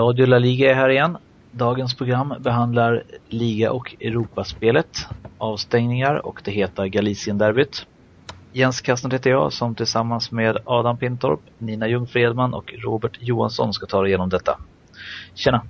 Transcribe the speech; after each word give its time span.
Radio 0.00 0.26
La 0.26 0.38
Liga 0.38 0.70
är 0.70 0.74
här 0.74 0.88
igen. 0.88 1.18
Dagens 1.50 1.94
program 1.94 2.34
behandlar 2.38 3.02
liga 3.28 3.72
och 3.72 3.96
Europaspelet, 4.00 5.08
avstängningar 5.38 6.26
och 6.26 6.40
det 6.44 6.50
heta 6.50 6.88
Galicien-derbyt. 6.88 7.86
Jens 8.52 8.80
Kastner 8.80 9.10
heter 9.10 9.30
jag 9.30 9.52
som 9.52 9.74
tillsammans 9.74 10.32
med 10.32 10.58
Adam 10.64 10.98
Pintorp, 10.98 11.40
Nina 11.58 11.88
Ljungfredman 11.88 12.54
och 12.54 12.72
Robert 12.84 13.18
Johansson 13.20 13.72
ska 13.72 13.86
ta 13.86 14.06
igenom 14.06 14.28
detta. 14.28 14.58
Tjena! 15.34 15.62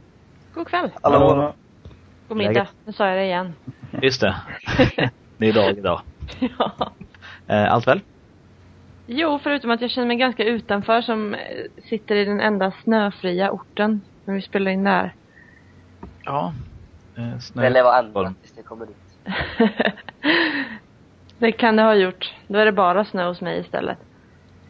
God 0.54 0.66
kväll! 0.66 0.90
Hallå! 1.02 1.54
God 2.28 2.36
middag, 2.38 2.68
nu 2.84 2.92
sa 2.92 3.08
jag 3.08 3.18
det 3.18 3.24
igen. 3.24 3.52
Just 4.02 4.20
det. 4.20 4.36
det 5.38 5.48
är 5.48 5.52
dag 5.52 5.78
idag. 5.78 6.00
ja. 6.58 6.92
Eh, 7.46 7.72
Allt 7.72 7.86
väl? 7.86 8.00
Jo, 9.06 9.40
förutom 9.42 9.70
att 9.70 9.80
jag 9.80 9.90
känner 9.90 10.08
mig 10.08 10.16
ganska 10.16 10.44
utanför 10.44 11.02
som 11.02 11.34
eh, 11.34 11.40
sitter 11.88 12.16
i 12.16 12.24
den 12.24 12.40
enda 12.40 12.72
snöfria 12.84 13.50
orten 13.50 14.00
när 14.30 14.36
vi 14.36 14.42
spelar 14.42 14.70
in 14.70 14.84
där. 14.84 15.14
Ja. 16.24 16.54
Eh, 17.16 17.22
snö- 17.22 17.60
Det 17.62 17.70
lär 17.70 17.82
vara 17.82 17.98
ändrat 17.98 18.40
tills 18.40 18.54
det 18.54 18.62
kommer 18.62 18.86
dit. 18.86 18.96
det 21.38 21.52
kan 21.52 21.76
det 21.76 21.82
ha 21.82 21.94
gjort. 21.94 22.34
Då 22.48 22.58
är 22.58 22.64
det 22.64 22.72
bara 22.72 23.04
snö 23.04 23.28
hos 23.28 23.40
mig 23.40 23.60
istället. 23.60 23.98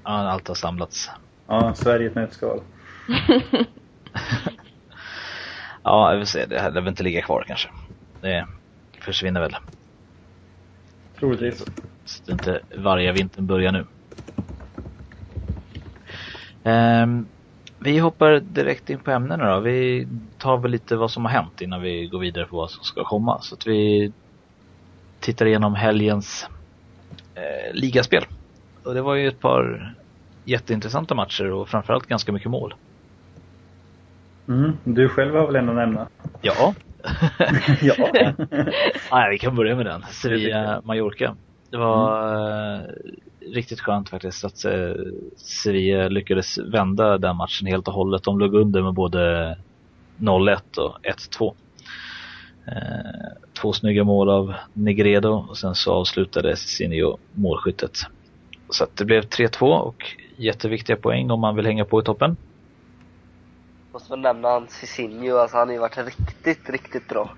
Ja, 0.04 0.10
allt 0.10 0.48
har 0.48 0.54
samlats. 0.54 1.10
Ja, 1.46 1.74
Sverige 1.74 2.09
ett 2.09 2.15
nötskal. 2.15 2.60
Ja, 5.82 6.10
jag 6.12 6.18
vill 6.18 6.27
se. 6.27 6.46
Det 6.46 6.60
här 6.60 6.70
lär 6.70 6.80
väl 6.80 6.88
inte 6.88 7.02
ligga 7.02 7.23
kvar 7.23 7.45
kanske. 7.46 7.70
Det 8.20 8.46
försvinner 9.01 9.40
väl. 9.40 9.56
Troligtvis. 11.18 11.59
Så 12.04 12.23
det 12.27 12.32
inte 12.32 12.60
varje 12.77 13.12
vintern 13.12 13.46
börjar 13.46 13.73
nu. 13.73 13.87
Ehm, 16.65 17.29
vi 17.82 17.98
hoppar 17.98 18.40
direkt 18.40 18.90
in 18.90 18.98
på 18.98 19.10
ämnena 19.10 19.54
då. 19.54 19.60
Vi 19.60 20.09
tar 20.38 20.59
väl 20.59 20.70
lite 20.70 20.96
vad 20.96 21.10
som 21.10 21.24
har 21.24 21.32
hänt 21.32 21.60
innan 21.60 21.82
vi 21.82 22.06
går 22.06 22.18
vidare 22.18 22.45
på 22.45 22.56
vad 22.56 22.70
som 22.70 22.84
ska 22.84 23.04
komma. 23.04 23.40
Så 23.40 23.54
att 23.54 23.66
vi 23.66 24.12
tittar 25.20 25.46
igenom 25.46 25.74
helgens 25.74 26.48
eh, 27.34 27.74
ligaspel. 27.74 28.24
Och 28.84 28.95
det 28.95 29.02
var 29.02 29.14
ju 29.14 29.28
ett 29.28 29.40
par 29.40 29.95
jätteintressanta 30.45 31.14
matcher 31.14 31.50
och 31.50 31.68
framförallt 31.68 32.06
ganska 32.06 32.32
mycket 32.32 32.50
mål. 32.50 32.74
Mm. 34.48 34.72
Du 34.84 35.09
själv 35.09 35.34
har 35.34 35.46
väl 35.46 35.56
ändå 35.56 35.72
nämna? 35.72 36.09
Ja. 36.42 36.74
ja. 37.80 37.94
ja, 39.10 39.28
vi 39.30 39.38
kan 39.38 39.56
börja 39.56 39.76
med 39.76 39.87
den. 39.87 40.02
Sevilla-Mallorca. 40.02 41.37
Det 41.70 41.76
var 41.76 42.34
eh, 42.74 42.80
riktigt 43.54 43.80
skönt 43.80 44.09
faktiskt 44.09 44.45
att 44.45 44.65
eh, 44.65 44.93
Sevilla 45.37 46.09
lyckades 46.09 46.59
vända 46.59 47.18
den 47.18 47.37
matchen 47.37 47.66
helt 47.66 47.88
och 47.88 47.95
hållet. 47.95 48.23
De 48.23 48.38
låg 48.38 48.54
under 48.54 48.82
med 48.82 48.95
både 48.95 49.56
0-1 50.18 50.79
och 50.79 50.96
1-2. 51.38 51.54
Eh, 52.66 52.74
två 53.60 53.73
snygga 53.73 54.04
mål 54.04 54.28
av 54.28 54.54
Negredo 54.73 55.46
och 55.48 55.59
sen 55.59 55.74
så 55.74 55.93
avslutade 55.93 56.56
Cicinio 56.56 57.18
målskyttet. 57.32 57.98
Så 58.68 58.84
att 58.84 58.96
det 58.96 59.04
blev 59.04 59.23
3-2 59.23 59.78
och 59.78 60.04
jätteviktiga 60.37 60.96
poäng 60.96 61.30
om 61.30 61.40
man 61.40 61.56
vill 61.56 61.66
hänga 61.66 61.84
på 61.84 62.01
i 62.01 62.04
toppen. 62.04 62.37
Måste 63.93 64.10
väl 64.10 64.21
nämna 64.21 64.48
han 64.48 64.62
alltså 64.62 65.56
han 65.56 65.69
har 65.69 65.72
ju 65.72 65.78
varit 65.78 65.98
riktigt, 65.98 66.71
riktigt 66.71 67.09
bra. 67.09 67.31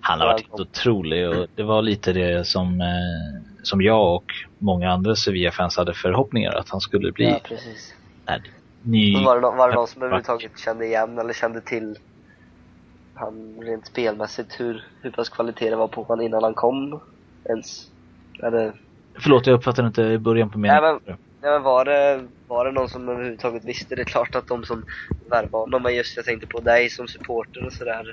Han 0.00 0.20
har 0.20 0.26
varit 0.26 0.40
helt 0.48 0.60
otrolig 0.60 1.28
och 1.28 1.46
det 1.54 1.62
var 1.62 1.82
lite 1.82 2.12
det 2.12 2.46
som, 2.46 2.80
eh, 2.80 3.42
som 3.62 3.82
jag 3.82 4.14
och 4.14 4.24
många 4.58 4.90
andra 4.92 5.16
Sevilla-fans 5.16 5.76
hade 5.76 5.94
förhoppningar 5.94 6.52
att 6.52 6.68
han 6.68 6.80
skulle 6.80 7.12
bli 7.12 7.24
Ja, 7.30 7.40
precis. 7.44 7.94
nej, 8.28 8.42
ny... 8.84 9.24
Var 9.24 9.34
det, 9.34 9.40
nå- 9.40 9.54
var 9.56 9.68
det 9.68 9.74
någon 9.74 9.86
som 9.88 10.02
överhuvudtaget 10.02 10.58
kände 10.58 10.86
igen 10.86 11.18
eller 11.18 11.32
kände 11.32 11.60
till 11.60 11.96
han 13.14 13.60
rent 13.62 13.86
spelmässigt 13.86 14.60
hur, 14.60 14.84
hur 15.02 15.10
pass 15.10 15.28
kvalitet 15.28 15.70
det 15.70 15.76
var 15.76 15.88
på 15.88 16.02
honom 16.02 16.24
innan 16.26 16.42
han 16.42 16.54
kom 16.54 17.00
ens? 17.48 17.66
Eller, 18.42 18.72
Förlåt, 19.22 19.46
jag 19.46 19.54
uppfattade 19.54 19.88
inte 19.88 20.02
i 20.02 20.18
början 20.18 20.50
på 20.50 20.58
Nej, 20.58 20.70
meningen. 20.80 21.00
men- 21.06 21.16
nej 21.42 21.50
men 21.52 21.62
var 21.62 21.84
det, 21.84 22.28
var 22.46 22.64
det 22.64 22.72
någon 22.72 22.88
som 22.88 23.08
överhuvudtaget 23.08 23.64
visste? 23.64 23.94
Det 23.96 24.02
är 24.02 24.04
klart 24.04 24.34
att 24.34 24.46
de 24.46 24.64
som 24.64 24.84
värvade 25.30 25.62
honom, 25.62 25.82
men 25.82 25.94
just 25.94 26.16
jag 26.16 26.24
tänkte 26.26 26.46
på 26.46 26.60
dig 26.60 26.90
som 26.90 27.08
supporter 27.08 27.66
och 27.66 27.72
sådär. 27.72 28.04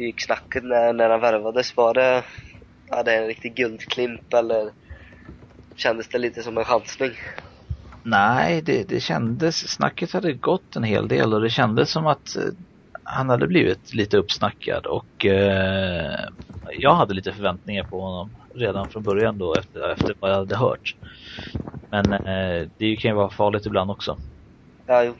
Gick 0.00 0.20
snacket 0.20 0.64
när, 0.64 0.92
när 0.92 1.10
han 1.10 1.20
värvades? 1.20 1.76
Var 1.76 1.94
det, 1.94 2.24
ja 2.90 3.02
det 3.02 3.12
är 3.12 3.22
en 3.22 3.26
riktig 3.26 3.56
guldklimp 3.56 4.34
eller 4.34 4.72
kändes 5.76 6.08
det 6.08 6.18
lite 6.18 6.42
som 6.42 6.58
en 6.58 6.64
chansning? 6.64 7.12
Nej, 8.04 8.62
det, 8.62 8.88
det 8.88 9.00
kändes, 9.00 9.68
snacket 9.68 10.12
hade 10.12 10.32
gått 10.32 10.76
en 10.76 10.82
hel 10.84 11.08
del 11.08 11.34
och 11.34 11.40
det 11.40 11.50
kändes 11.50 11.90
som 11.90 12.06
att 12.06 12.36
eh, 12.36 12.42
han 13.04 13.28
hade 13.30 13.46
blivit 13.46 13.94
lite 13.94 14.16
uppsnackad 14.16 14.86
och 14.86 15.26
eh, 15.26 16.28
jag 16.80 16.94
hade 16.94 17.14
lite 17.14 17.32
förväntningar 17.32 17.84
på 17.84 18.00
honom 18.00 18.30
redan 18.54 18.88
från 18.88 19.04
början 19.04 19.38
då 19.38 19.54
efter, 19.54 19.90
efter 19.92 20.14
vad 20.20 20.30
jag 20.30 20.36
hade 20.36 20.56
hört. 20.56 20.96
Men 21.90 22.12
eh, 22.12 22.68
det 22.78 22.96
kan 22.96 23.10
ju 23.10 23.14
vara 23.16 23.30
farligt 23.30 23.66
ibland 23.66 23.90
också. 23.90 24.18
Ja, 24.86 25.04
jo. 25.04 25.14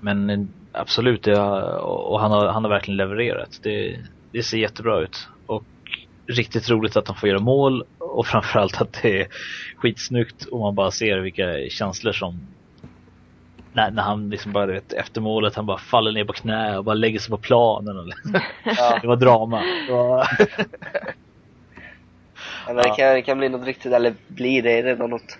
Men 0.00 0.30
eh, 0.30 0.38
absolut, 0.76 1.22
det 1.22 1.38
har, 1.38 1.76
och 1.84 2.20
han 2.20 2.30
har, 2.30 2.46
han 2.46 2.64
har 2.64 2.70
verkligen 2.70 2.96
levererat. 2.96 3.60
Det, 3.62 3.98
det 4.32 4.42
ser 4.42 4.58
jättebra 4.58 5.00
ut. 5.00 5.28
Och 5.46 5.64
riktigt 6.26 6.70
roligt 6.70 6.96
att 6.96 7.08
han 7.08 7.16
får 7.16 7.28
göra 7.28 7.38
mål 7.40 7.84
och 7.98 8.26
framförallt 8.26 8.80
att 8.80 9.02
det 9.02 9.20
är 9.20 9.28
skitsnyggt 9.76 10.44
och 10.44 10.60
man 10.60 10.74
bara 10.74 10.90
ser 10.90 11.18
vilka 11.18 11.68
känslor 11.70 12.12
som 12.12 12.40
när, 13.72 13.90
när 13.90 14.02
han 14.02 14.30
liksom 14.30 14.52
bara 14.52 14.66
vet, 14.66 14.92
efter 14.92 15.20
målet, 15.20 15.54
han 15.54 15.66
bara 15.66 15.78
faller 15.78 16.12
ner 16.12 16.24
på 16.24 16.32
knä 16.32 16.78
och 16.78 16.84
bara 16.84 16.94
lägger 16.94 17.18
sig 17.18 17.30
på 17.30 17.38
planen. 17.38 17.98
Och, 17.98 18.06
Ja. 18.64 18.98
det 19.02 19.08
var 19.08 19.16
drama. 19.16 19.62
Det 19.86 19.92
var, 19.92 20.28
Ja, 22.66 22.72
men 22.72 22.76
det, 22.76 22.90
kan, 22.96 23.14
det 23.14 23.22
kan 23.22 23.38
bli 23.38 23.48
något 23.48 23.66
riktigt, 23.66 23.92
eller 23.92 24.14
blir 24.28 24.62
det 24.62 24.82
redan 24.82 25.10
något 25.10 25.38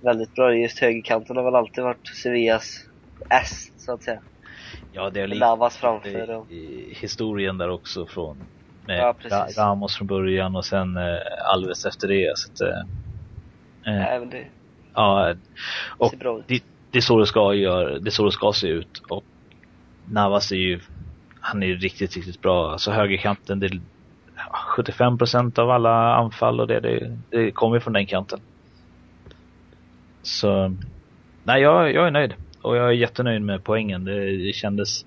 väldigt 0.00 0.34
bra. 0.34 0.54
Just 0.54 0.78
högerkanten 0.78 1.36
har 1.36 1.44
väl 1.44 1.54
alltid 1.54 1.84
varit 1.84 2.08
Sevillas 2.22 2.84
S, 3.30 3.70
så 3.76 3.92
att 3.92 4.02
säga. 4.02 4.20
Ja, 4.94 5.10
det 5.10 5.20
är 5.20 5.26
lite 5.26 5.40
Navas 5.40 5.76
framför 5.76 6.52
i 6.52 6.94
historien 7.00 7.58
där 7.58 7.68
också 7.68 8.06
från 8.06 8.36
med 8.86 8.98
Ja, 8.98 9.14
Ramos 9.58 9.96
från 9.96 10.06
början 10.06 10.56
och 10.56 10.64
sen 10.64 10.96
eh, 10.96 11.18
Alves 11.52 11.84
efter 11.84 12.08
det. 12.08 12.32
Så 12.36 12.52
att, 12.52 12.60
eh, 12.60 14.20
men 14.20 14.30
det 14.30 14.46
Ja, 14.94 15.34
och 15.98 16.10
ser 16.10 16.16
bra 16.16 16.38
ut. 16.38 16.44
det, 16.48 16.60
det 16.90 16.98
är 16.98 17.02
så 17.02 17.18
det 17.18 17.26
ska 17.26 17.54
göra, 17.54 17.98
det 17.98 18.08
är 18.08 18.10
så 18.10 18.24
det 18.24 18.32
ska 18.32 18.52
se 18.52 18.68
ut 18.68 19.02
och 19.10 19.24
Navas 20.08 20.52
är 20.52 20.56
ju, 20.56 20.80
han 21.40 21.62
är 21.62 21.66
ju 21.66 21.76
riktigt, 21.76 22.16
riktigt 22.16 22.40
bra. 22.40 22.72
Alltså 22.72 22.90
högerkanten, 22.90 23.60
det 23.60 23.66
är 23.66 23.80
75% 24.76 25.58
av 25.58 25.70
alla 25.70 26.14
anfall 26.14 26.60
och 26.60 26.66
det, 26.66 26.80
det, 26.80 27.22
det 27.30 27.52
kommer 27.52 27.80
från 27.80 27.92
den 27.92 28.06
kanten. 28.06 28.40
Så, 30.22 30.76
nej 31.42 31.62
jag, 31.62 31.92
jag 31.94 32.06
är 32.06 32.10
nöjd. 32.10 32.34
Och 32.64 32.76
jag 32.76 32.86
är 32.88 32.92
jättenöjd 32.92 33.42
med 33.42 33.64
poängen. 33.64 34.04
Det, 34.04 34.54
kändes 34.54 35.06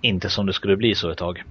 inte 0.00 0.30
som 0.30 0.46
det 0.46 0.52
skulle 0.52 0.76
bli 0.76 0.94
så 0.94 1.10
ett 1.10 1.18
tag. 1.18 1.42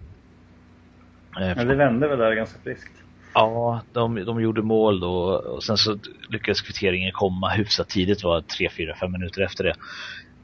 Eh, 1.40 1.48
Ja, 1.48 1.64
det 1.64 1.76
vände 1.76 2.08
väl 2.08 2.20
där 2.20 2.36
ganska 2.36 2.60
friskt. 2.64 2.92
Ja, 3.34 3.82
de, 3.94 4.26
de 4.26 4.42
gjorde 4.42 4.62
mål 4.62 5.00
då 5.00 5.12
och 5.36 5.64
sen 5.64 5.78
så 5.78 5.98
lyckades 6.30 6.62
kvitteringen 6.62 7.12
komma 7.12 7.50
hyfsat 7.50 7.90
tidigt, 7.90 8.24
var 8.24 8.42
3, 8.42 8.70
4, 8.70 8.96
5 8.96 9.12
minuter 9.12 9.42
efter 9.42 9.64
det. 9.64 9.74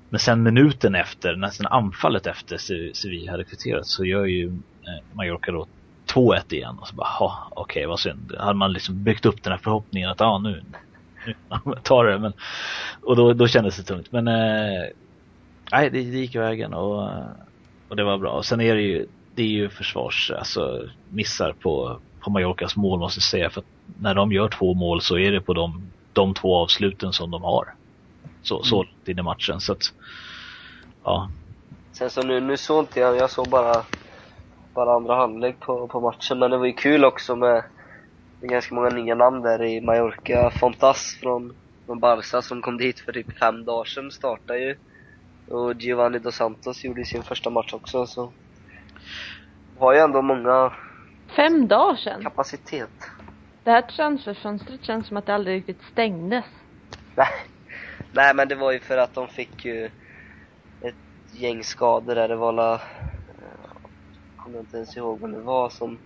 Men 0.10 0.20
sen 0.20 0.44
minuten 0.44 0.96
efter, 0.96 1.36
nästan 1.36 1.68
anfallet 1.68 2.28
efter 2.28 2.58
Se- 2.58 2.94
Sevilla 2.94 3.32
hade 3.32 3.44
kvitterat 3.44 3.88
så 3.88 4.06
gör 4.06 4.26
ju 4.26 4.48
eh, 4.48 5.16
Mallorca 5.16 5.52
då 5.52 5.68
2-1 6.14 6.54
igen 6.54 6.78
och 6.82 6.88
så 6.88 6.96
bara, 6.96 7.08
okej 7.50 7.86
vad 7.86 8.00
synd. 8.00 8.36
Hade 8.40 8.58
man 8.58 8.74
liksom 8.74 9.04
byggt 9.04 9.26
upp 9.26 9.44
den 9.44 9.52
här 9.52 9.60
förhoppningen 9.60 10.10
att, 10.10 10.20
ja 10.20 10.38
nu, 10.40 10.50
nu 10.72 10.78
tar 11.84 12.06
det, 12.06 12.20
men 12.20 12.34
och 13.02 13.16
då, 13.16 13.34
då 13.34 13.48
kändes 13.48 13.78
det 13.78 13.84
tungt. 13.84 14.12
Men 14.12 14.28
eh, 14.28 14.84
nej, 15.72 15.90
det, 15.90 15.90
det 15.90 16.18
gick 16.18 16.36
vägen 16.36 16.74
och, 16.74 17.10
och 17.88 17.96
det 17.96 18.04
var 18.04 18.18
bra. 18.18 18.32
Och 18.32 18.46
sen 18.46 18.62
är 18.62 18.76
det 18.76 18.82
ju, 18.82 19.08
det 19.36 19.44
är 19.44 19.48
ju 19.48 19.70
försvars, 19.70 20.32
alltså 20.32 20.88
missar 21.10 21.54
på, 21.54 22.00
på 22.20 22.30
Mallorcas 22.30 22.76
mål 22.76 23.00
måste 23.00 23.18
jag 23.18 23.24
säga. 23.24 23.50
För 23.50 23.62
att 23.62 23.68
när 24.00 24.16
de 24.16 24.32
gör 24.32 24.48
två 24.48 24.74
mål 24.74 25.02
så 25.02 25.18
är 25.18 25.32
det 25.32 25.42
på 25.42 25.54
de, 25.54 25.92
de 26.14 26.34
två 26.34 26.56
avsluten 26.56 27.14
som 27.14 27.32
de 27.32 27.44
har. 27.44 27.74
Så, 28.42 28.64
så 28.64 28.76
långt 28.76 29.08
in 29.08 29.20
i 29.20 29.22
matchen. 29.22 29.60
Så 29.60 29.72
att, 29.72 29.94
ja. 31.04 31.30
Sen 31.92 32.10
så 32.10 32.24
nu, 32.24 32.40
nu 32.40 32.58
såg 32.58 32.84
inte 32.84 33.00
jag, 33.00 33.18
jag 33.18 33.30
såg 33.30 33.48
bara, 33.48 33.84
bara 34.74 34.96
andra 34.96 35.16
halvlek 35.16 35.60
på, 35.60 35.88
på 35.88 36.00
matchen. 36.00 36.40
Men 36.40 36.52
det 36.52 36.58
var 36.58 36.66
ju 36.66 36.74
kul 36.74 37.06
också 37.06 37.36
med, 37.36 37.64
med 38.44 38.52
ganska 38.52 38.76
många 38.76 38.90
nya 38.90 39.16
namn 39.16 39.42
där 39.42 39.64
i 39.64 39.82
Mallorca. 39.82 40.50
Fontas 40.50 41.18
från, 41.20 41.56
från 41.86 42.00
Barca 42.00 42.42
som 42.42 42.62
kom 42.62 42.78
dit 42.78 43.00
för 43.00 43.12
typ 43.12 43.40
fem 43.40 43.66
dagar 43.66 43.86
sedan 43.86 44.12
startade 44.12 44.60
ju. 44.60 44.76
Och 45.52 45.74
Giovanni 45.74 46.20
Dos 46.20 46.36
Santos 46.36 46.84
gjorde 46.84 47.06
sin 47.06 47.24
första 47.24 47.50
match 47.50 47.74
också 47.74 48.06
så. 48.06 48.34
Har 49.80 49.94
ju 49.94 50.00
ändå 50.00 50.22
många 50.22 50.74
Fem 51.36 51.68
dagar 51.68 51.96
sedan. 51.96 52.24
kapacitet. 52.24 52.90
Det 53.64 53.72
här 53.72 53.82
transferfönstret 53.82 54.84
känns 54.86 55.08
som 55.08 55.18
att 55.18 55.26
det 55.26 55.34
aldrig 55.36 55.56
riktigt 55.58 55.82
stängdes. 55.92 56.46
Nej. 57.16 57.28
Nej 58.14 58.34
men 58.36 58.48
det 58.48 58.56
var 58.56 58.72
ju 58.72 58.80
för 58.80 58.98
att 58.98 59.14
de 59.14 59.28
fick 59.28 59.66
ju 59.66 59.86
ett 60.82 61.34
gäng 61.42 61.64
skador 61.64 62.16
där. 62.16 62.28
Det 62.28 62.36
var 62.36 62.48
alla, 62.50 62.72
jag 62.72 64.44
kommer 64.44 64.60
inte 64.60 64.78
ens 64.78 64.98
ihåg 64.98 65.20
vad 65.20 65.32
det 65.34 65.42
var 65.42 65.70
som, 65.70 66.00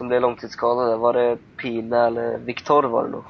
som 0.00 0.08
blev 0.08 0.20
långtidsskadade. 0.20 0.96
Var 0.96 1.12
det 1.12 1.38
Pina 1.56 2.06
eller 2.06 2.38
Viktor 2.38 2.82
var 2.82 3.04
det 3.04 3.10
nog? 3.10 3.24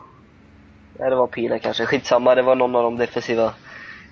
Nej, 0.99 1.11
det 1.11 1.17
var 1.17 1.27
Pina 1.27 1.59
kanske. 1.59 1.87
Skitsamma, 1.87 2.35
det 2.35 2.43
var 2.43 2.55
någon 2.55 2.77
av 2.77 2.83
de 2.83 2.97
defensiva 2.97 3.53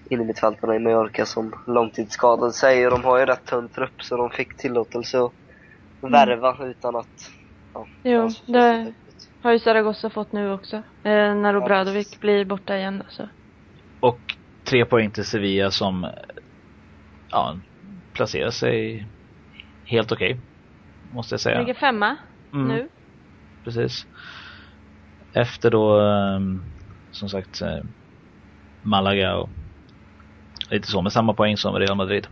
innermittfältarna 0.08 0.76
i 0.76 0.78
Mallorca 0.78 1.26
som 1.26 1.54
långtidsskadade 1.66 2.52
sig 2.52 2.86
och 2.86 2.90
de 2.90 3.04
har 3.04 3.18
ju 3.18 3.26
rätt 3.26 3.44
tunn 3.44 3.68
trupp 3.68 4.02
så 4.02 4.16
de 4.16 4.30
fick 4.30 4.56
tillåtelse 4.56 5.18
att 5.18 5.32
värva 6.00 6.66
utan 6.66 6.96
att... 6.96 7.30
Ja, 7.74 7.86
Jo, 8.02 8.28
det-. 8.46 8.92
Har 9.42 9.52
ju 9.52 9.58
Zaragoza 9.58 10.10
fått 10.10 10.32
nu 10.32 10.52
också. 10.52 10.76
Eh, 10.76 11.34
när 11.34 11.56
Obradovic 11.56 12.20
blir 12.20 12.44
borta 12.44 12.76
igen 12.76 13.02
alltså. 13.02 13.28
Och 14.00 14.20
tre 14.64 14.84
poäng 14.84 15.10
till 15.10 15.24
Sevilla 15.24 15.70
som 15.70 16.06
ja, 17.30 17.56
placerar 18.12 18.50
sig 18.50 19.06
helt 19.84 20.12
okej. 20.12 20.40
måste 21.12 21.32
jag 21.32 21.40
säga. 21.40 21.58
Ligger 21.58 21.74
femma 21.74 22.16
Mm, 22.52 22.68
nu. 22.68 22.88
Precis. 23.64 24.06
Efter 25.34 25.70
då 25.70 26.00
ehm, 26.00 26.62
som 27.10 27.28
sagt 27.28 27.62
eh, 27.62 27.80
Malaga 28.82 29.36
och 29.36 29.50
lite 30.70 30.88
så 30.88 31.02
med 31.02 31.12
samma 31.12 31.34
poäng 31.34 31.56
som 31.56 31.74
Real 31.74 31.96
Madrid. 31.96 32.26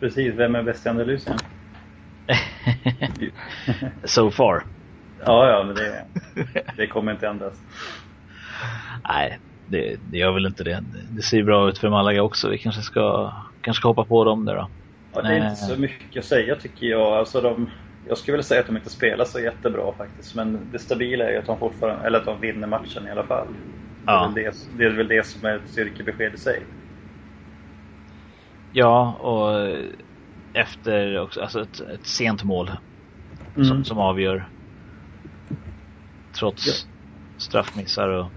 Precis, 0.00 0.34
vem 0.34 0.54
är 0.54 0.62
bäst 0.62 0.86
i 0.86 0.88
Andalusien? 0.88 1.38
so 4.04 4.30
far. 4.30 4.64
Ja, 5.26 5.50
ja, 5.50 5.64
men 5.64 5.74
det, 5.74 6.06
det 6.76 6.86
kommer 6.86 7.12
inte 7.12 7.28
ändras. 7.28 7.54
Nej, 9.08 9.38
det, 9.66 9.96
det 10.10 10.18
gör 10.18 10.32
väl 10.32 10.46
inte 10.46 10.64
det. 10.64 10.84
Det 11.16 11.22
ser 11.22 11.42
bra 11.42 11.68
ut 11.68 11.78
för 11.78 11.88
Malaga 11.88 12.22
också. 12.22 12.48
Vi 12.48 12.58
kanske 12.58 12.82
ska, 12.82 13.32
kanske 13.60 13.80
ska 13.80 13.88
hoppa 13.88 14.04
på 14.04 14.24
dem 14.24 14.44
där 14.44 14.54
då. 14.54 14.70
Ja, 15.14 15.22
det 15.22 15.28
är 15.28 15.36
inte 15.36 15.56
så 15.56 15.80
mycket 15.80 16.18
att 16.18 16.24
säga 16.24 16.56
tycker 16.56 16.86
jag. 16.86 17.12
Alltså 17.12 17.40
de, 17.40 17.70
jag 18.08 18.18
skulle 18.18 18.32
vilja 18.32 18.42
säga 18.44 18.60
att 18.60 18.66
de 18.66 18.76
inte 18.76 18.90
spelar 18.90 19.24
så 19.24 19.40
jättebra 19.40 19.92
faktiskt. 19.96 20.34
Men 20.34 20.70
det 20.70 20.78
stabila 20.78 21.24
är 21.24 21.30
ju 21.32 21.38
att 21.38 21.46
de 21.46 21.58
fortfarande, 21.58 22.06
eller 22.06 22.18
att 22.18 22.24
de 22.24 22.40
vinner 22.40 22.66
matchen 22.66 23.06
i 23.06 23.10
alla 23.10 23.24
fall. 23.24 23.48
Det, 24.02 24.12
är 24.12 24.14
Ja. 24.14 24.22
väl 24.24 24.34
det, 24.34 24.54
det 24.78 24.84
är 24.84 24.90
väl 24.90 25.08
det 25.08 25.26
som 25.26 25.48
är 25.48 25.56
ett 25.56 25.68
styrkebesked 25.68 26.34
i 26.34 26.36
sig. 26.38 26.66
Ja, 28.70 29.12
och 29.16 29.76
efter 30.52 31.18
också, 31.20 31.40
alltså 31.40 31.62
ett, 31.62 31.80
ett 31.80 32.06
sent 32.06 32.42
mål 32.44 32.70
Mm. 33.56 33.68
som, 33.68 33.84
som 33.84 33.98
avgör. 33.98 34.48
Trots 36.38 36.86
straffmissar 37.36 38.08
och 38.08 38.32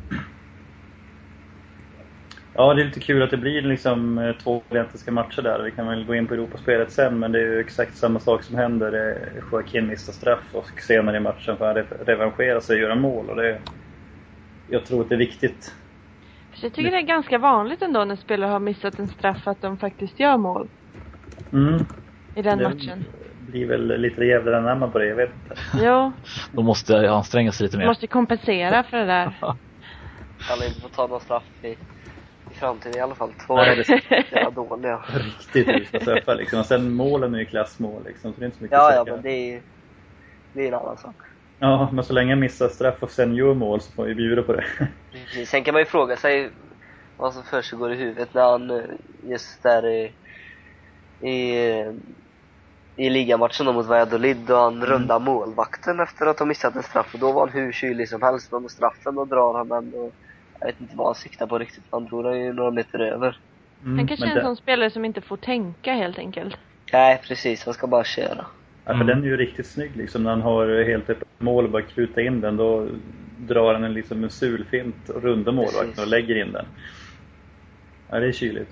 Ja, 2.57 2.73
det 2.73 2.81
är 2.81 2.85
lite 2.85 2.99
kul 2.99 3.21
att 3.23 3.31
det 3.31 3.37
blir 3.37 3.61
liksom 3.61 4.17
eh, 4.17 4.35
två 4.35 4.63
identiska 4.69 5.11
matcher 5.11 5.41
där. 5.41 5.63
Vi 5.63 5.71
kan 5.71 5.87
väl 5.87 6.05
gå 6.05 6.15
in 6.15 6.27
på 6.27 6.33
Europaspelet 6.33 6.91
sen, 6.91 7.19
men 7.19 7.31
det 7.31 7.39
är 7.39 7.43
ju 7.43 7.59
exakt 7.59 7.95
samma 7.97 8.19
sak 8.19 8.43
som 8.43 8.55
händer. 8.55 9.19
Joaquin 9.51 9.87
missar 9.87 10.13
straff 10.13 10.43
och 10.53 10.65
senare 10.81 11.17
i 11.17 11.19
matchen 11.19 11.57
får 11.57 11.65
han 11.65 11.75
re- 11.77 12.05
revanschera 12.05 12.61
sig 12.61 12.75
och 12.75 12.81
göra 12.81 12.95
mål. 12.95 13.29
Och 13.29 13.35
det, 13.35 13.61
jag 14.67 14.85
tror 14.85 15.01
att 15.01 15.09
det 15.09 15.15
är 15.15 15.19
viktigt. 15.19 15.75
Så 16.55 16.65
jag 16.65 16.73
tycker 16.73 16.91
det 16.91 16.97
är 16.97 17.01
ganska 17.01 17.37
vanligt 17.37 17.81
ändå 17.81 18.05
när 18.05 18.15
spelare 18.15 18.51
har 18.51 18.59
missat 18.59 18.99
en 18.99 19.09
straff 19.09 19.47
att 19.47 19.61
de 19.61 19.77
faktiskt 19.77 20.19
gör 20.19 20.37
mål 20.37 20.69
Mm. 21.53 21.79
i 22.35 22.41
den 22.41 22.57
det 22.57 22.63
matchen. 22.69 23.03
blir 23.39 23.67
väl 23.67 24.01
lite 24.01 24.25
jävla 24.25 24.57
anamma 24.57 24.87
på 24.87 24.99
det, 24.99 25.05
jag 25.07 25.15
vet 25.15 25.35
inte. 25.35 25.55
Jo, 25.83 26.11
de 26.51 26.65
måste 26.65 27.09
anstränga 27.09 27.51
sig 27.51 27.63
lite 27.63 27.77
mer. 27.77 27.87
måste 27.87 28.07
kompensera 28.07 28.83
för 28.83 28.97
det 28.97 29.05
där. 29.05 29.33
Han 30.49 30.63
inte 30.67 30.79
får 30.81 30.89
ta 30.89 31.07
någon 31.07 31.19
straff 31.21 31.63
i 31.63 31.75
framtiden 32.57 32.97
i 32.97 33.01
alla 33.01 33.15
fall. 33.15 33.33
Två 33.47 33.55
Nej, 33.55 33.75
det- 33.75 34.23
jävla 34.31 34.49
dåliga. 34.49 35.01
Riktigt 35.13 35.67
usla 35.67 35.99
straffar 35.99 36.35
liksom. 36.35 36.59
Och 36.59 36.65
sen 36.65 36.91
målen 36.91 37.35
är 37.35 37.39
ju 37.39 37.45
klassmål 37.45 38.03
liksom, 38.05 38.33
så 38.33 38.39
det 38.39 38.43
är 38.43 38.45
inte 38.45 38.57
så 38.57 38.63
mycket 38.63 38.75
Ja, 38.77 38.93
ja, 38.93 39.05
men 39.05 39.21
det 39.21 39.31
är 39.31 39.53
ju 39.53 39.61
det 40.53 40.63
är 40.63 40.67
en 40.67 40.73
annan 40.73 40.97
sak. 40.97 41.15
Ja, 41.59 41.89
men 41.93 42.03
så 42.03 42.13
länge 42.13 42.31
han 42.31 42.39
missar 42.39 42.67
straff 42.67 43.03
och 43.03 43.11
sen 43.11 43.35
gör 43.35 43.53
mål 43.53 43.81
så 43.81 43.91
får 43.91 44.05
vi 44.05 44.15
bjuda 44.15 44.41
på 44.43 44.53
det. 44.53 44.65
Precis. 45.11 45.49
Sen 45.49 45.63
kan 45.63 45.73
man 45.73 45.81
ju 45.81 45.85
fråga 45.85 46.15
sig 46.17 46.51
vad 47.17 47.33
som 47.33 47.43
försiggår 47.43 47.93
i 47.93 47.95
huvudet 47.95 48.33
när 48.33 48.51
han 48.51 48.69
eh, 48.71 48.83
just 49.23 49.63
där 49.63 49.85
i, 49.87 50.13
i, 51.29 51.55
i 52.95 53.09
ligamatchen 53.09 53.65
då 53.65 53.73
mot 53.73 53.85
Valladolid 53.85 54.51
och 54.51 54.57
han 54.57 54.85
rundar 54.85 55.19
målvakten 55.19 55.99
efter 55.99 56.25
att 56.25 56.39
ha 56.39 56.45
missat 56.45 56.75
en 56.75 56.83
straff 56.83 57.13
och 57.13 57.19
då 57.19 57.31
var 57.31 57.47
han 57.47 57.49
hur 57.59 57.71
kylig 57.71 58.09
som 58.09 58.21
helst 58.21 58.51
men 58.51 58.61
med 58.61 58.71
straffen 58.71 59.15
då 59.15 59.25
drar 59.25 59.53
han 59.57 59.67
den 59.69 59.93
och 59.93 60.13
jag 60.59 60.67
vet 60.67 60.81
inte 60.81 60.95
vad 60.95 61.07
han 61.07 61.15
siktar 61.15 61.47
på 61.47 61.57
riktigt. 61.59 61.83
Han 61.91 62.05
drog 62.05 62.23
den 62.23 62.39
ju 62.45 62.53
några 62.53 62.71
meter 62.71 62.99
över. 62.99 63.37
Mm, 63.83 63.97
Han 63.97 64.07
kanske 64.07 64.25
men 64.25 64.29
är 64.31 64.35
en 64.39 64.43
den- 64.43 64.45
sån 64.45 64.55
spelare 64.63 64.89
som 64.89 65.05
inte 65.05 65.21
får 65.21 65.37
tänka 65.37 65.93
helt 65.93 66.17
enkelt. 66.19 66.57
Nej 66.93 67.21
precis, 67.27 67.65
han 67.65 67.73
ska 67.73 67.87
bara 67.87 68.03
köra. 68.03 68.45
Ja, 68.85 68.91
för 68.91 68.93
Mm. 68.93 69.07
den 69.07 69.23
är 69.23 69.27
ju 69.27 69.37
riktigt 69.37 69.65
snygg 69.67 69.91
liksom. 69.95 70.23
När 70.23 70.29
han 70.29 70.41
har 70.41 70.83
helt 70.83 71.09
öppet 71.09 71.27
mål 71.39 71.65
och 71.65 71.71
bara 71.71 71.81
kuta 71.81 72.21
in 72.21 72.41
den, 72.41 72.57
då 72.57 72.87
drar 73.39 73.73
han 73.73 73.83
en 73.83 73.93
liksom 73.93 74.23
en 74.23 74.29
sulfint 74.29 75.09
och 75.09 75.23
rundar 75.23 75.51
målvakten 75.51 75.85
Precis. 75.85 76.03
och 76.03 76.07
lägger 76.07 76.35
in 76.45 76.51
den. 76.51 76.65
Ja, 78.09 78.19
det 78.19 78.27
är 78.27 78.31
kyligt. 78.31 78.71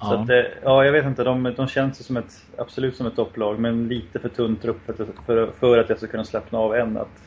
Så 0.00 0.14
Ja. 0.14 0.22
att, 0.22 0.30
eh, 0.30 0.36
ja, 0.62 0.84
jag 0.84 0.92
vet 0.92 1.04
inte. 1.06 1.24
De, 1.24 1.54
de 1.56 1.66
känns 1.66 2.06
som 2.06 2.16
ett, 2.16 2.44
absolut 2.58 2.96
som 2.96 3.06
ett 3.06 3.16
topplag, 3.16 3.58
men 3.58 3.88
lite 3.88 4.18
för 4.18 4.28
tunn 4.28 4.56
trupp 4.56 4.86
för, 4.86 4.92
att- 4.92 5.26
för, 5.26 5.50
för 5.60 5.78
att 5.78 5.88
jag 5.88 5.98
ska 5.98 6.06
kunna 6.06 6.24
slappna 6.24 6.58
av 6.58 6.74
än. 6.74 6.96
Att 6.96 7.22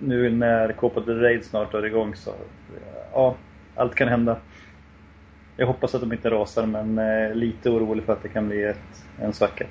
nu 0.00 0.30
när 0.30 0.72
Copa 0.72 1.00
del 1.00 1.20
Rey 1.20 1.42
snart 1.42 1.74
är 1.74 1.86
igång 1.86 2.14
så, 2.14 2.34
ja, 3.12 3.36
allt 3.76 3.94
kan 3.94 4.08
hända. 4.08 4.36
Jag 5.56 5.66
hoppas 5.66 5.94
att 5.94 6.00
de 6.00 6.12
inte 6.12 6.30
rasar, 6.30 6.66
men 6.66 6.98
eh, 6.98 7.34
lite 7.34 7.70
orolig 7.70 8.04
för 8.04 8.12
att 8.12 8.22
det 8.22 8.28
kan 8.28 8.48
bli 8.48 8.64
ett, 8.64 9.04
en 9.22 9.32
svacka. 9.32 9.66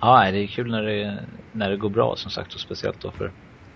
Ja, 0.00 0.30
det 0.30 0.38
är 0.38 0.46
kul 0.46 0.70
när 0.70 0.82
det, 0.82 1.18
när 1.52 1.70
det 1.70 1.76
går 1.76 1.90
bra 1.90 2.16
som 2.16 2.30
sagt 2.30 2.54
och 2.54 2.60
speciellt 2.60 3.00
då 3.00 3.10
för 3.10 3.30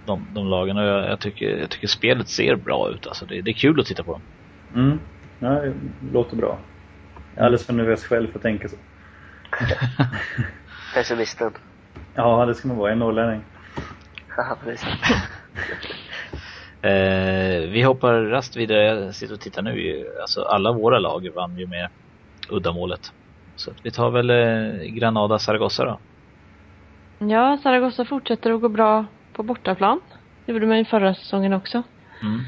de, 0.07 0.27
de 0.35 0.47
lagen. 0.47 0.77
Och 0.77 0.85
jag, 0.85 1.11
jag, 1.11 1.21
tycker, 1.21 1.59
jag 1.59 1.71
tycker 1.71 1.87
spelet 1.87 2.29
ser 2.29 2.57
bra 2.57 2.91
ut. 2.91 3.07
Alltså 3.07 3.27
det, 3.27 3.43
det 3.43 3.51
är 3.51 3.55
kul 3.55 3.81
att 3.81 3.87
titta 3.87 4.03
på 4.03 4.13
dem. 4.13 4.23
Mm. 4.75 4.99
Ja, 5.39 5.49
det 5.49 5.75
låter 6.13 6.37
bra. 6.37 6.59
Jag 7.35 7.43
är 7.43 7.47
alldeles 7.47 7.67
för 7.67 7.73
nervös 7.73 8.05
själv 8.05 8.31
för 8.31 8.39
att 8.39 8.43
tänka 8.43 8.69
så. 8.69 8.77
Pessimisten. 10.95 11.53
Ja, 12.15 12.47
det 12.47 12.55
ska 12.55 12.69
man 12.69 12.77
vara. 12.77 12.93
En 12.93 12.99
norrlänning. 12.99 13.41
Haha, 14.37 14.57
precis. 14.65 14.89
Eh, 16.83 17.69
vi 17.69 17.83
hoppar 17.83 18.21
rast 18.23 18.57
vidare. 18.57 18.85
Jag 18.85 19.15
sitter 19.15 19.35
och 19.35 19.41
tittar 19.41 19.63
nu. 19.63 20.07
Alltså 20.21 20.43
alla 20.43 20.73
våra 20.73 20.99
lag 20.99 21.29
vann 21.35 21.59
ju 21.59 21.67
med 21.67 21.89
uddamålet. 22.49 23.13
Så 23.57 23.71
vi 23.83 23.91
tar 23.91 24.11
väl 24.11 24.31
eh, 24.31 24.85
Granada 24.85 25.39
Zaragoza 25.39 25.85
då. 25.85 25.99
Ja, 27.27 27.59
Zaragoza 27.63 28.05
fortsätter 28.05 28.51
att 28.51 28.61
gå 28.61 28.69
bra 28.69 29.05
på 29.33 29.43
bortaplan. 29.43 30.01
Det 30.45 30.53
gjorde 30.53 30.67
man 30.67 30.79
ju 30.79 30.85
förra 30.85 31.15
säsongen 31.15 31.53
också. 31.53 31.83
Mm. 32.23 32.41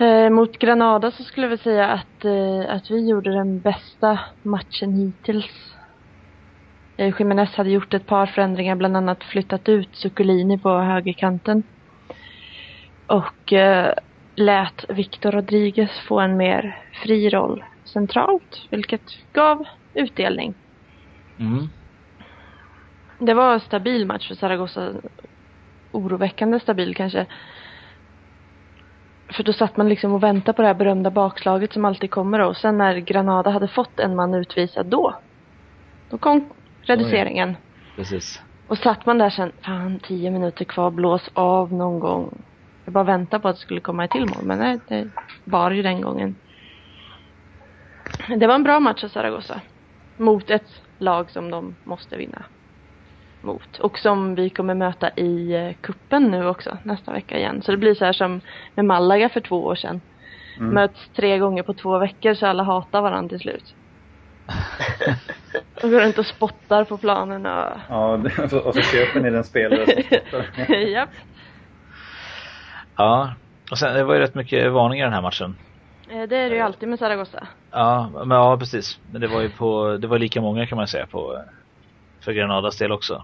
Eh, 0.00 0.30
mot 0.30 0.58
Granada 0.58 1.10
så 1.10 1.22
skulle 1.22 1.46
jag 1.46 1.50
väl 1.50 1.58
säga 1.58 1.88
att, 1.88 2.24
eh, 2.24 2.74
att 2.74 2.90
vi 2.90 3.08
gjorde 3.08 3.30
den 3.30 3.60
bästa 3.60 4.18
matchen 4.42 4.92
hittills. 4.94 5.74
Eh, 7.00 7.14
Jimenez 7.18 7.54
hade 7.54 7.70
gjort 7.70 7.94
ett 7.94 8.06
par 8.06 8.26
förändringar, 8.26 8.76
bland 8.76 8.96
annat 8.96 9.24
flyttat 9.24 9.68
ut 9.68 9.96
Zuccolini 9.96 10.58
på 10.58 10.78
högerkanten. 10.78 11.62
Och 13.06 13.52
eh, 13.52 13.94
lät 14.34 14.84
Victor 14.88 15.32
Rodriguez 15.32 15.90
få 16.08 16.20
en 16.20 16.36
mer 16.36 16.78
fri 17.02 17.30
roll 17.30 17.64
centralt, 17.84 18.66
vilket 18.70 19.32
gav 19.32 19.64
utdelning. 19.94 20.54
Mm. 21.38 21.68
Det 23.18 23.34
var 23.34 23.54
en 23.54 23.60
stabil 23.60 24.06
match 24.06 24.28
för 24.28 24.34
Zaragoza. 24.34 24.92
Oroväckande 25.92 26.60
stabil 26.60 26.94
kanske. 26.94 27.26
För 29.32 29.42
då 29.42 29.52
satt 29.52 29.76
man 29.76 29.88
liksom 29.88 30.12
och 30.12 30.22
väntade 30.22 30.56
på 30.56 30.62
det 30.62 30.68
här 30.68 30.74
berömda 30.74 31.10
bakslaget 31.10 31.72
som 31.72 31.84
alltid 31.84 32.10
kommer. 32.10 32.40
Och 32.40 32.56
sen 32.56 32.78
när 32.78 32.96
Granada 32.96 33.50
hade 33.50 33.68
fått 33.68 34.00
en 34.00 34.16
man 34.16 34.34
utvisad 34.34 34.86
då. 34.86 35.14
Då 36.10 36.18
kom 36.18 36.48
reduceringen. 36.82 37.56
Precis. 37.96 38.40
Och 38.66 38.78
satt 38.78 39.06
man 39.06 39.18
där 39.18 39.30
sen, 39.30 39.52
fan 39.64 40.00
tio 40.00 40.30
minuter 40.30 40.64
kvar, 40.64 40.90
blås 40.90 41.30
av 41.32 41.72
någon 41.72 42.00
gång. 42.00 42.42
Jag 42.84 42.94
bara 42.94 43.04
väntade 43.04 43.42
på 43.42 43.48
att 43.48 43.56
det 43.56 43.60
skulle 43.60 43.80
komma 43.80 44.04
ett 44.04 44.10
till 44.10 44.26
mål, 44.26 44.44
men 44.44 44.58
nej, 44.58 44.78
det 44.88 45.10
var 45.44 45.70
ju 45.70 45.82
den 45.82 46.00
gången. 46.00 46.36
Det 48.36 48.46
var 48.46 48.54
en 48.54 48.62
bra 48.62 48.80
match 48.80 49.04
av 49.04 49.08
Zaragoza. 49.08 49.60
Mot 50.16 50.50
ett 50.50 50.82
lag 50.98 51.30
som 51.30 51.50
de 51.50 51.76
måste 51.84 52.16
vinna. 52.16 52.42
Mot. 53.40 53.78
Och 53.78 53.98
som 53.98 54.34
vi 54.34 54.50
kommer 54.50 54.74
möta 54.74 55.10
i 55.10 55.52
eh, 55.52 55.72
kuppen 55.80 56.30
nu 56.30 56.46
också, 56.46 56.78
nästa 56.84 57.12
vecka 57.12 57.38
igen. 57.38 57.62
Så 57.62 57.70
det 57.70 57.78
blir 57.78 57.94
så 57.94 58.04
här 58.04 58.12
som 58.12 58.40
med 58.74 58.84
Malaga 58.84 59.28
för 59.28 59.40
två 59.40 59.64
år 59.64 59.74
sedan. 59.74 60.00
Mm. 60.58 60.74
Möts 60.74 61.08
tre 61.16 61.38
gånger 61.38 61.62
på 61.62 61.74
två 61.74 61.98
veckor 61.98 62.34
så 62.34 62.46
alla 62.46 62.62
hatar 62.62 63.02
varandra 63.02 63.28
till 63.28 63.40
slut. 63.40 63.74
Och 65.82 65.90
går 65.90 66.00
runt 66.00 66.18
och 66.18 66.26
spottar 66.26 66.84
på 66.84 66.98
planen 66.98 67.46
och... 67.46 67.72
Ja, 67.88 68.16
det- 68.16 68.52
och 68.64 68.74
så 68.74 68.82
köper 68.82 69.20
ni 69.20 69.30
den 69.30 69.44
spelare 69.44 69.86
som 69.86 70.02
spottar. 70.02 70.74
Japp. 70.76 71.08
Ja. 72.96 73.34
Och 73.70 73.78
sen 73.78 73.94
det 73.94 74.04
var 74.04 74.14
ju 74.14 74.20
rätt 74.20 74.34
mycket 74.34 74.72
varningar 74.72 75.04
i 75.04 75.06
den 75.06 75.14
här 75.14 75.22
matchen. 75.22 75.56
Eh, 76.10 76.22
Det 76.28 76.36
är 76.36 76.50
det 76.50 76.56
ju 76.56 76.60
alltid 76.62 76.88
med 76.88 76.98
Zaragoza. 76.98 77.46
Ja, 77.70 78.10
men 78.26 78.30
ja 78.38 78.56
precis. 78.58 78.98
Men 79.12 79.20
det 79.20 79.28
var 79.28 79.40
ju 79.40 79.48
på, 79.50 79.96
det 80.00 80.06
var 80.06 80.18
lika 80.18 80.40
många 80.40 80.66
kan 80.66 80.76
man 80.76 80.88
säga 80.88 81.06
på, 81.06 81.42
för 82.24 82.32
Granadas 82.32 82.78
del 82.78 82.92
också. 82.92 83.22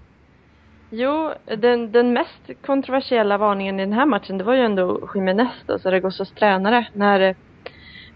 Jo, 0.90 1.32
den, 1.58 1.92
den 1.92 2.12
mest 2.12 2.50
kontroversiella 2.66 3.38
varningen 3.38 3.80
i 3.80 3.82
den 3.84 3.92
här 3.92 4.06
matchen, 4.06 4.38
det 4.38 4.44
var 4.44 4.54
ju 4.54 4.60
ändå 4.60 5.10
Jiménez 5.14 5.48
då, 5.66 5.78
Zaragozas 5.78 6.32
tränare, 6.32 6.88
när 6.94 7.18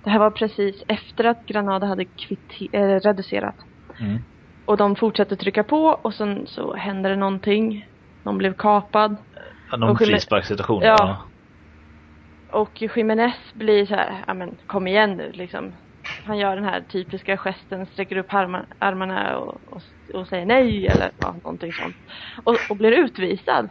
det 0.04 0.10
här 0.10 0.18
var 0.18 0.30
precis 0.30 0.82
efter 0.88 1.24
att 1.24 1.46
Granada 1.46 1.86
hade 1.86 2.04
kvitte, 2.04 2.76
eh, 2.78 3.00
reducerat. 3.00 3.54
Mm. 4.00 4.18
Och 4.64 4.76
de 4.76 4.96
fortsatte 4.96 5.36
trycka 5.36 5.64
på 5.64 5.98
och 6.02 6.14
sen 6.14 6.46
så 6.46 6.74
hände 6.74 7.08
det 7.08 7.16
någonting. 7.16 7.88
Någon 8.22 8.38
blev 8.38 8.54
kapad. 8.54 9.16
Ja, 9.70 9.76
Någon 9.76 9.98
frisparkssituation. 9.98 10.82
Ja. 10.82 11.18
Och 12.50 12.82
Jiménez 12.82 13.34
blir 13.52 13.86
så 13.86 13.94
här, 13.94 14.24
ja 14.26 14.34
men 14.34 14.54
kom 14.66 14.86
igen 14.86 15.16
nu 15.16 15.32
liksom. 15.32 15.72
Han 16.26 16.38
gör 16.38 16.56
den 16.56 16.64
här 16.64 16.80
typiska 16.80 17.36
gesten, 17.36 17.86
sträcker 17.86 18.16
upp 18.16 18.34
arma, 18.34 18.62
armarna 18.78 19.38
och, 19.38 19.60
och, 19.70 19.82
och 20.14 20.26
säger 20.26 20.46
nej 20.46 20.86
eller 20.86 21.10
ja, 21.18 21.34
någonting 21.42 21.72
sånt. 21.72 21.96
Och, 22.44 22.56
och 22.70 22.76
blir 22.76 22.92
utvisad. 22.92 23.68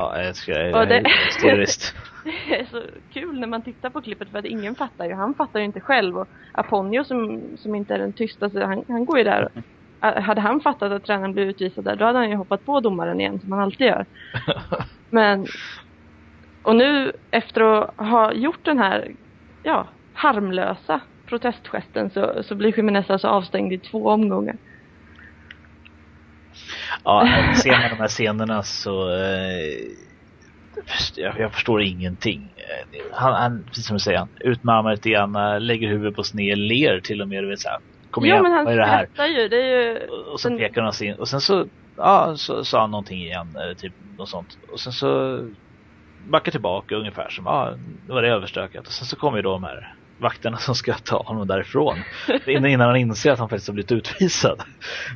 Ja, 0.00 0.22
jag 0.22 0.36
ska, 0.36 0.52
är 0.54 0.86
det- 0.86 1.08
hysteriskt. 1.26 1.94
Det 2.48 2.60
är 2.60 2.64
så 2.64 2.82
kul 3.12 3.40
när 3.40 3.46
man 3.46 3.62
tittar 3.62 3.90
på 3.90 4.02
klippet 4.02 4.30
för 4.30 4.38
att 4.38 4.44
ingen 4.44 4.74
fattar 4.74 5.04
ju. 5.04 5.14
Han 5.14 5.34
fattar 5.34 5.58
ju 5.60 5.64
inte 5.64 5.80
själv 5.80 6.18
och 6.18 6.28
Aponio 6.52 7.04
som, 7.04 7.40
som 7.56 7.74
inte 7.74 7.94
är 7.94 7.98
den 7.98 8.12
tystaste, 8.12 8.64
han, 8.64 8.84
han 8.88 9.04
går 9.04 9.18
ju 9.18 9.24
där. 9.24 9.48
Äh, 10.02 10.20
Hade 10.22 10.40
han 10.40 10.60
fattat 10.60 10.92
att 10.92 11.04
tränaren 11.04 11.32
blev 11.32 11.48
utvisad 11.48 11.84
där, 11.84 11.96
då 11.96 12.04
hade 12.04 12.18
han 12.18 12.30
ju 12.30 12.36
hoppat 12.36 12.64
på 12.64 12.80
domaren 12.80 13.20
igen 13.20 13.40
som 13.40 13.52
han 13.52 13.60
alltid 13.60 13.86
gör. 13.86 14.06
Men, 15.10 15.46
och 16.62 16.76
nu 16.76 17.12
efter 17.30 17.60
att 17.60 17.94
ha 18.08 18.32
gjort 18.32 18.64
den 18.64 18.78
här, 18.78 19.14
ja, 19.62 19.88
harmlösa 20.12 21.00
protestgesten 21.28 22.10
så, 22.10 22.42
så 22.42 22.54
blir 22.54 22.76
Jiménez 22.76 23.10
alltså 23.10 23.28
avstängd 23.28 23.72
i 23.72 23.78
två 23.78 24.06
omgångar. 24.08 24.56
Ja, 27.04 27.28
ser 27.62 27.70
man 27.70 27.90
de 27.90 27.96
här 27.96 28.08
scenerna 28.08 28.62
så 28.62 29.10
eh, 29.10 29.90
jag, 31.16 31.52
förstår 31.52 31.82
ingenting. 31.82 32.54
Eh, 32.56 33.00
Han, 33.12 33.34
han, 33.34 33.64
precis 33.64 33.86
som 33.86 33.96
du 33.96 34.00
säger, 34.00 34.18
han 34.18 34.28
ut 34.40 34.64
med 34.64 34.74
armarna 34.74 34.94
lite 34.94 35.10
grann, 35.10 35.36
eh, 35.36 35.60
lägger 35.60 35.88
huvudet 35.88 36.16
på 36.16 36.22
sned, 36.22 36.58
ler 36.58 37.00
till 37.00 37.22
och 37.22 37.28
med. 37.28 37.44
Du 37.44 37.48
vet, 37.48 37.60
så 37.60 37.68
här, 37.68 37.78
Kom 38.10 38.24
igen, 38.24 38.42
jo 38.46 38.64
vad 38.64 38.72
är 38.74 38.78
det 38.78 38.86
här? 38.86 39.26
ju, 39.26 39.48
det 39.48 39.56
ju... 39.56 40.06
Och, 40.06 40.32
och 40.32 40.40
så 40.40 40.58
pekar 40.58 40.82
han 40.82 40.92
in 41.02 41.14
och 41.14 41.28
sen 41.28 41.40
så, 41.40 41.66
ja, 41.96 42.34
så 42.36 42.64
sa 42.64 42.80
han 42.80 42.90
någonting 42.90 43.22
igen, 43.22 43.56
eller 43.56 43.74
typ 43.74 43.92
något 44.18 44.28
sånt. 44.28 44.58
Och 44.72 44.80
sen 44.80 44.92
så 44.92 45.40
backar 46.28 46.52
tillbaka 46.52 46.94
ungefär 46.94 47.28
som, 47.28 47.46
ja, 47.46 47.74
nu 48.08 48.14
var 48.14 48.22
det 48.22 48.28
överstökat. 48.28 48.86
Och 48.86 48.92
sen 48.92 49.06
så 49.06 49.16
kommer 49.16 49.38
ju 49.38 49.42
då 49.42 49.52
de 49.52 49.64
här 49.64 49.94
vakterna 50.20 50.56
som 50.56 50.74
ska 50.74 50.94
ta 50.94 51.22
honom 51.22 51.46
därifrån. 51.46 51.96
innan, 52.46 52.80
han 52.80 52.96
inser 52.96 53.32
att 53.32 53.38
han 53.38 53.48
faktiskt 53.48 53.68
har 53.68 53.74
blivit 53.74 53.92
utvisad. 53.92 54.62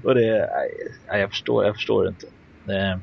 Och 0.05 0.15
det, 0.15 0.49
nej, 1.09 1.21
jag 1.21 1.31
förstår, 1.31 1.65
jag 1.65 1.75
förstår 1.75 2.09
inte. 2.09 2.27
Det, 2.65 3.01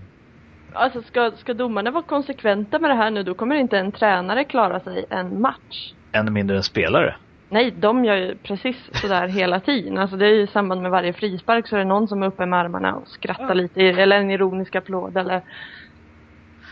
Alltså 0.73 1.01
ska, 1.01 1.31
ska 1.31 1.53
domarna 1.53 1.91
vara 1.91 2.03
konsekventa 2.03 2.79
med 2.79 2.89
det 2.89 2.95
här 2.95 3.11
nu, 3.11 3.23
då 3.23 3.33
kommer 3.33 3.55
inte 3.55 3.77
en 3.77 3.91
tränare 3.91 4.43
klara 4.43 4.79
sig 4.79 5.05
en 5.09 5.41
match. 5.41 5.93
än 6.11 6.33
mindre 6.33 6.57
än 6.57 6.63
spelare. 6.63 7.15
Nej, 7.49 7.71
de 7.71 8.05
gör 8.05 8.15
ju 8.15 8.35
precis 8.35 8.75
sådär 8.93 9.27
hela 9.37 9.59
tiden. 9.59 9.97
Alltså 9.97 10.17
det 10.17 10.25
är 10.25 10.33
ju 10.33 10.41
i 10.41 10.47
samband 10.47 10.81
med 10.81 10.91
varje 10.91 11.13
frispark 11.13 11.67
så 11.67 11.75
är 11.75 11.79
det 11.79 11.85
någon 11.85 12.07
som 12.07 12.23
är 12.23 12.27
uppe 12.27 12.45
med 12.45 12.59
armarna 12.59 12.95
och 12.95 13.07
skrattar 13.07 13.55
lite, 13.55 13.81
eller 13.81 14.17
en 14.17 14.31
ironisk 14.31 14.75
applåd 14.75 15.17
eller 15.17 15.35
Och 15.37 15.41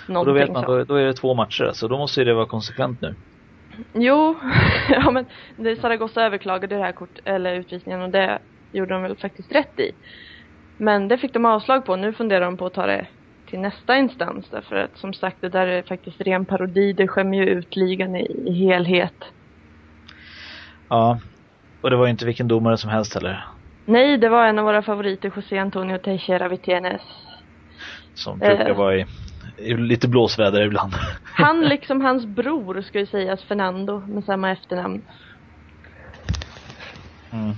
då 0.07 0.13
någonting 0.13 0.33
vet 0.33 0.51
man, 0.51 0.63
då, 0.63 0.83
då 0.83 0.95
är 0.95 1.05
det 1.05 1.13
två 1.13 1.33
matcher, 1.33 1.71
så 1.73 1.87
då 1.87 1.97
måste 1.97 2.21
ju 2.21 2.25
det 2.25 2.33
vara 2.33 2.45
konsekvent 2.45 3.01
nu. 3.01 3.15
Jo, 3.93 4.35
ja 4.89 5.11
men 5.11 5.25
det 5.57 5.75
Zaragoza 5.75 6.21
överklagade 6.25 6.75
det 6.75 6.83
här 6.83 6.91
kort, 6.91 7.19
eller 7.25 7.53
utvisningen 7.55 8.01
och 8.01 8.09
det 8.09 8.39
gjorde 8.71 8.93
de 8.93 9.03
väl 9.03 9.17
faktiskt 9.17 9.51
rätt 9.51 9.79
i. 9.79 9.91
Men 10.77 11.07
det 11.07 11.17
fick 11.17 11.33
de 11.33 11.45
avslag 11.45 11.85
på. 11.85 11.95
Nu 11.95 12.13
funderar 12.13 12.45
de 12.45 12.57
på 12.57 12.65
att 12.65 12.73
ta 12.73 12.85
det 12.85 13.07
till 13.49 13.59
nästa 13.59 13.97
instans 13.97 14.49
därför 14.49 14.75
att 14.75 14.97
som 14.97 15.13
sagt 15.13 15.37
det 15.41 15.49
där 15.49 15.67
är 15.67 15.81
faktiskt 15.81 16.21
ren 16.21 16.45
parodi. 16.45 16.93
Det 16.93 17.07
skämmer 17.07 17.37
ju 17.37 17.45
ut 17.45 17.75
ligan 17.75 18.15
i, 18.15 18.43
i 18.45 18.53
helhet. 18.53 19.23
Ja, 20.89 21.19
och 21.81 21.89
det 21.89 21.95
var 21.95 22.05
ju 22.05 22.11
inte 22.11 22.25
vilken 22.25 22.47
domare 22.47 22.77
som 22.77 22.89
helst 22.89 23.13
heller. 23.13 23.45
Nej, 23.85 24.17
det 24.17 24.29
var 24.29 24.45
en 24.47 24.59
av 24.59 24.65
våra 24.65 24.81
favoriter, 24.81 25.31
José 25.35 25.57
Antonio 25.57 25.97
Teixeira 25.97 26.47
Vitenes. 26.47 27.01
Som 28.13 28.41
Eh. 28.41 28.47
brukar 28.47 28.73
vara 28.73 28.95
i, 28.95 28.99
i 29.01 29.05
lite 29.61 30.07
blåsväder 30.07 30.61
ibland. 30.65 30.93
Han 31.23 31.61
liksom 31.61 32.01
hans 32.01 32.25
bror 32.25 32.81
ska 32.81 32.99
ju 32.99 33.05
sägas, 33.05 33.43
Fernando, 33.43 33.99
med 33.99 34.23
samma 34.23 34.51
efternamn. 34.51 35.01
Mm. 37.31 37.55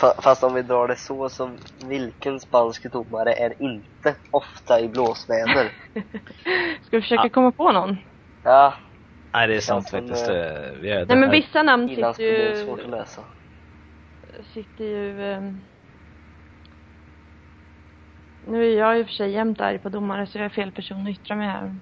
Fa- 0.00 0.22
Fast 0.22 0.44
om 0.44 0.54
vi 0.54 0.62
drar 0.62 0.88
det 0.88 0.96
så, 0.96 1.28
så 1.28 1.56
vilken 1.88 2.40
spansk 2.40 2.92
domare 2.92 3.32
är 3.32 3.62
inte 3.62 4.16
ofta 4.30 4.80
i 4.80 4.88
blåsväder? 4.88 5.72
Ska 6.86 6.96
vi 6.96 7.02
försöka 7.02 7.22
Ja. 7.24 7.28
komma 7.28 7.52
på 7.52 7.72
någon? 7.72 7.96
Ja, 8.42 8.74
Nej, 9.34 9.46
det 9.46 9.52
är 9.52 9.56
Det 9.56 9.62
sant 9.62 9.88
som, 9.88 9.98
faktiskt. 10.00 10.26
Det, 10.26 10.72
vi 10.80 10.90
är, 10.90 10.98
det 10.98 11.06
Nej 11.06 11.16
men 11.16 11.30
vissa 11.30 11.62
namn 11.62 11.88
sitter 11.88 11.98
Inlandsbor 11.98 12.26
är 12.26 12.58
ju, 12.58 12.66
svårt 12.66 12.80
att 12.80 12.90
läsa. 12.90 13.24
sitter 14.54 14.84
ju 14.84 15.32
ehm, 15.32 15.60
Nu 18.46 18.72
är 18.72 18.78
jag 18.78 18.98
i 18.98 19.02
och 19.02 19.06
för 19.06 19.14
sig 19.14 19.30
jämt 19.30 19.60
arg 19.60 19.78
på 19.78 19.88
domare 19.88 20.26
så 20.26 20.38
jag 20.38 20.44
är 20.44 20.48
fel 20.48 20.72
person 20.72 21.02
att 21.02 21.08
yttra 21.08 21.36
mig 21.36 21.48
här. 21.48 21.74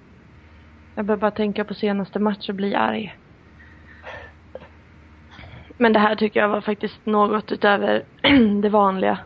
Jag 0.95 1.05
behöver 1.05 1.21
bara 1.21 1.31
tänka 1.31 1.65
på 1.65 1.73
senaste 1.73 2.19
match 2.19 2.49
och 2.49 2.55
bli 2.55 2.75
arg. 2.75 3.17
Men 5.77 5.93
det 5.93 5.99
här 5.99 6.15
tycker 6.15 6.39
jag 6.39 6.49
var 6.49 6.61
faktiskt 6.61 7.05
något 7.05 7.51
utöver 7.51 8.03
det 8.61 8.69
vanliga. 8.69 9.19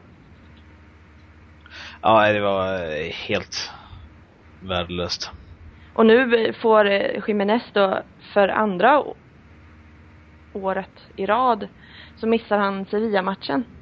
Ja, 2.02 2.34
det 2.34 2.42
var 2.42 2.74
eh, 2.74 3.12
helt 3.28 3.72
värdelöst. 4.60 5.32
Och 5.94 6.06
nu 6.06 6.54
får 6.54 6.86
eh, 6.86 7.24
Jiménez 7.28 7.64
då 7.74 8.02
för 8.34 8.48
andra 8.48 9.04
året 10.54 11.08
i 11.16 11.26
rad 11.26 11.68
så 12.16 12.28
missar 12.28 12.58
han 12.58 12.86
Sevilla-matchen. 12.86 13.77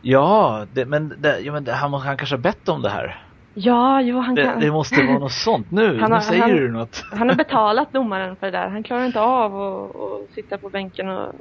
Ja, 0.00 0.66
det, 0.72 0.86
men, 0.86 1.08
det, 1.22 1.40
ja, 1.40 1.52
men 1.52 1.64
det, 1.64 1.72
han, 1.72 1.92
han 1.94 2.16
kanske 2.16 2.36
har 2.36 2.40
bett 2.42 2.68
om 2.68 2.82
det 2.82 2.90
här. 2.90 3.24
Ja, 3.54 4.00
jo 4.02 4.18
han 4.20 4.34
Det, 4.34 4.42
kan. 4.44 4.60
det 4.60 4.70
måste 4.70 5.02
vara 5.06 5.18
något 5.18 5.32
sånt. 5.32 5.70
Nu, 5.70 5.86
Han 6.00 6.10
nu 6.10 6.14
har- 6.16 6.20
säger 6.20 6.42
han- 6.42 6.50
du 6.50 6.70
något. 6.72 7.04
Han 7.12 7.28
har 7.28 7.36
betalat 7.36 7.92
domaren 7.92 8.36
för 8.36 8.46
det 8.46 8.58
där. 8.58 8.68
Han 8.68 8.82
klarar 8.82 9.04
inte 9.06 9.20
av 9.20 9.56
att, 9.56 9.96
att 9.96 10.30
sitta 10.34 10.58
på 10.58 10.70
bänken 10.70 11.08
och, 11.08 11.34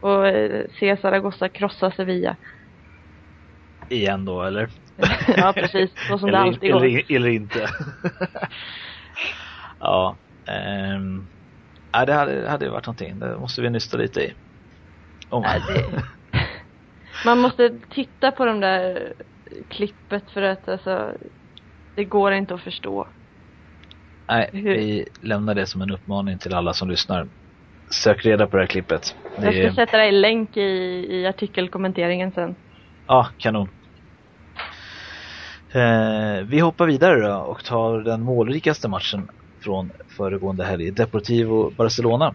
och 0.00 0.28
eh, 0.28 0.64
se 0.80 0.96
Zaragoza 0.96 1.48
krossa 1.48 1.90
Sevilla. 1.90 2.36
Igen 3.88 4.24
då, 4.24 4.42
eller? 4.42 4.68
ja, 5.36 5.52
precis. 5.56 5.90
Så 6.08 6.18
som 6.18 6.30
det 6.30 6.36
eller, 6.36 6.46
alltid 6.46 6.72
går. 6.72 6.84
eller, 6.84 7.12
eller 7.12 7.28
inte. 7.28 7.68
ja. 9.78 10.18
ehm, 10.48 11.28
ja, 11.92 12.04
det 12.06 12.12
hade, 12.14 12.48
hade 12.50 12.70
varit 12.70 12.86
någonting. 12.86 13.18
Det 13.18 13.38
måste 13.38 13.62
vi 13.62 13.70
nysta 13.70 13.96
lite 13.96 14.20
i. 14.20 14.32
Om. 15.28 15.42
Nej, 15.42 15.60
det... 15.68 16.02
Man 17.24 17.38
måste 17.38 17.78
titta 17.90 18.30
på 18.32 18.44
de 18.44 18.60
där 18.60 19.14
klippet 19.70 20.30
för 20.30 20.42
att 20.42 20.68
alltså, 20.68 21.12
det 21.94 22.04
går 22.04 22.32
inte 22.32 22.54
att 22.54 22.62
förstå. 22.62 23.08
Nej, 24.28 24.50
Hur- 24.52 24.74
vi 24.76 25.06
lämnar 25.22 25.54
det 25.54 25.66
som 25.66 25.82
en 25.82 25.90
uppmaning 25.90 26.38
till 26.38 26.54
alla 26.54 26.72
som 26.72 26.90
lyssnar. 26.90 27.28
Sök 27.90 28.24
reda 28.24 28.46
på 28.46 28.56
det 28.56 28.62
här 28.62 28.66
klippet. 28.66 29.16
Det 29.38 29.44
Jag 29.44 29.54
ska 29.54 29.62
är, 29.62 29.86
sätta 29.86 29.96
det 29.96 30.06
i 30.06 30.12
länk 30.12 30.56
i, 30.56 30.60
i 31.16 31.26
artikelkommenteringen 31.26 32.32
sen. 32.32 32.56
ja, 33.06 33.28
kanon. 33.38 33.68
Eh, 35.74 36.44
vi 36.46 36.60
hoppar 36.60 36.86
vidare 36.86 37.28
då 37.28 37.34
och 37.36 37.64
tar 37.64 37.98
den 38.00 38.22
målrikaste 38.22 38.88
matchen 38.88 39.28
från 39.62 39.90
föregående 40.16 40.64
helg. 40.64 40.90
Deportivo 40.90 41.70
Barcelona. 41.70 42.34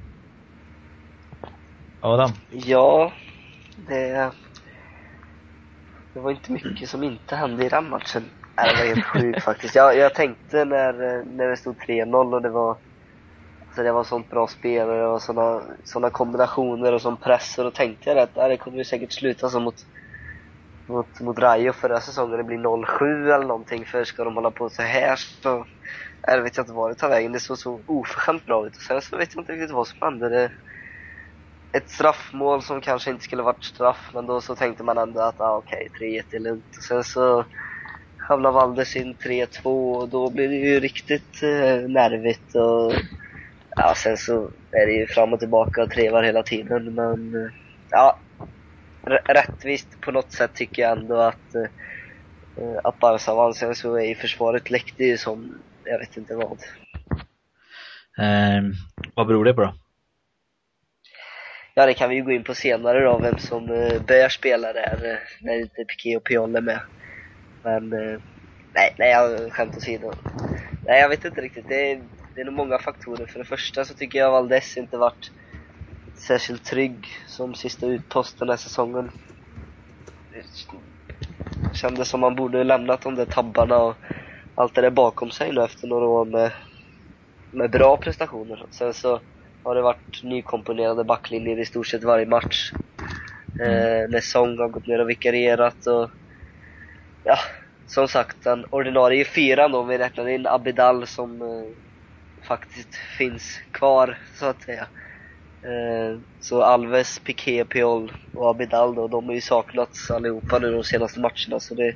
Adam, 1.99 2.31
Ja, 2.49 3.11
det... 3.75 4.31
Det 6.13 6.19
var 6.19 6.31
inte 6.31 6.51
mycket 6.51 6.89
som 6.89 7.03
inte 7.03 7.35
hände 7.35 7.65
i 7.65 7.69
den 7.69 7.89
matchen. 7.89 8.23
Nej, 8.57 8.73
det 8.73 8.79
var 8.79 8.95
helt 8.95 9.05
sjukt 9.05 9.43
faktiskt. 9.43 9.75
Jag, 9.75 9.97
jag 9.97 10.15
tänkte 10.15 10.65
när, 10.65 10.93
när 11.37 11.47
det 11.49 11.57
stod 11.57 11.75
3-0 11.75 12.33
och 12.33 12.41
det 12.41 12.49
var 12.49 12.77
alltså 13.65 13.83
det 13.83 13.91
var 13.91 14.03
sånt 14.03 14.29
bra 14.29 14.47
spel 14.47 14.89
och 14.89 14.95
det 14.95 15.07
var 15.07 15.19
såna, 15.19 15.61
såna 15.83 16.09
kombinationer 16.09 16.93
och 16.93 17.01
sån 17.01 17.17
press 17.17 17.57
och 17.57 17.63
då 17.63 17.71
tänkte 17.71 18.09
jag 18.09 18.19
att 18.19 18.33
det 18.35 18.57
kommer 18.57 18.77
ju 18.77 18.83
säkert 18.83 19.13
sluta 19.13 19.49
som 19.49 19.63
mot 19.63 19.75
mot, 20.91 21.21
mot 21.21 21.39
Rayo 21.39 21.73
förra 21.73 21.99
säsongen. 21.99 22.37
Det 22.37 22.43
blir 22.43 22.57
0-7 22.57 23.35
eller 23.35 23.47
någonting 23.47 23.85
för 23.85 24.03
ska 24.03 24.23
de 24.23 24.35
hålla 24.35 24.51
på 24.51 24.69
så 24.69 24.81
här 24.81 25.15
så 25.15 25.65
nej, 26.27 26.41
vet 26.41 26.57
jag 26.57 26.63
inte 26.63 26.73
var 26.73 26.89
det 26.89 26.95
tar 26.95 27.09
vägen. 27.09 27.31
Det 27.31 27.39
såg 27.39 27.57
så 27.57 27.83
oförskämt 27.87 28.45
bra 28.45 28.67
ut. 28.67 28.75
Och 28.75 28.81
sen 28.81 29.01
så 29.01 29.17
vet 29.17 29.35
jag 29.35 29.41
inte 29.41 29.53
riktigt 29.53 29.71
vad 29.71 29.87
som 29.87 29.97
hände. 30.01 30.29
Det, 30.29 30.51
ett 31.77 31.89
straffmål 31.89 32.63
som 32.63 32.81
kanske 32.81 33.11
inte 33.11 33.23
skulle 33.23 33.43
varit 33.43 33.63
straff, 33.63 34.11
men 34.13 34.25
då 34.27 34.41
så 34.41 34.55
tänkte 34.55 34.83
man 34.83 34.97
ändå 34.97 35.21
att 35.21 35.41
ah, 35.41 35.57
okej, 35.57 35.89
3-1 36.01 36.23
är 36.35 36.39
lugnt. 36.39 36.65
Och 36.77 36.83
sen 36.83 37.03
så 37.03 37.45
hamnar 38.29 38.51
Valdes 38.51 38.95
in 38.95 39.15
3-2 39.25 39.95
och 39.95 40.09
då 40.09 40.31
blir 40.31 40.49
det 40.49 40.55
ju 40.55 40.79
riktigt 40.79 41.43
eh, 41.43 41.77
nervigt 41.89 42.55
och 42.55 42.93
Ja, 43.77 43.93
sen 43.97 44.17
så 44.17 44.51
är 44.71 44.87
det 44.87 44.93
ju 44.93 45.07
fram 45.07 45.33
och 45.33 45.39
tillbaka 45.39 45.83
och 45.83 45.89
trevar 45.89 46.23
hela 46.23 46.43
tiden, 46.43 46.95
men 46.95 47.35
eh, 47.35 47.51
ja. 47.91 48.23
r- 49.09 49.21
Rättvist 49.35 50.01
på 50.01 50.11
något 50.11 50.33
sätt 50.33 50.55
tycker 50.55 50.81
jag 50.81 50.91
ändå 50.99 51.15
att, 51.21 51.55
eh, 51.55 52.79
att 52.83 52.99
Barca 52.99 53.35
vann. 53.35 53.53
Sen 53.53 53.75
så 53.75 53.95
är 53.95 54.05
ju 54.05 54.15
försvaret 54.15 54.69
läckte 54.71 55.03
ju 55.03 55.17
som, 55.17 55.63
jag 55.83 55.99
vet 55.99 56.17
inte 56.17 56.35
vad. 56.35 56.59
Eh, 58.19 58.63
vad 59.15 59.27
beror 59.27 59.45
det 59.45 59.53
på 59.53 59.61
då? 59.61 59.73
Ja, 61.75 61.85
det 61.85 61.93
kan 61.93 62.09
vi 62.09 62.15
ju 62.15 62.23
gå 62.23 62.31
in 62.31 62.43
på 62.43 62.55
senare 62.55 63.03
då, 63.03 63.17
vem 63.19 63.37
som 63.37 63.69
eh, 63.71 63.99
bör 63.99 64.29
spela 64.29 64.73
där 64.73 65.11
eh, 65.11 65.17
när 65.41 65.61
inte 65.61 65.85
Piqué 65.85 66.17
och 66.17 66.23
Piol 66.25 66.55
är 66.55 66.61
med. 66.61 66.81
Men, 67.63 67.93
eh, 67.93 68.19
nej, 68.75 68.95
nej, 68.99 69.11
jag 69.11 69.53
skämt 69.53 69.77
åsido. 69.77 70.15
Nej, 70.85 71.01
jag 71.01 71.09
vet 71.09 71.25
inte 71.25 71.41
riktigt. 71.41 71.67
Det 71.67 71.91
är, 71.91 72.09
det 72.35 72.41
är 72.41 72.45
nog 72.45 72.53
många 72.53 72.79
faktorer. 72.79 73.27
För 73.27 73.39
det 73.39 73.45
första 73.45 73.85
så 73.85 73.95
tycker 73.95 74.19
jag 74.19 74.31
Valdes 74.31 74.77
inte 74.77 74.97
varit 74.97 75.31
särskilt 76.27 76.65
trygg 76.65 77.05
som 77.27 77.55
sista 77.55 77.87
utpost 77.87 78.39
den 78.39 78.49
här 78.49 78.57
säsongen. 78.57 79.11
Det 80.31 81.75
kändes 81.77 82.09
som 82.09 82.19
man 82.19 82.35
borde 82.35 82.63
lämnat 82.63 83.01
de 83.01 83.15
där 83.15 83.25
tabbarna 83.25 83.77
och 83.79 83.95
allt 84.55 84.75
det 84.75 84.81
där 84.81 84.91
bakom 84.91 85.31
sig 85.31 85.51
nu 85.51 85.63
efter 85.63 85.87
några 85.87 86.07
år 86.07 86.25
med, 86.25 86.51
med 87.51 87.71
bra 87.71 87.97
prestationer. 87.97 88.67
Sen 88.71 88.93
så 88.93 89.21
har 89.63 89.75
det 89.75 89.81
varit 89.81 90.19
nykomponerade 90.23 91.03
backlinjer 91.03 91.59
i 91.59 91.65
stort 91.65 91.87
sett 91.87 92.03
varje 92.03 92.25
match. 92.25 92.71
Eh, 93.63 94.09
när 94.09 94.21
Song 94.21 94.57
har 94.59 94.69
gått 94.69 94.87
ner 94.87 95.01
och 95.01 95.09
vikarierat 95.09 95.87
och 95.87 96.11
ja, 97.23 97.37
som 97.85 98.07
sagt 98.07 98.43
den 98.43 98.65
ordinarie 98.71 99.25
fyran 99.25 99.71
då, 99.71 99.79
om 99.79 99.87
vi 99.87 99.97
räknar 99.97 100.27
in 100.27 100.47
Abidal 100.47 101.07
som 101.07 101.41
eh, 101.41 102.47
faktiskt 102.47 102.95
finns 103.17 103.43
kvar 103.71 104.17
så 104.39 104.45
att 104.45 104.61
säga. 104.61 104.83
Eh, 105.67 106.19
så 106.39 106.61
Alves, 106.63 107.19
Piqué, 107.19 107.65
Piol 107.65 108.13
och 108.33 108.49
Abidal 108.49 108.95
då, 108.95 109.07
de 109.07 109.25
har 109.25 109.33
ju 109.33 109.41
saknats 109.41 110.11
allihopa 110.11 110.59
nu 110.59 110.71
de 110.71 110.83
senaste 110.83 111.19
matcherna 111.19 111.59
så 111.59 111.75
det, 111.75 111.95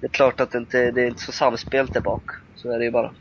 det 0.00 0.06
är 0.06 0.10
klart 0.12 0.40
att 0.40 0.50
det 0.50 0.58
inte 0.58 0.90
det 0.90 1.02
är 1.02 1.06
inte 1.08 1.22
så 1.22 1.32
samspelt 1.32 1.92
där 1.92 2.00
bak. 2.00 2.24
Så 2.54 2.72
är 2.72 2.78
det 2.78 2.84
ju 2.84 2.90
bara. 2.90 3.12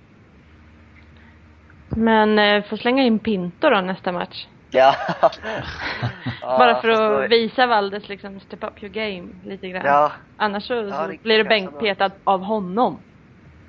Men 1.90 2.40
eh, 2.40 2.64
får 2.64 2.78
slänga 2.78 3.04
in 3.04 3.20
Pinto 3.20 3.70
då 3.70 3.82
nästa 3.82 4.12
match. 4.12 4.48
Ja. 4.72 4.96
Bara 6.42 6.82
för 6.82 6.90
att 6.90 7.32
visa 7.32 7.68
Valdes 7.68 8.10
liksom, 8.10 8.40
step 8.40 8.64
up 8.64 8.84
your 8.84 8.94
game 8.94 9.28
lite 9.44 9.70
grann. 9.70 9.86
Ja, 9.86 10.12
Annars 10.38 10.68
så, 10.68 10.74
Ja, 10.74 10.92
så 10.92 11.08
det 11.08 11.24
blir 11.24 11.38
det 11.38 11.44
kanske 11.44 11.66
han 11.66 11.72
bänkpetad 11.72 12.12
av 12.24 12.44
honom. 12.44 13.00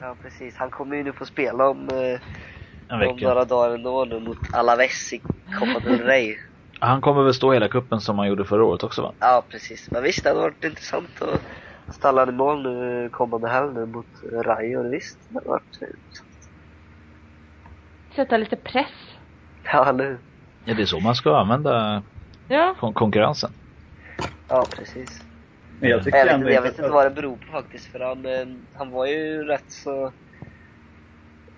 ja 0.00 0.16
precis. 0.22 0.56
Han 0.56 0.70
kommer 0.70 0.96
ju 0.96 1.02
nu 1.02 1.12
få 1.12 1.24
spela 1.24 1.68
om, 1.68 1.88
eh, 1.88 2.98
om 3.10 3.16
några 3.20 3.44
dagar 3.44 3.74
ändå 3.74 4.04
nu 4.04 4.20
mot 4.20 4.54
Alaves 4.54 5.12
i 5.12 5.20
Copa 5.58 5.80
del 5.80 6.00
Rey. 6.02 6.36
Han 6.80 7.00
kommer 7.00 7.22
väl 7.22 7.34
stå 7.34 7.52
hela 7.52 7.68
kuppen 7.68 8.00
som 8.00 8.18
han 8.18 8.28
gjorde 8.28 8.44
förra 8.44 8.64
året 8.64 8.82
också 8.82 9.02
va? 9.02 9.12
Ja, 9.18 9.42
precis. 9.48 9.88
Men 9.90 10.02
visst, 10.02 10.24
det 10.24 10.30
hade 10.30 10.40
varit 10.40 10.64
intressant 10.64 11.22
att 11.22 11.94
ställa 11.94 12.20
han 12.20 12.28
i 12.28 12.32
mål 12.32 12.62
nu 12.62 13.08
kommande 13.12 13.48
helg 13.48 13.74
nu 13.74 13.86
mot 13.86 14.06
Rayo. 14.44 14.90
Visst, 14.90 15.18
det 15.28 15.34
hade 15.34 15.48
varit 15.48 15.78
Sätta 18.16 18.36
lite 18.36 18.56
press. 18.56 19.16
Ja, 19.62 19.88
eller 19.88 20.04
hur? 20.04 20.20
Ja, 20.64 20.74
det 20.74 20.82
är 20.82 20.86
så 20.86 21.00
man 21.00 21.14
ska 21.14 21.36
använda 21.38 22.02
Ja. 22.48 22.76
kon- 22.76 22.94
konkurrensen. 22.94 23.54
Ja, 24.48 24.66
precis. 24.72 25.24
Men 25.78 25.90
jag 25.90 26.02
tycker 26.04 26.18
Jag 26.18 26.26
vet, 26.26 26.36
inte, 26.36 26.50
jag 26.50 26.62
vet 26.62 26.78
inte 26.78 26.92
vad 26.92 27.06
det 27.06 27.10
beror 27.10 27.36
på 27.38 27.52
faktiskt, 27.52 27.86
för 27.86 28.00
han, 28.00 28.26
eh, 28.26 28.46
han 28.72 28.90
var 28.90 29.06
ju 29.06 29.44
rätt 29.44 29.70
så... 29.70 30.14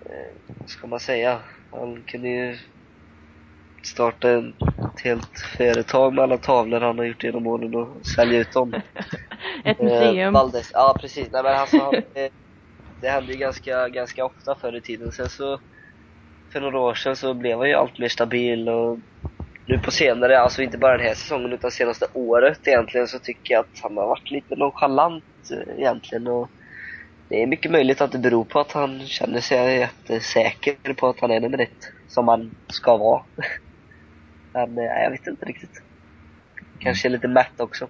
Eh, 0.05 0.35
ska 0.65 0.87
man 0.87 0.99
säga? 0.99 1.41
Han 1.71 2.03
kunde 2.03 2.27
ju 2.29 2.57
starta 3.83 4.29
en, 4.31 4.49
ett 4.49 5.01
helt 5.03 5.39
företag 5.57 6.13
med 6.13 6.23
alla 6.23 6.37
tavlor 6.37 6.79
han 6.81 6.97
har 6.97 7.05
gjort 7.05 7.23
genom 7.23 7.47
åren 7.47 7.75
och 7.75 8.05
sälja 8.05 8.39
ut 8.39 8.51
dem. 8.51 8.75
Ett 9.65 9.81
Eh, 9.81 9.81
museum. 9.81 10.33
Valdes, 10.33 10.71
ja 10.73 10.97
precis. 11.01 11.31
Nej 11.31 11.43
men 11.43 11.53
alltså, 11.55 11.79
han, 11.81 11.95
eh, 12.15 12.29
det 13.01 13.09
hände 13.09 13.33
ju 13.33 13.39
ganska, 13.39 13.89
ganska 13.89 14.25
ofta 14.25 14.55
förr 14.55 14.77
i 14.77 14.81
tiden. 14.81 15.11
Sen 15.11 15.29
så, 15.29 15.59
för 16.53 16.61
några 16.61 16.79
år 16.79 16.93
sedan 16.93 17.15
så 17.15 17.33
blev 17.33 17.57
han 17.57 17.69
ju 17.69 17.73
allt 17.73 17.99
mer 17.99 18.07
stabil 18.07 18.69
och 18.69 18.99
nu 19.65 19.77
på 19.77 19.91
senare, 19.91 20.39
alltså 20.39 20.61
inte 20.61 20.77
bara 20.77 20.97
den 20.97 21.05
här 21.07 21.13
säsongen 21.13 21.53
utan 21.53 21.71
senaste 21.71 22.05
året 22.13 22.67
egentligen 22.67 23.07
så 23.07 23.19
tycker 23.19 23.53
jag 23.53 23.59
att 23.59 23.79
han 23.83 23.97
har 23.97 24.07
varit 24.07 24.31
lite 24.31 24.55
nonchalant 24.55 25.23
eh, 25.51 25.79
egentligen 25.79 26.27
och 26.27 26.49
det 27.29 27.43
är 27.43 27.47
mycket 27.47 27.71
möjligt 27.71 28.01
att 28.01 28.11
det 28.11 28.19
beror 28.19 28.45
på 28.45 28.59
att 28.59 28.71
han 28.71 29.07
känner 29.07 29.39
sig 29.39 29.77
jättesäker 29.77 30.93
på 30.93 31.07
att 31.07 31.19
han 31.19 31.31
är 31.31 31.39
nummer 31.39 31.61
ett, 31.61 31.91
som 32.07 32.27
han 32.27 32.51
ska 32.73 32.97
vara. 32.97 33.23
Men 34.53 34.77
eh, 34.77 35.03
jag 35.03 35.11
vet 35.11 35.27
inte 35.27 35.45
riktigt. 35.45 35.81
Kanske 36.79 37.09
lite 37.09 37.27
mätt 37.27 37.59
också. 37.59 37.87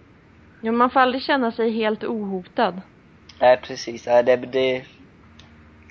Jo, 0.61 0.73
man 0.73 0.89
får 0.89 0.99
aldrig 0.99 1.23
känna 1.23 1.51
sig 1.51 1.71
helt 1.71 2.03
ohotad. 2.03 2.81
Nej 3.39 3.57
precis, 3.57 4.05
Nej, 4.05 4.23
det, 4.23 4.35
det 4.35 4.77
är 4.77 4.87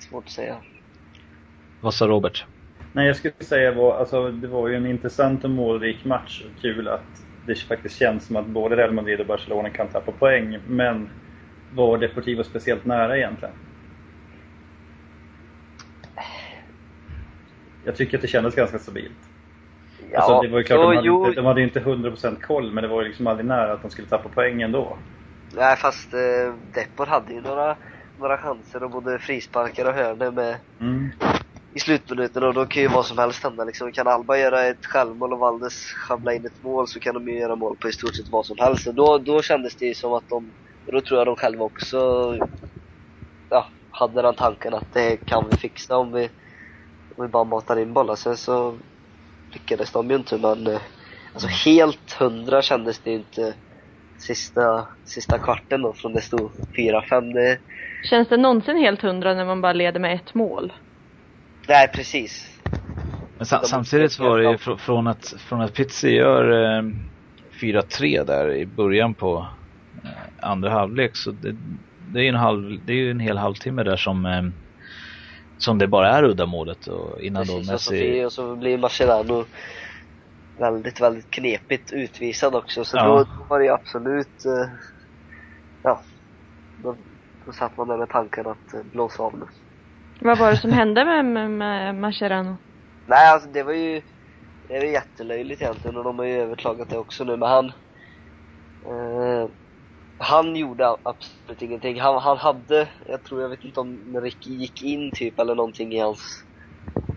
svårt 0.09 0.23
att 0.23 0.31
säga. 0.31 0.57
Vad 1.81 1.93
sa 1.93 2.07
Robert? 2.07 2.45
Nej, 2.93 3.07
jag 3.07 3.15
skulle 3.15 3.33
säga 3.39 3.71
var, 3.71 3.97
alltså, 3.97 4.31
det 4.31 4.47
var 4.47 4.67
ju 4.67 4.75
en 4.75 4.85
intressant 4.85 5.43
och 5.43 5.49
målrik 5.49 6.05
match. 6.05 6.43
Kul 6.61 6.87
att 6.87 7.23
det 7.47 7.55
faktiskt 7.55 7.99
känns 7.99 8.25
som 8.25 8.35
att 8.35 8.45
både 8.45 8.75
Real 8.75 8.91
Madrid 8.91 9.19
och 9.19 9.25
Barcelona 9.25 9.69
kan 9.69 9.87
tappa 9.87 10.11
poäng. 10.11 10.59
Men 10.67 11.09
var 11.75 11.97
Deportivo 11.97 12.43
speciellt 12.43 12.85
nära 12.85 13.17
egentligen? 13.17 13.53
Jag 17.85 17.95
tycker 17.95 18.17
att 18.17 18.21
det 18.21 18.27
kändes 18.27 18.55
ganska 18.55 18.79
stabilt. 18.79 19.11
Ja, 20.11 20.19
alltså, 20.19 20.41
det 20.41 20.47
var 20.47 20.57
ju 20.57 20.63
klart, 20.63 20.79
jo, 20.79 20.89
de, 20.89 20.95
hade 20.95 21.07
jo, 21.07 21.27
inte, 21.27 21.41
de 21.41 21.45
hade 21.45 21.61
ju 21.61 21.67
inte 21.67 21.79
100% 21.79 22.41
koll, 22.41 22.71
men 22.71 22.81
det 22.81 22.87
var 22.87 23.01
ju 23.01 23.07
liksom 23.07 23.27
aldrig 23.27 23.45
nära 23.45 23.73
att 23.73 23.81
de 23.81 23.91
skulle 23.91 24.07
tappa 24.07 24.29
poäng 24.29 24.61
ändå. 24.61 24.97
Nej 25.55 25.75
fast 25.75 26.13
eh, 26.13 26.53
Depor 26.73 27.05
hade 27.05 27.33
ju 27.33 27.41
några, 27.41 27.75
några 28.19 28.37
chanser 28.37 28.83
och 28.83 28.91
både 28.91 29.19
frisparkar 29.19 29.85
och 29.85 29.93
hörnor 29.93 30.31
med 30.31 30.55
Mm 30.79 31.11
i 31.75 31.79
slutminuten 31.79 32.43
och 32.43 32.53
då 32.53 32.65
kan 32.65 32.81
ju 32.81 32.87
vad 32.87 33.05
som 33.05 33.17
helst 33.17 33.43
hända 33.43 33.63
liksom. 33.63 33.91
Kan 33.91 34.07
Alba 34.07 34.37
göra 34.37 34.63
ett 34.63 34.85
självmål 34.85 35.33
och 35.33 35.39
Valdes 35.39 35.73
sjabbla 36.07 36.33
in 36.33 36.45
ett 36.45 36.63
mål 36.63 36.87
så 36.87 36.99
kan 36.99 37.13
de 37.13 37.27
ju 37.27 37.39
göra 37.39 37.55
mål 37.55 37.77
på 37.81 37.89
i 37.89 37.91
stort 37.93 38.15
sett 38.15 38.29
vad 38.31 38.45
som 38.45 38.57
helst. 38.59 38.87
Och 38.87 38.95
då, 38.95 39.17
då 39.17 39.41
kändes 39.41 39.75
det 39.75 39.85
ju 39.85 39.93
som 39.93 40.13
att 40.13 40.29
de, 40.29 40.53
och 40.85 40.93
då 40.93 41.01
tror 41.01 41.19
jag 41.19 41.27
de 41.27 41.35
själva 41.35 41.63
också 41.65 41.97
ja, 43.49 43.67
hade 43.89 44.21
den 44.21 44.35
tanken 44.35 44.73
att 44.73 44.91
det 44.93 45.17
kan 45.17 45.47
vi 45.47 45.55
fixa 45.55 45.97
om 45.97 46.11
vi, 46.11 46.29
om 47.15 47.25
vi 47.25 47.27
bara 47.27 47.43
matar 47.43 47.79
in 47.79 47.93
bollar. 47.93 48.15
Sen 48.15 48.37
så 48.37 48.79
lyckades 49.53 49.91
de 49.91 50.09
ju 50.09 50.15
inte 50.15 50.37
men 50.37 50.67
eh, 50.67 50.81
alltså 51.33 51.47
helt 51.47 52.11
hundra 52.19 52.61
kändes 52.61 52.99
det 52.99 53.09
ju 53.11 53.17
inte 53.17 53.55
sista, 54.19 54.87
sista 55.05 55.37
kvarten 55.37 55.81
då 55.81 55.93
från 55.93 56.13
det 56.13 56.21
stod 56.21 56.51
4-5. 56.77 57.33
Det, 57.33 57.59
Känns 58.09 58.27
det 58.27 58.37
någonsin 58.37 58.77
helt 58.77 59.01
hundra 59.01 59.33
när 59.33 59.45
man 59.45 59.61
bara 59.61 59.73
leder 59.73 59.99
med 59.99 60.15
ett 60.15 60.33
mål? 60.33 60.73
Nej 61.67 61.87
precis. 61.87 62.49
Men 63.37 63.45
sa- 63.45 63.61
De- 63.61 63.67
samtidigt 63.67 64.11
så 64.11 64.23
var 64.23 64.37
det 64.39 64.49
ju 64.49 64.55
fr- 64.57 64.77
från 64.77 65.07
att, 65.07 65.33
från 65.39 65.61
att 65.61 65.73
Pizzi 65.73 66.09
gör 66.09 66.77
eh, 66.77 66.83
4-3 67.61 68.23
där 68.25 68.51
i 68.53 68.65
början 68.65 69.15
på 69.15 69.47
eh, 70.05 70.47
andra 70.49 70.69
halvlek 70.71 71.11
så 71.17 71.31
det, 71.31 71.55
det 72.13 72.19
är 72.19 72.23
ju 72.23 72.29
en 72.29 72.35
halv, 72.35 72.85
det 72.85 72.93
är 72.93 73.11
en 73.11 73.19
hel 73.19 73.37
halvtimme 73.37 73.83
där 73.83 73.97
som 73.97 74.25
eh, 74.25 74.43
som 75.57 75.77
det 75.77 75.87
bara 75.87 76.09
är 76.17 76.23
uddamålet 76.23 76.87
och 76.87 77.21
innan 77.21 77.47
då 77.47 77.53
Precis, 77.53 77.71
och 77.73 77.81
så, 77.81 77.91
Messi 77.93 78.25
och 78.25 78.33
så 78.33 78.55
blir 78.55 78.77
Mascherano 78.77 79.45
väldigt, 80.59 81.01
väldigt 81.01 81.29
knepigt 81.31 81.91
utvisad 81.93 82.55
också. 82.55 82.85
Så 82.85 82.97
Ja. 82.97 83.03
då 83.05 83.45
var 83.49 83.59
det 83.59 83.65
ju 83.65 83.71
absolut, 83.71 84.45
eh, 84.45 84.69
ja, 85.83 86.03
då, 86.75 86.97
då 87.45 87.51
satt 87.53 87.77
man 87.77 87.87
där 87.87 87.97
med 87.97 88.09
tanken 88.09 88.47
att 88.47 88.73
eh, 88.73 88.83
blåsa 88.83 89.23
av 89.23 89.39
nu. 89.39 89.45
Vad 90.23 90.39
var 90.39 90.51
det 90.51 90.57
som 90.57 90.71
hände 90.71 91.05
med, 91.05 91.25
med, 91.25 91.51
med 91.51 91.95
Mascherano? 91.95 92.57
Nej, 93.07 93.29
alltså 93.29 93.49
det 93.49 93.63
var 93.63 93.73
ju, 93.73 94.01
det 94.67 94.73
är 94.77 94.83
jättelöjligt 94.83 95.61
egentligen 95.61 95.97
och 95.97 96.03
de 96.03 96.19
har 96.19 96.25
ju 96.25 96.41
överklagat 96.41 96.89
det 96.89 96.97
också 96.97 97.23
nu, 97.23 97.37
men 97.37 97.49
han, 97.49 97.65
eh, 98.85 99.49
han 100.17 100.55
gjorde 100.55 100.95
absolut 101.03 101.61
ingenting. 101.61 102.01
Han, 102.01 102.21
han 102.21 102.37
hade, 102.37 102.89
jag 103.05 103.23
tror, 103.23 103.41
jag 103.41 103.49
vet 103.49 103.63
inte 103.63 103.79
om 103.79 104.21
Ricky 104.21 104.49
gick 104.49 104.81
in 104.81 105.11
typ 105.13 105.39
eller 105.39 105.55
någonting 105.55 105.93
i 105.93 105.99
hans 105.99 106.21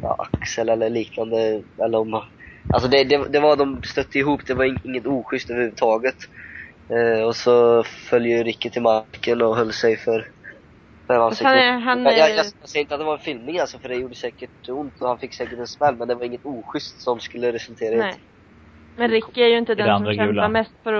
ja, 0.00 0.16
axel 0.40 0.68
eller 0.68 0.90
liknande, 0.90 1.64
eller 1.84 1.98
om 1.98 2.22
Alltså 2.70 2.88
det, 2.88 3.04
det, 3.04 3.28
det 3.28 3.40
var, 3.40 3.56
de 3.56 3.82
stötte 3.84 4.18
ihop, 4.18 4.40
det 4.46 4.54
var 4.54 4.86
inget 4.86 5.06
oschysst 5.06 5.50
överhuvudtaget. 5.50 6.16
Eh, 6.94 7.22
och 7.22 7.36
så 7.36 7.84
föll 7.84 8.26
ju 8.26 8.42
Ricky 8.44 8.70
till 8.70 8.82
marken 8.82 9.42
och 9.42 9.56
höll 9.56 9.72
sig 9.72 9.96
för, 9.96 10.26
ansiktet. 11.14 11.46
han 11.46 11.56
är- 11.58 11.78
han 11.78 12.02
jag, 12.04 12.18
jag, 12.18 12.30
jag, 12.30 12.46
jag 12.60 12.68
säger 12.68 12.80
inte 12.84 12.94
att 12.94 13.00
det 13.00 13.04
var 13.04 13.12
en 13.12 13.18
filmning 13.18 13.58
alltså, 13.58 13.78
för 13.78 13.88
det 13.88 13.94
gjorde 13.96 14.14
säkert 14.14 14.68
ont 14.68 15.00
och 15.00 15.08
han 15.08 15.18
fick 15.18 15.34
säkert 15.34 15.58
en 15.58 15.66
smäll, 15.66 15.96
men 15.96 16.08
det 16.08 16.14
var 16.14 16.24
inget 16.24 16.44
oschysst 16.44 17.00
som 17.00 17.20
skulle 17.20 17.52
resultera 17.52 17.94
i 17.94 17.98
Nej. 17.98 18.10
ett 18.10 18.18
Men 18.96 19.10
Ricky 19.10 19.42
är 19.42 19.46
ju 19.48 19.58
inte 19.58 19.74
den 19.74 19.98
som 19.98 20.06
kämpar 20.06 20.26
gula. 20.26 20.48
mest 20.48 20.72
för 20.82 20.92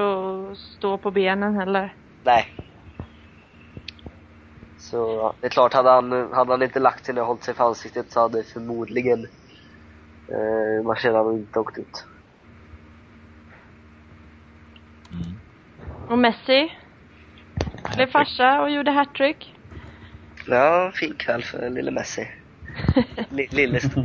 att 0.53 0.59
stå 0.59 0.99
på 0.99 1.11
benen 1.11 1.55
heller. 1.55 1.95
Nej. 2.25 2.47
Så 4.79 5.33
det 5.41 5.47
är 5.47 5.51
klart, 5.51 5.73
hade 5.75 5.91
han, 5.91 6.13
hade 6.13 6.53
han 6.53 6.63
inte 6.63 6.81
lagt 6.81 7.07
sig 7.07 7.21
och 7.21 7.27
hållit 7.27 7.43
sig 7.45 7.55
för 7.55 7.65
ansiktet 7.65 8.13
så 8.13 8.21
hade 8.21 8.43
förmodligen 8.45 9.27
Eh, 10.33 10.85
Marcelo 10.87 11.33
inte 11.39 11.59
åkt 11.61 11.79
ut. 11.79 12.05
Mm. 15.13 15.41
Och 16.11 16.19
Messi 16.19 16.73
blev 17.97 18.07
farsa 18.07 18.63
och 18.63 18.71
gjorde 18.71 18.91
hattrick. 18.91 19.56
Ja, 20.47 20.93
fin 20.95 21.17
kväll 21.19 21.43
för 21.43 21.71
lille 21.71 21.91
Messi. 21.91 22.29
Li- 23.31 23.49
lille 23.53 23.81
stor. 23.81 24.05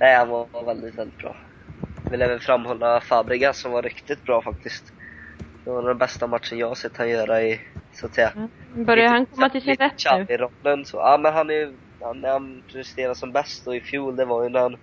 Nej, 0.00 0.16
han 0.16 0.28
var 0.28 0.66
väldigt, 0.66 0.98
väldigt 0.98 1.18
bra. 1.18 1.36
Jag 2.04 2.10
vill 2.12 2.22
även 2.22 2.40
framhålla 2.40 3.00
Fabregas 3.00 3.60
som 3.60 3.72
var 3.72 3.82
riktigt 3.82 4.24
bra 4.24 4.42
faktiskt. 4.42 4.84
Det 5.64 5.70
var 5.70 5.88
den 5.88 5.98
bästa 5.98 6.26
matchen 6.26 6.58
jag 6.58 6.68
har 6.68 6.74
sett 6.74 6.96
han 6.96 7.10
göra 7.10 7.42
i, 7.42 7.60
så 7.92 8.06
att 8.06 8.14
säga. 8.14 8.32
Börjar 8.86 9.08
han 9.08 9.26
komma 9.26 9.48
till 9.50 9.62
sin 9.62 9.76
rätt 9.76 9.92
nu? 10.10 10.28
Xavi-rollen 10.28 10.84
så. 10.84 10.96
Ja 10.98 11.18
men 11.18 11.34
han 11.34 11.50
är 11.50 11.78
han, 12.00 12.24
han 12.24 12.62
presterar 12.72 13.14
som 13.14 13.32
bäst 13.32 13.66
och 13.66 13.76
i 13.76 13.80
fjol 13.80 14.16
det 14.16 14.24
var 14.24 14.44
ju 14.44 14.50
när 14.50 14.60
han 14.60 14.76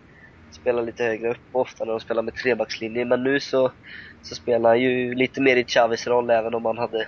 spelade 0.61 0.85
lite 0.87 1.03
högre 1.03 1.31
upp 1.31 1.37
ofta 1.51 1.85
när 1.85 1.91
de 1.93 1.99
spelade 1.99 2.25
med 2.25 2.35
trebackslinje. 2.35 3.05
Men 3.05 3.23
nu 3.23 3.39
så, 3.39 3.73
så 4.21 4.35
spelar 4.35 4.69
han 4.69 4.81
ju 4.81 5.15
lite 5.15 5.41
mer 5.41 5.55
i 5.57 5.65
Xavis 5.65 6.07
roll 6.07 6.29
även 6.29 6.53
om 6.55 6.65
han 6.65 6.77
hade 6.77 7.07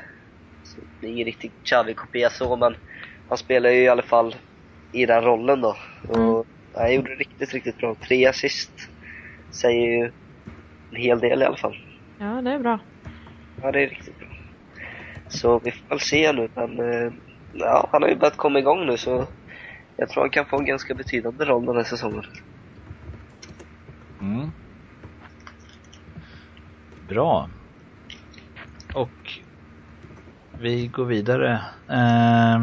det 1.00 1.08
är 1.08 1.12
ingen 1.12 1.26
riktig 1.26 1.52
Xavi-kopia 1.64 2.30
så 2.30 2.56
men 2.56 2.76
han 3.30 3.38
spelar 3.38 3.70
ju 3.70 3.82
i 3.84 3.88
alla 3.90 4.04
fall 4.04 4.36
i 4.92 5.06
den 5.06 5.24
rollen 5.24 5.62
då. 5.62 5.78
Och 6.08 6.18
Mm. 6.18 6.44
han 6.74 6.94
gjorde 6.94 7.10
det 7.10 7.16
riktigt, 7.16 7.54
riktigt 7.54 7.78
bra. 7.78 7.96
Tre 8.08 8.26
assist 8.26 8.72
säger 9.62 9.88
ju 9.88 10.12
en 10.90 11.02
hel 11.02 11.20
del 11.20 11.42
i 11.42 11.46
alla 11.46 11.58
fall. 11.58 11.76
Ja, 12.18 12.42
det 12.42 12.52
är 12.52 12.60
bra. 12.60 12.80
Ja, 13.62 13.72
det 13.72 13.84
är 13.84 13.90
riktigt 13.90 14.20
bra. 14.20 14.28
Så 15.30 15.60
vi 15.60 15.72
får 15.72 15.90
väl 15.90 16.00
se 16.00 16.32
nu, 16.34 16.50
men 16.56 16.80
eh, 16.80 17.14
ja, 17.52 17.90
han 17.92 18.02
har 18.02 18.10
ju 18.10 18.16
börjat 18.16 18.38
komma 18.38 18.60
igång 18.60 18.86
nu 18.86 18.98
så 18.98 19.28
jag 19.98 20.10
tror 20.10 20.24
han 20.24 20.30
kan 20.30 20.46
få 20.46 20.60
en 20.60 20.66
ganska 20.66 20.94
betydande 20.96 21.46
roll 21.46 21.66
den 21.66 21.76
här 21.76 21.84
säsongen. 21.84 22.24
Mm. 24.22 24.50
Bra. 27.08 27.50
Och 28.96 29.10
vi 30.60 30.88
går 30.88 31.06
vidare. 31.06 31.62
Eh, 31.92 32.62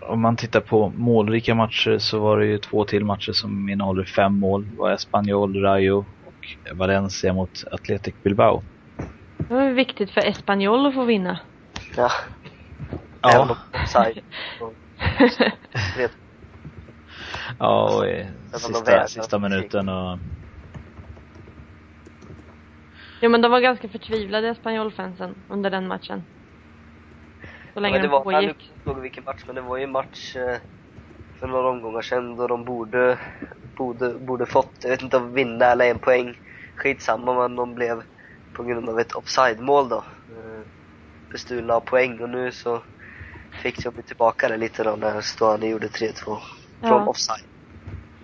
om 0.00 0.20
man 0.20 0.36
tittar 0.36 0.60
på 0.60 0.88
målrika 0.90 1.54
matcher 1.54 1.98
så 1.98 2.20
var 2.20 2.38
det 2.38 2.46
ju 2.46 2.58
två 2.58 2.84
till 2.84 3.04
matcher 3.04 3.32
som 3.32 3.68
innehåller 3.68 4.04
fem 4.04 4.40
mål. 4.40 4.70
Det 4.70 4.76
var 4.76 4.92
Espanyol, 4.92 5.62
Rayo 5.62 6.06
och 6.24 6.76
Valencia 6.78 7.32
mot 7.32 7.64
Athletic 7.72 8.14
Bilbao. 8.24 8.62
Det 9.48 9.54
var 9.54 9.70
viktigt 9.70 10.10
för 10.10 10.20
Espanyol 10.20 10.86
att 10.86 10.94
få 10.94 11.04
vinna. 11.04 11.40
Ja. 11.96 12.10
Ja, 13.22 13.56
ja 17.58 17.96
och 17.96 18.06
i 18.06 18.26
sista, 18.52 19.06
sista 19.06 19.38
minuten 19.38 19.88
och 19.88 20.18
Jo 23.22 23.30
men 23.30 23.42
de 23.42 23.50
var 23.50 23.60
ganska 23.60 23.88
förtvivlade 23.88 24.48
Espanyol-fansen 24.48 25.34
under 25.48 25.70
den 25.70 25.88
matchen. 25.88 26.22
Så 27.74 27.80
länge 27.80 27.92
men 27.94 28.02
det 28.02 28.08
var, 28.08 28.18
jag 28.18 28.24
pågick. 28.24 28.56
kommer 28.56 28.76
inte 28.78 28.90
ihåg 28.90 29.00
vilken 29.00 29.24
match, 29.24 29.42
men 29.46 29.54
det 29.54 29.60
var 29.60 29.76
ju 29.76 29.84
en 29.84 29.92
match 29.92 30.36
eh, 30.36 30.58
för 31.40 31.46
några 31.46 31.70
omgångar 31.70 32.02
sedan 32.02 32.36
då 32.36 32.46
de 32.46 32.64
borde, 32.64 33.18
borde, 33.76 34.14
borde 34.14 34.46
fått, 34.46 34.78
jag 34.82 34.90
vet 34.90 35.02
inte 35.02 35.16
om 35.16 35.32
vinna 35.32 35.64
eller 35.66 35.90
en 35.90 35.98
poäng. 35.98 36.34
Skitsamma, 36.76 37.34
men 37.34 37.56
de 37.56 37.74
blev 37.74 38.02
på 38.52 38.62
grund 38.64 38.88
av 38.88 39.00
ett 39.00 39.12
offside-mål 39.12 39.88
då 39.88 39.96
eh, 39.96 40.66
bestulna 41.32 41.74
av 41.74 41.80
poäng 41.80 42.20
och 42.20 42.28
nu 42.30 42.52
så 42.52 42.82
fick 43.62 43.84
de 43.84 44.02
tillbaka 44.02 44.48
det 44.48 44.56
lite 44.56 44.84
då 44.84 44.96
när 44.96 45.20
Stuani 45.20 45.68
gjorde 45.68 45.86
3-2 45.86 46.12
från 46.24 46.40
Ja. 46.80 47.06
offside. 47.06 47.46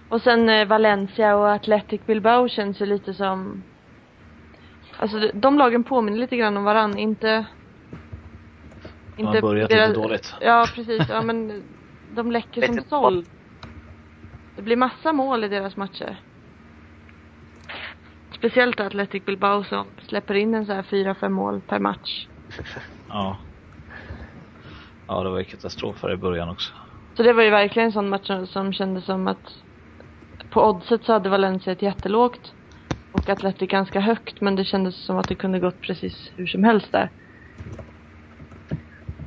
Och 0.09 0.23
sen 0.23 0.49
eh, 0.49 0.67
Valencia 0.69 1.37
och 1.37 1.53
Athletic 1.53 2.07
Bilbao 2.07 2.49
känns 2.49 2.81
ju 2.81 2.87
lite 2.87 3.15
som... 3.15 3.65
Alltså 4.99 5.19
de, 5.19 5.31
de 5.41 5.59
lagen 5.59 5.85
påminner 5.85 6.19
lite 6.19 6.37
grann 6.37 6.57
om 6.57 6.65
varann, 6.65 6.99
inte... 6.99 7.47
de 9.17 9.27
har 9.27 9.41
börjat 9.41 9.71
lite 9.71 9.93
dåligt. 9.93 10.35
Ja 10.41 10.67
precis, 10.75 11.09
ja 11.09 11.23
men 11.23 11.65
de 12.17 12.31
läcker 12.33 12.63
som 12.67 12.75
inte 12.79 12.89
såll. 12.89 13.25
Det 14.57 14.63
blir 14.63 14.77
massa 14.77 15.13
mål 15.13 15.45
i 15.45 15.49
deras 15.49 15.77
matcher. 15.77 16.17
Speciellt 18.37 18.81
Athletic 18.81 19.25
Bilbao 19.25 19.65
som 19.65 19.91
släpper 20.09 20.35
in 20.35 20.55
en 20.55 20.67
så 20.67 20.73
här 20.73 20.83
fyra, 20.83 21.15
fem 21.15 21.33
mål 21.33 21.61
per 21.61 21.79
match. 21.79 22.27
Ja. 23.09 23.37
Ja, 25.09 25.23
det 25.23 25.31
var 25.31 25.39
ju 25.39 25.45
katastrof 25.45 26.03
här 26.03 26.13
i 26.13 26.17
början 26.17 26.49
också. 26.49 26.75
Så 27.17 27.23
det 27.23 27.33
var 27.33 27.43
ju 27.43 27.51
verkligen 27.51 27.87
en 27.87 27.93
sån 27.93 28.09
match 28.09 28.27
som- 28.27 28.47
som 28.47 28.73
kändes 28.73 29.05
som 29.05 29.29
att 29.29 29.47
på 30.51 30.65
oddset 30.69 31.05
så 31.05 31.13
hade 31.13 31.29
Valencia 31.29 31.73
ett 31.73 31.83
jättelågt 31.83 32.53
och 33.11 33.29
Athletic 33.29 33.71
ganska 33.71 34.01
högt 34.01 34.41
men 34.41 34.57
det 34.57 34.65
kändes 34.65 35.05
som 35.07 35.17
att 35.19 35.29
det 35.29 35.35
kunde 35.35 35.61
gått 35.61 35.81
precis 35.81 36.33
hur 36.37 36.47
som 36.47 36.65
helst 36.65 36.93
där. 36.93 37.11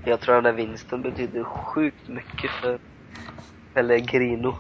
Jag 0.06 0.20
tror 0.20 0.36
den 0.36 0.44
där 0.44 0.52
vinsten 0.54 1.02
betyder 1.02 1.44
sjukt 1.44 2.08
mycket 2.08 2.52
för 2.52 2.80
Pellegrino. 3.74 4.56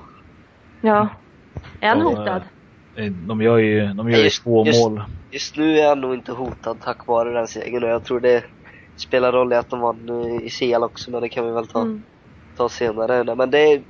Ja. 0.81 1.07
Är 1.81 1.89
han 1.89 2.01
Och, 2.01 2.17
hotad? 2.17 2.41
De 3.27 3.41
gör 3.41 3.57
ju, 3.57 3.93
de 3.93 4.09
gör 4.11 4.17
ju 4.17 4.23
Just- 4.23 4.43
två 4.43 4.65
just- 4.65 4.79
mål. 4.89 5.03
Just 5.31 5.57
nu 5.57 5.79
är 5.79 5.87
han 5.89 6.01
nog 6.01 6.13
inte 6.13 6.31
hotad 6.31 6.79
tack 6.81 7.07
vare 7.07 7.33
den 7.33 7.47
segern 7.47 7.83
och 7.83 7.89
jag 7.89 8.03
tror 8.03 8.19
det 8.19 8.43
spelar 8.97 9.31
roll 9.31 9.53
i 9.53 9.55
att 9.55 9.69
de 9.69 9.79
vann 9.79 10.09
eh, 10.09 10.45
i 10.45 10.49
CL 10.49 10.83
också 10.83 11.11
men 11.11 11.21
det 11.21 11.29
kan 11.29 11.45
vi 11.45 11.51
väl 11.51 11.67
ta, 11.67 11.81
Mm. 11.81 12.03
ta 12.57 12.69
senare. 12.69 13.35
Men 13.35 13.51
det 13.51 13.59
är 13.59 13.83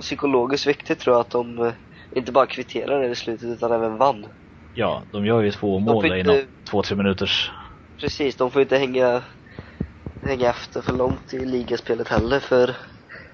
psykologiskt 0.00 0.66
viktigt 0.66 0.98
tror 0.98 1.14
jag 1.16 1.20
att 1.20 1.30
de 1.30 1.58
eh, 1.58 1.72
inte 2.10 2.32
bara 2.32 2.46
kvitterar 2.46 3.02
det 3.02 3.08
i 3.08 3.14
slutet 3.14 3.48
utan 3.48 3.72
även 3.72 3.96
vann. 3.96 4.26
Ja, 4.72 5.02
de 5.12 5.26
gör 5.26 5.40
ju 5.42 5.50
två 5.50 5.78
mål 5.78 6.02
fick 6.02 6.12
inom 6.14 6.46
två, 6.70 6.82
tre 6.82 6.96
minuters. 6.96 7.50
Precis, 8.00 8.36
de 8.36 8.50
får 8.50 8.62
inte 8.62 8.78
hänga, 8.78 9.22
hänga 10.22 10.50
efter 10.50 10.80
för 10.82 10.92
långt 10.92 11.34
i 11.34 11.44
ligaspelet 11.44 12.08
heller 12.08 12.40
för 12.40 12.76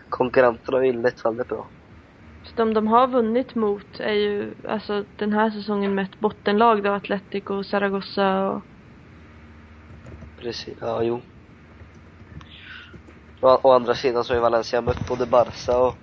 konkurrenterna 0.09 0.79
har 0.79 0.83
ju 0.85 0.91
inlett 0.91 1.25
väldigt 1.25 1.49
bra. 1.49 1.71
Så 2.43 2.53
de 2.57 2.75
de 2.75 2.87
har 2.89 3.09
vunnit 3.09 3.55
mot 3.55 4.01
är 4.01 4.13
ju 4.13 4.55
alltså 4.69 5.05
den 5.17 5.33
här 5.33 5.51
säsongen 5.51 5.95
med 5.95 6.05
ett 6.05 6.19
bottenlag 6.19 6.83
då, 6.83 6.91
Athletic 6.91 7.45
och 7.45 7.67
Zaragoza 7.67 8.49
och 8.49 8.63
Precis, 10.37 10.79
ja 10.81 11.03
jo. 11.03 11.23
Å, 13.43 13.61
å 13.63 13.73
andra 13.73 13.95
sidan 13.95 14.25
så 14.25 14.33
har 14.33 14.37
ju 14.37 14.43
Valencia 14.43 14.81
mött 14.81 15.09
både 15.09 15.27
Barca 15.27 15.79
och 15.79 15.95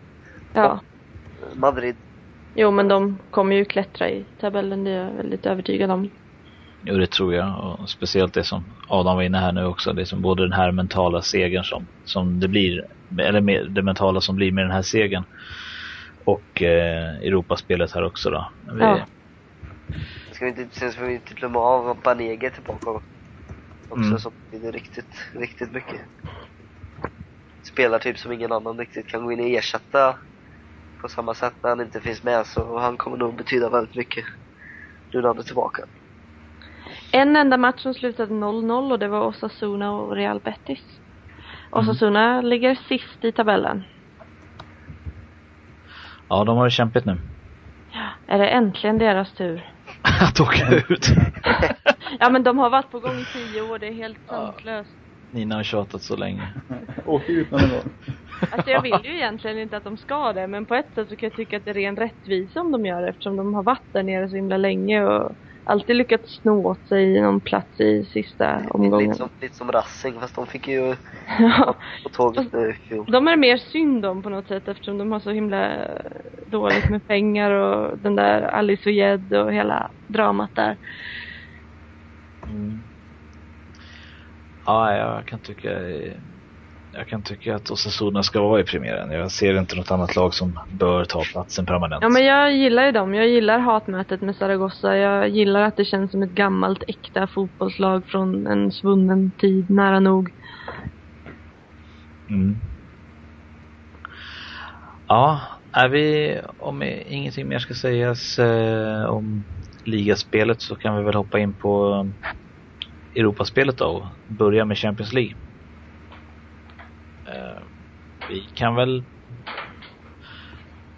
ja. 0.53 0.79
Madrid. 1.55 1.95
Jo 2.53 2.71
men 2.71 2.87
de 2.87 3.19
kommer 3.31 3.55
ju 3.55 3.65
klättra 3.65 4.09
i 4.09 4.25
tabellen, 4.39 4.83
det 4.83 4.91
är 4.91 5.05
jag 5.05 5.13
väldigt 5.13 5.45
övertygad 5.45 5.91
om. 5.91 6.09
Jo, 6.81 6.97
det 6.97 7.11
tror 7.11 7.33
jag. 7.33 7.79
Och 7.81 7.89
speciellt 7.89 8.33
det 8.33 8.43
som 8.43 8.77
Adam 8.89 9.15
var 9.15 9.23
inne 9.23 9.37
här 9.37 9.51
nu 9.51 9.65
också. 9.65 9.93
Det 9.93 10.05
som 10.05 10.21
både 10.21 10.43
den 10.43 10.53
här 10.53 10.71
mentala 10.71 11.21
segern 11.21 11.63
som, 11.63 11.87
som 12.03 12.39
det 12.39 12.47
blir, 12.47 12.81
eller 13.21 13.41
med, 13.41 13.73
det 13.73 13.83
mentala 13.83 14.21
som 14.21 14.35
blir 14.35 14.51
med 14.51 14.65
den 14.65 14.71
här 14.71 14.81
segern. 14.81 15.25
Och 16.25 16.61
eh, 16.61 17.15
Europaspelet 17.17 17.91
här 17.93 18.03
också 18.03 18.29
då. 18.29 18.51
Vi, 18.75 18.81
Ja. 18.81 19.07
Ska 20.33 20.45
vi 20.45 20.51
inte, 20.51 20.77
sen 20.77 20.91
ska 20.91 21.05
vi 21.05 21.15
inte 21.15 21.33
glömma 21.33 21.59
av 21.59 22.01
Banege 22.03 22.49
tillbaka 22.51 22.89
också 23.89 24.07
Mm. 24.09 24.19
som 24.19 24.31
betyder 24.51 24.71
riktigt, 24.71 25.29
riktigt 25.33 25.71
mycket. 25.71 26.01
Spelar 27.73 27.99
typ 27.99 28.17
som 28.19 28.31
ingen 28.31 28.51
annan 28.51 28.79
riktigt 28.79 29.07
kan 29.07 29.25
gå 29.25 29.31
in 29.31 29.39
och 29.39 29.45
ersätta 29.47 30.19
på 31.01 31.09
samma 31.09 31.35
sätt 31.35 31.55
när 31.63 31.69
han 31.69 31.81
inte 31.81 32.01
finns 32.01 32.23
med 32.23 32.47
så 32.47 32.79
han 32.79 32.97
kommer 32.97 33.17
nog 33.17 33.37
betyda 33.37 33.69
väldigt 33.69 33.95
mycket 33.95 34.25
nu 35.13 35.21
när 35.21 35.27
han 35.27 35.39
är 35.39 35.43
tillbaka. 35.43 35.83
En 37.11 37.35
enda 37.35 37.57
match 37.57 37.81
som 37.81 37.93
slutade 37.93 38.33
0-0 38.33 38.91
och 38.91 38.99
det 38.99 39.07
var 39.07 39.27
Osasuna 39.27 39.91
och 39.91 40.15
Real 40.15 40.39
Betis. 40.39 40.99
Osasuna 41.71 42.41
ligger 42.41 42.75
sist 42.75 43.25
i 43.25 43.31
tabellen. 43.31 43.83
Ja, 46.29 46.43
de 46.43 46.57
har 46.57 46.65
det 46.65 46.71
kämpigt 46.71 47.05
nu. 47.05 47.17
Är 48.27 48.39
det 48.39 48.47
äntligen 48.47 48.97
deras 48.97 49.33
tur? 49.33 49.69
Att 50.21 50.39
åka 50.39 50.75
ut. 50.89 51.07
Ja 52.19 52.29
men 52.29 52.43
de 52.43 52.57
har 52.57 52.69
varit 52.69 52.91
på 52.91 52.99
gång 52.99 53.19
i 53.19 53.25
tio 53.33 53.61
år, 53.61 53.79
det 53.79 53.87
är 53.87 53.93
helt 53.93 54.17
sanslöst. 54.29 54.89
Nina 55.31 55.55
har 55.55 55.63
tjatat 55.63 56.01
så 56.01 56.15
länge. 56.15 56.53
Åk 57.05 57.29
ut 57.29 57.51
någon 57.51 57.61
gång. 57.61 57.93
Alltså 58.51 58.69
jag 58.69 58.81
vill 58.81 58.99
ju 59.03 59.15
egentligen 59.15 59.57
inte 59.57 59.77
att 59.77 59.83
de 59.83 59.97
ska 59.97 60.33
det, 60.33 60.47
men 60.47 60.65
på 60.65 60.75
ett 60.75 60.95
sätt 60.95 61.09
så 61.09 61.15
kan 61.15 61.29
jag 61.29 61.35
tycka 61.37 61.57
att 61.57 61.65
det 61.65 61.71
är 61.71 61.73
ren 61.73 61.97
rättvisa 61.97 62.61
om 62.61 62.71
de 62.71 62.85
gör 62.85 63.01
det 63.01 63.09
eftersom 63.09 63.37
de 63.37 63.53
har 63.53 63.63
varit 63.63 63.93
där 63.93 64.03
nere 64.03 64.29
så 64.29 64.35
himla 64.35 64.57
länge 64.57 65.03
och 65.03 65.31
alltid 65.63 65.95
lyckats 65.95 66.41
sno 66.41 66.67
åt 66.67 66.87
sig 66.87 67.21
någon 67.21 67.41
plats 67.41 67.79
i 67.79 68.03
sista 68.05 68.61
omgången. 68.69 69.07
Lite 69.07 69.17
som, 69.17 69.29
lite 69.41 69.55
som 69.55 69.71
Racing 69.71 70.19
fast 70.19 70.35
de 70.35 70.47
fick 70.47 70.67
ju 70.67 70.95
Ja. 71.39 71.75
på 72.03 72.09
tåget 72.09 72.53
nu. 72.53 72.75
De 73.07 73.27
är 73.27 73.37
mer 73.37 73.57
synd 73.57 74.05
om 74.05 74.23
på 74.23 74.29
något 74.29 74.47
sätt 74.47 74.67
eftersom 74.67 74.97
de 74.97 75.11
har 75.11 75.19
så 75.19 75.31
himla 75.31 75.87
dåligt 76.47 76.89
med 76.89 77.07
pengar 77.07 77.51
och 77.51 77.97
den 77.99 78.15
där 78.15 78.41
Alice 78.41 78.89
och 78.89 78.93
Jed 78.93 79.33
och 79.33 79.53
hela 79.53 79.91
dramat 80.07 80.55
där. 80.55 80.77
Mm. 82.47 82.79
Ja, 84.65 84.97
jag 84.97 85.25
kan 85.27 85.39
tycka... 85.39 85.69
eh, 86.93 86.99
jag 86.99 87.07
kan 87.07 87.21
tycka 87.23 87.55
att 87.55 87.71
Osasuna 87.71 88.23
ska 88.23 88.41
vara 88.41 88.61
i 88.61 88.63
premiären. 88.63 89.11
Jag 89.11 89.31
ser 89.31 89.59
inte 89.59 89.75
något 89.75 89.91
annat 89.91 90.15
lag 90.15 90.33
som 90.33 90.59
bör 90.71 91.05
ta 91.05 91.23
platsen 91.31 91.65
permanent. 91.65 92.03
Ja 92.03 92.09
men 92.09 92.25
jag 92.25 92.53
gillar 92.53 92.85
ju 92.85 92.91
dem. 92.91 93.13
Jag 93.13 93.27
gillar 93.27 93.59
hatmötet 93.59 94.21
med 94.21 94.35
Zaragoza. 94.35 94.97
Jag 94.97 95.29
gillar 95.29 95.61
att 95.61 95.77
det 95.77 95.85
känns 95.85 96.11
som 96.11 96.23
ett 96.23 96.31
gammalt 96.31 96.83
äkta 96.87 97.27
fotbollslag 97.27 98.05
från 98.05 98.47
en 98.47 98.71
svunnen 98.71 99.31
tid, 99.31 99.69
nära 99.69 99.99
nog. 99.99 100.29
Mm. 102.29 102.55
Ja, 105.07 105.41
är 105.71 105.89
vi, 105.89 106.37
om 106.57 106.83
ingenting 107.07 107.47
mer 107.47 107.59
ska 107.59 107.73
sägas 107.73 108.39
eh, 108.39 109.05
om 109.05 109.43
ligaspelet 109.85 110.61
så 110.61 110.75
kan 110.75 110.97
vi 110.97 111.03
väl 111.03 111.15
hoppa 111.15 111.39
in 111.39 111.53
på 111.53 112.05
Europaspelet 113.15 113.77
då 113.77 113.85
och 113.85 114.33
börja 114.35 114.65
med 114.65 114.77
Champions 114.77 115.13
League. 115.13 115.33
Eh, 117.33 117.63
vi 118.29 118.41
kan 118.55 118.75
väl 118.75 119.03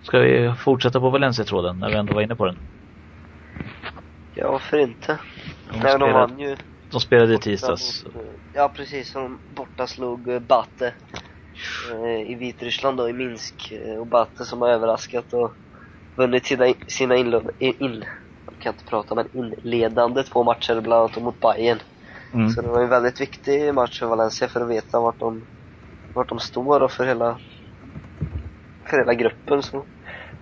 Ska 0.02 0.20
vi 0.20 0.54
fortsätta 0.60 1.00
på 1.00 1.10
Valencia-tråden 1.10 1.80
när 1.80 1.90
vi 1.90 1.96
ändå 1.96 2.14
var 2.14 2.22
inne 2.22 2.36
på 2.36 2.46
den? 2.46 2.58
Ja, 4.36 4.52
varför 4.52 4.78
inte? 4.78 5.20
De 5.72 5.80
Nej, 5.80 5.82
de 5.82 5.90
spelade, 5.90 6.14
vann 6.14 6.40
ju. 6.40 6.58
de 6.92 7.02
spelade 7.02 7.34
i 7.34 7.38
tisdags. 7.38 8.06
Mot, 8.06 8.16
Ja, 8.54 8.74
precis. 8.76 9.12
Som 9.12 9.40
borta 9.56 9.88
slog 9.88 10.30
eh, 10.30 10.40
Bate 10.40 10.94
eh, 11.92 12.32
i 12.32 12.36
Vitryssland 12.36 12.98
då, 12.98 13.10
i 13.10 13.14
Minsk. 13.14 13.74
Och 14.00 14.08
Bate 14.08 14.46
som 14.46 14.62
har 14.62 14.70
överraskat 14.70 15.34
och 15.34 15.54
vunnit 16.16 16.46
sina, 16.46 16.74
sina 16.88 17.16
inled, 17.16 17.50
in, 17.60 18.04
jag 18.46 18.60
kan 18.60 18.74
inte 18.74 18.86
prata, 18.90 19.16
men 19.16 19.28
inledande 19.34 20.24
två 20.24 20.44
matcher 20.44 20.82
bland 20.82 21.00
annat 21.02 21.24
mot 21.24 21.40
Bayern. 21.40 21.80
Mm. 22.34 22.50
Så 22.50 22.62
det 22.62 22.68
var 22.68 22.82
en 22.82 22.90
väldigt 22.90 23.22
viktig 23.22 23.74
match 23.74 24.00
för 24.00 24.06
Valencia 24.08 24.48
för 24.48 24.62
att 24.62 24.70
veta 24.70 25.00
vart 25.00 25.20
de, 25.20 25.46
vart 26.14 26.30
de 26.30 26.40
står 26.40 26.80
och 26.80 26.92
för 26.92 27.06
hela, 27.06 27.38
för 28.86 28.98
hela 28.98 29.14
gruppen. 29.14 29.64
Så 29.64 29.86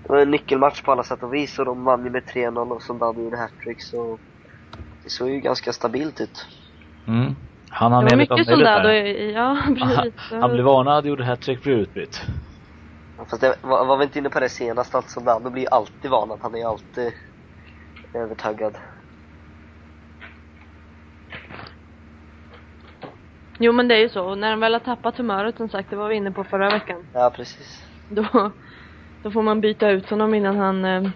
det 0.04 0.14
var 0.14 0.20
en 0.20 0.32
nyckelmatch 0.32 0.82
på 0.82 0.92
alla 0.92 1.04
sätt 1.04 1.24
och 1.24 1.34
vis 1.34 1.60
och 1.60 1.66
de 1.66 1.84
vann 1.84 2.04
ju 2.06 2.10
med 2.10 2.24
3-0 2.24 2.72
och 2.72 2.82
Soldado 2.82 3.22
gjorde 3.22 3.38
hattrick 3.38 3.82
så 3.82 4.20
det 5.04 5.10
såg 5.10 5.30
ju 5.30 5.40
ganska 5.40 5.74
stabilt 5.74 6.22
ut. 6.22 6.48
Mm. 7.08 7.36
Han 7.70 7.92
har 7.92 8.04
Det 8.04 8.10
var 8.10 8.18
mycket 8.18 8.48
soldado 8.48 8.90
i, 8.90 9.34
ja 9.34 9.58
precis. 9.80 10.14
Han 10.30 10.52
blev 10.52 10.66
varnad, 10.66 11.06
gjorde 11.06 11.26
hattrick, 11.26 11.64
blev 11.64 11.78
utbytt. 11.78 12.22
Ja, 13.18 13.26
Fast 13.30 13.42
det 13.42 13.56
var, 13.62 13.86
var 13.86 13.98
vi 13.98 14.04
inte 14.04 14.20
inne 14.20 14.30
på 14.30 14.40
det 14.40 14.50
senast 14.50 14.96
att 14.96 15.10
Soldado 15.10 15.50
blir 15.50 15.62
ju 15.64 15.70
alltid 15.70 16.12
varnad, 16.12 16.40
han 16.42 16.56
är 16.56 16.60
ju 16.60 16.66
alltid 16.66 17.14
övertaggad. 18.14 18.78
Jo 23.64 23.72
men 23.72 23.88
det 23.88 23.96
är 23.96 24.00
ju 24.00 24.10
så. 24.10 24.30
Och 24.30 24.38
när 24.38 24.52
de 24.52 24.60
väl 24.60 24.74
har 24.74 24.80
tappat 24.80 25.18
humöret 25.18 25.58
som 25.58 25.70
sagt, 25.70 25.90
det 25.90 25.96
var 25.96 26.10
vi 26.10 26.16
inne 26.16 26.32
på 26.32 26.44
förra 26.44 26.70
veckan. 26.70 27.08
Ja 27.14 27.34
precis. 27.36 27.84
Då, 28.10 28.52
då 29.24 29.32
får 29.32 29.42
man 29.42 29.62
byta 29.62 29.90
ut 29.90 30.10
honom 30.10 30.34
innan 30.34 30.58
han 30.58 30.86
eh, 30.86 31.10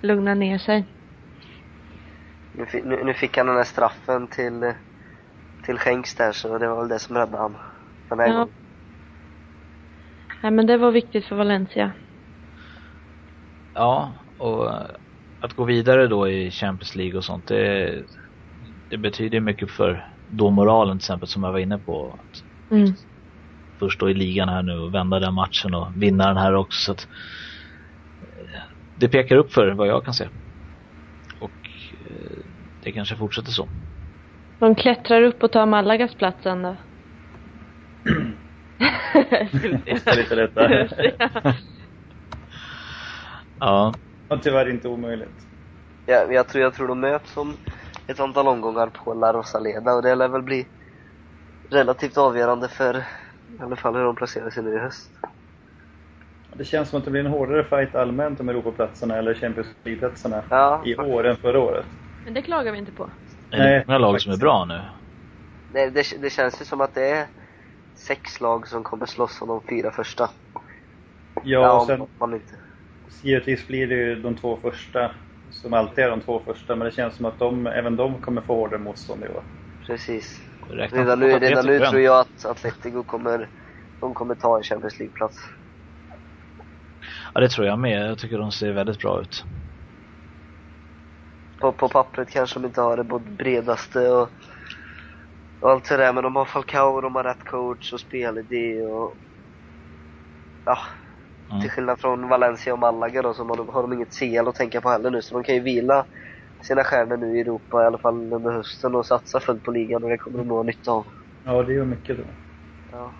lugnar 0.00 0.34
ner 0.34 0.58
sig. 0.58 0.84
Nu, 2.52 2.66
nu, 2.84 3.04
nu 3.04 3.14
fick 3.14 3.36
han 3.36 3.46
den 3.46 3.56
här 3.56 3.64
straffen 3.64 4.28
till, 4.28 4.62
eh, 4.62 4.74
till 5.64 5.78
Schenks 5.78 6.14
där 6.14 6.32
så 6.32 6.58
det 6.58 6.68
var 6.68 6.76
väl 6.80 6.88
det 6.88 6.98
som 6.98 7.16
räddade 7.16 7.38
han. 7.38 7.56
Den 8.08 8.18
här 8.20 8.28
Ja. 8.28 8.32
gången. 8.34 8.48
Nej 10.42 10.52
men 10.52 10.66
det 10.66 10.76
var 10.76 10.90
viktigt 10.90 11.26
för 11.26 11.36
Valencia. 11.36 11.92
Ja, 13.74 14.14
och 14.38 14.70
eh, 14.70 14.86
att 15.40 15.52
gå 15.52 15.64
vidare 15.64 16.06
då 16.06 16.28
i 16.28 16.50
Champions 16.50 16.94
League 16.94 17.16
och 17.16 17.24
sånt, 17.24 17.46
det, 17.46 18.04
det 18.90 18.98
betyder 18.98 19.40
mycket 19.40 19.70
för 19.70 20.11
domoralen 20.32 20.98
till 20.98 21.04
exempel 21.04 21.28
som 21.28 21.42
jag 21.42 21.52
var 21.52 21.58
inne 21.58 21.78
på. 21.78 22.12
Att 22.12 22.42
Mm. 22.78 22.92
först 23.78 24.00
då 24.00 24.10
i 24.10 24.14
ligan 24.14 24.48
här 24.48 24.62
nu 24.62 24.72
och 24.78 24.94
vända 24.94 25.18
den 25.20 25.34
matchen 25.34 25.74
och 25.74 26.02
vinna 26.02 26.26
den 26.28 26.36
här 26.36 26.54
också. 26.54 26.80
Så 26.80 26.92
att, 26.92 27.06
eh, 28.20 28.60
det 28.94 29.08
pekar 29.08 29.36
upp 29.36 29.52
för 29.52 29.70
vad 29.70 29.88
jag 29.88 30.04
kan 30.04 30.14
se. 30.14 30.28
Och 31.40 31.52
eh, 32.10 32.44
det 32.82 32.92
kanske 32.92 33.16
fortsätter 33.16 33.50
så. 33.50 33.68
De 34.58 34.74
klättrar 34.74 35.22
upp 35.22 35.42
och 35.42 35.52
tar 35.52 35.66
Malagas 35.66 36.14
plats 36.14 36.42
sen 36.42 36.62
då. 36.62 36.76
Hosta 39.90 40.14
lite 40.14 40.34
lättare. 40.34 40.88
Ja, 43.60 43.92
Och 44.28 44.42
tyvärr 44.42 44.70
inte 44.70 44.88
omöjligt. 44.88 45.46
Ja, 46.06 46.32
jag, 46.32 46.48
tror, 46.48 46.62
jag 46.62 46.74
tror 46.74 46.88
de 46.88 47.00
möts 47.00 47.36
om 47.36 47.56
ett 48.12 48.20
antal 48.20 48.48
omgångar 48.48 48.88
på 48.88 49.14
La 49.14 49.32
Rosaleda 49.32 49.94
och 49.94 50.02
det 50.02 50.14
lär 50.14 50.28
väl 50.28 50.42
bli 50.42 50.68
relativt 51.70 52.18
avgörande 52.18 52.68
för 52.68 52.98
i 53.46 53.62
alla 53.62 53.76
fall 53.76 53.94
hur 53.96 54.04
de 54.04 54.16
placerar 54.16 54.50
sig 54.50 54.62
nu 54.62 54.74
i 54.74 54.78
höst. 54.78 55.10
Det 56.56 56.64
känns 56.64 56.88
som 56.88 56.98
att 56.98 57.04
det 57.04 57.10
blir 57.10 57.20
en 57.20 57.26
hårdare 57.32 57.64
fight 57.64 57.94
allmänt 57.94 58.40
om 58.40 58.48
Europaplatserna 58.48 59.16
eller 59.18 59.34
Champions 59.34 59.68
League-platserna 59.84 60.44
Ja, 60.48 60.84
i 60.84 60.96
år 60.96 61.26
än 61.26 61.36
förra 61.36 61.60
året. 61.60 61.86
Men 62.24 62.34
det 62.34 62.42
klagar 62.42 62.72
vi 62.72 62.78
inte 62.78 62.92
på. 62.92 63.12
det 63.50 63.56
är 63.56 63.60
Nej, 63.62 63.84
många 63.86 63.98
lag 63.98 64.20
som 64.20 64.32
är 64.32 64.36
faktiskt. 64.36 64.38
bra 64.38 64.64
nu. 64.64 64.80
det, 65.68 65.90
det, 65.90 66.04
det 66.22 66.30
känns 66.30 66.60
ju 66.60 66.64
som 66.64 66.80
att 66.80 66.94
det 66.94 67.08
är 67.10 67.28
sex 67.94 68.40
lag 68.40 68.68
som 68.68 68.84
kommer 68.84 69.06
slåss 69.06 69.42
om 69.42 69.48
de 69.48 69.62
fyra 69.68 69.92
första. 69.92 70.30
Ja, 71.42 71.72
och 71.74 71.82
om 71.82 71.86
sen 71.86 72.08
man 72.20 72.34
inte. 72.34 72.60
givetvis 73.22 73.66
blir 73.66 73.86
det 73.86 73.94
ju 73.94 74.22
de 74.22 74.36
två 74.36 74.56
första 74.56 75.14
som 75.52 75.74
alltid 75.74 76.04
är 76.04 76.10
de 76.10 76.20
två 76.20 76.40
första, 76.40 76.76
men 76.76 76.84
det 76.84 76.92
känns 76.92 77.16
som 77.16 77.26
att 77.26 77.38
de, 77.38 77.66
även 77.66 77.96
de 77.96 78.20
kommer 78.20 78.42
få 78.42 78.54
hårdare 78.54 78.80
motstånd 78.80 79.24
i 79.24 79.28
år. 79.28 79.42
Precis. 79.86 80.40
Redan 80.68 81.20
nu, 81.20 81.38
redan 81.38 81.66
nu 81.66 81.78
grönt. 81.78 81.90
tror 81.90 82.02
jag 82.02 82.20
att 82.20 82.44
Atletico 82.44 83.04
kommer, 83.04 83.50
de 84.00 84.14
kommer 84.14 84.34
ta 84.34 84.56
en 84.56 84.62
Champions 84.62 84.98
League-plats. 84.98 85.36
Ja, 87.34 87.40
det 87.40 87.48
tror 87.48 87.66
jag 87.66 87.78
med. 87.78 88.10
Jag 88.10 88.18
tycker 88.18 88.38
de 88.38 88.52
ser 88.52 88.72
väldigt 88.72 88.98
bra 88.98 89.20
ut. 89.20 89.44
På, 91.60 91.72
på 91.72 91.88
pappret 91.88 92.30
kanske 92.30 92.60
de 92.60 92.66
inte 92.66 92.80
har 92.80 92.96
det 92.96 93.04
både 93.04 93.30
bredaste 93.30 94.10
och, 94.10 94.28
och 95.60 95.70
allt 95.70 95.88
det 95.88 95.96
där, 95.96 96.12
men 96.12 96.24
de 96.24 96.36
har 96.36 96.44
Falcao, 96.44 97.00
de 97.00 97.14
har 97.14 97.24
rätt 97.24 97.44
coach 97.44 97.92
och 97.92 98.00
spelidé 98.00 98.82
och 98.82 99.16
ja, 100.64 100.78
Mm. 101.52 101.60
till 101.62 101.70
skillnad 101.70 102.00
från 102.00 102.28
Valencia 102.28 102.72
och 102.72 102.78
Malaga 102.78 103.22
då 103.22 103.34
så 103.34 103.44
har 103.44 103.56
de, 103.56 103.68
har 103.68 103.82
de 103.82 103.92
inget 103.92 104.18
CL 104.18 104.48
att 104.48 104.54
tänka 104.54 104.80
på 104.80 104.88
heller 104.90 105.10
nu 105.10 105.22
så 105.22 105.34
de 105.34 105.44
kan 105.44 105.54
ju 105.54 105.60
vila 105.60 106.06
sina 106.64 106.84
stjärnor 106.84 107.16
nu 107.16 107.38
i 107.38 107.40
Europa 107.40 107.82
i 107.82 107.86
alla 107.86 107.98
fall 107.98 108.14
under 108.32 108.52
hösten 108.52 108.94
och 108.94 109.06
satsa 109.06 109.40
fullt 109.40 109.62
på 109.62 109.70
ligan 109.70 110.04
och 110.04 110.10
det 110.10 110.18
kommer 110.18 110.38
de 110.38 110.48
nog 110.48 110.56
ha 110.56 110.64
nytta 110.64 110.90
av. 110.90 111.06
Ja, 111.44 111.62
det 111.62 111.72
gör 111.72 111.84
mycket 111.84 112.16
då. 112.16 112.24
Ja. 112.92 113.14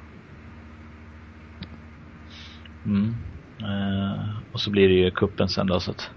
Mm. 2.87 3.09
Eh, 3.63 4.43
och 4.53 4.61
så 4.61 4.71
blir 4.71 4.89
det 4.89 4.95
ju 4.95 5.11
kuppen 5.11 5.49
sen 5.49 5.67
då 5.67 5.81
så 5.81 5.91
att, 5.91 6.11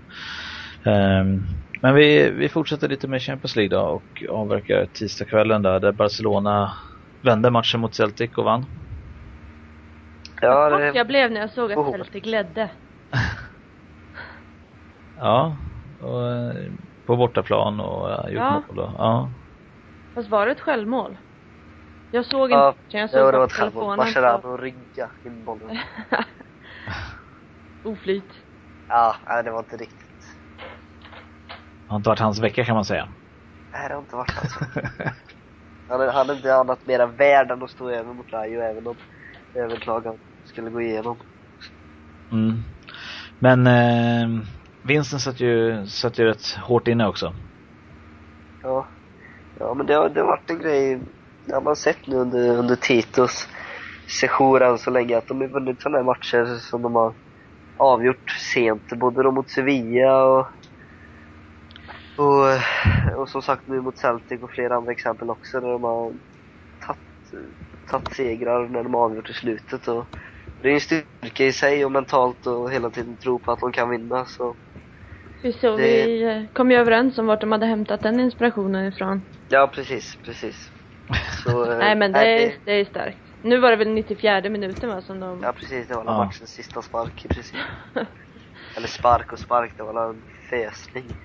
ehm, 0.86 1.39
Men 1.82 1.95
vi, 1.95 2.32
vi 2.32 2.49
fortsätter 2.49 2.89
lite 2.89 3.08
med 3.08 3.21
Champions 3.21 3.56
League 3.56 3.78
då 3.78 3.84
och 3.84 4.23
avverkar 4.30 4.86
tisdagskvällen 4.93 5.62
där, 5.62 5.80
där 5.80 5.91
Barcelona 5.91 6.73
vände 7.23 7.51
matchen 7.51 7.80
mot 7.80 7.95
Celtic 7.95 8.38
och 8.38 8.43
vann. 8.45 8.65
Ja, 10.41 10.69
Vad 10.69 10.82
det, 10.82 10.91
jag 10.95 11.08
blev 11.08 11.32
när 11.32 11.41
jag 11.41 11.50
såg 11.50 11.71
att 11.71 11.78
Oh. 11.78 12.06
Ledde. 12.24 12.69
Ja, 15.17 15.56
och, 16.02 16.28
eh, 16.32 16.71
på 17.06 17.15
bortaplan 17.15 17.80
och 17.80 18.10
ja, 18.10 18.30
gjort 18.30 18.39
Ja. 18.41 18.63
mål 18.67 18.76
då. 18.76 18.95
Ja. 18.98 19.30
Fast 20.15 20.30
var 20.30 20.45
det 20.45 20.52
ett 20.52 20.60
självmål? 20.62 21.17
Jag 22.12 22.26
såg 22.26 22.52
Ja, 22.52 22.67
inte 22.69 22.80
matchen, 22.82 23.00
jag 23.00 23.10
såg 23.10 23.19
ja, 23.19 23.32
det 23.32 23.38
var 23.38 23.45
ett 23.45 23.52
självmål. 23.52 23.98
Mascherano 23.98 24.58
rygga 24.58 25.10
in 25.26 25.45
bollen. 25.45 25.78
Oflyt. 27.84 28.34
Ja, 28.88 29.15
nej, 29.28 29.43
det 29.43 29.52
var 29.52 29.60
inte 29.60 29.78
riktigt. 29.78 30.38
Har 31.88 31.95
inte 31.98 32.10
varit 32.10 32.19
hans 32.19 32.39
vecka 32.39 32.65
kan 32.65 32.76
man 32.76 32.86
säga. 32.86 33.08
Nej, 33.74 33.88
det 33.89 33.93
har 33.95 34.02
inte 34.02 34.15
varit 34.15 34.38
alltså. 34.41 34.60
Han 35.89 36.02
är, 36.02 36.08
han 36.12 36.30
är 36.30 36.34
inte 36.34 36.56
annat 36.56 36.86
mera 36.86 37.06
värd 37.06 37.52
än 37.52 37.63
att 37.63 37.69
stå 37.71 37.89
över 37.89 38.13
mot 38.13 38.34
Rayo 38.34 38.62
även 38.62 38.88
om 38.88 38.95
överklagan 39.56 40.18
skulle 40.46 40.70
gå 40.70 40.82
igenom. 40.82 41.18
Mm. 42.32 42.54
Men 43.39 43.68
eh, 43.68 44.46
vinsten 44.84 45.20
satt 45.20 45.39
ju, 45.39 45.86
satt 45.88 46.20
ju 46.20 46.26
rätt 46.26 46.46
hårt 46.48 46.88
inne 46.88 47.08
också. 47.08 47.34
Ja, 48.63 48.88
ja 49.60 49.74
men 49.74 49.86
det 49.86 49.94
har, 49.94 50.10
det 50.10 50.20
har 50.20 50.28
varit 50.28 50.50
en 50.50 50.60
grej, 50.60 51.00
det 51.46 51.54
har 51.54 51.62
man 51.62 51.76
sett 51.76 52.08
nu 52.08 52.15
under, 52.15 52.58
under 52.58 52.76
Titos 52.76 53.48
sejour 54.22 54.62
än 54.62 54.78
så 54.78 54.91
länge, 54.91 55.18
att 55.18 55.28
de 55.28 55.41
har 55.41 55.48
vunnit 55.48 55.82
sådana 55.82 55.98
här 55.98 56.06
matcher 56.06 56.46
som 56.46 56.82
de 56.82 56.96
har 56.96 57.13
avgjort 57.78 58.30
sent, 58.30 58.89
både 58.89 59.24
då 59.24 59.32
mot 59.32 59.50
Sevilla 59.50 60.24
och 60.24 60.48
och, 62.18 63.22
och 63.22 63.30
som 63.30 63.41
sagt 63.41 63.68
nu 63.68 63.82
mot 63.82 63.98
Celtic 63.98 64.41
och 64.41 64.52
flera 64.52 64.76
andra 64.76 64.91
exempel 64.91 65.30
också 65.30 65.60
där 65.60 65.68
de 65.68 65.84
har 65.84 66.13
tagit, 66.86 67.50
tagit 67.86 68.13
segrar 68.13 68.69
när 68.69 68.84
de 68.84 68.93
har 68.93 69.02
avgjort 69.06 69.30
i 69.30 69.34
slutet 69.34 69.88
och 69.88 70.06
det 70.62 70.69
är 70.69 70.74
en 70.74 70.80
styrka 70.82 71.45
i 71.45 71.52
sig 71.52 71.86
och 71.86 71.91
mentalt 71.91 72.48
och 72.48 72.71
hela 72.71 72.89
tiden 72.89 73.17
tro 73.17 73.39
på 73.39 73.52
att 73.52 73.60
de 73.60 73.71
kan 73.71 73.89
vinna 73.89 74.26
så 74.26 74.56
Vi, 75.43 75.54
så, 75.54 75.76
Det- 75.78 76.06
vi 76.06 76.50
kom 76.54 76.71
ju 76.71 76.78
överens 76.78 77.17
om 77.17 77.26
vart 77.28 77.41
de 77.41 77.52
hade 77.52 77.65
hämtat 77.65 78.04
den 78.04 78.19
inspirationen 78.19 78.86
ifrån. 78.86 79.21
Ja, 79.48 79.67
precis, 79.76 80.17
precis. 80.24 80.71
Så, 81.43 81.63
eh, 81.71 81.78
Nej 81.78 81.95
men 81.95 82.12
det 82.12 82.19
är, 82.19 82.54
det 82.65 82.71
är 82.71 82.86
starkt. 82.86 83.17
Nu 83.41 83.60
var 83.60 83.71
det 83.71 83.78
väl 83.78 83.89
94 83.89 84.50
minuten 84.50 84.89
va 84.89 85.02
som 85.02 85.19
de... 85.19 85.43
Ja 85.43 85.52
precis, 85.52 85.88
det 85.88 85.95
var 85.95 86.06
Ja. 86.06 86.26
matchens 86.26 86.52
sista 86.52 86.82
spark 86.82 87.26
i 87.26 87.28
princip. 87.28 87.60
Eller 88.78 88.88
spark 88.88 89.32
och 89.34 89.39
spark, 89.39 89.74
det 89.78 89.84
var 89.84 90.10
en 90.10 90.24
fäsning. 90.50 91.15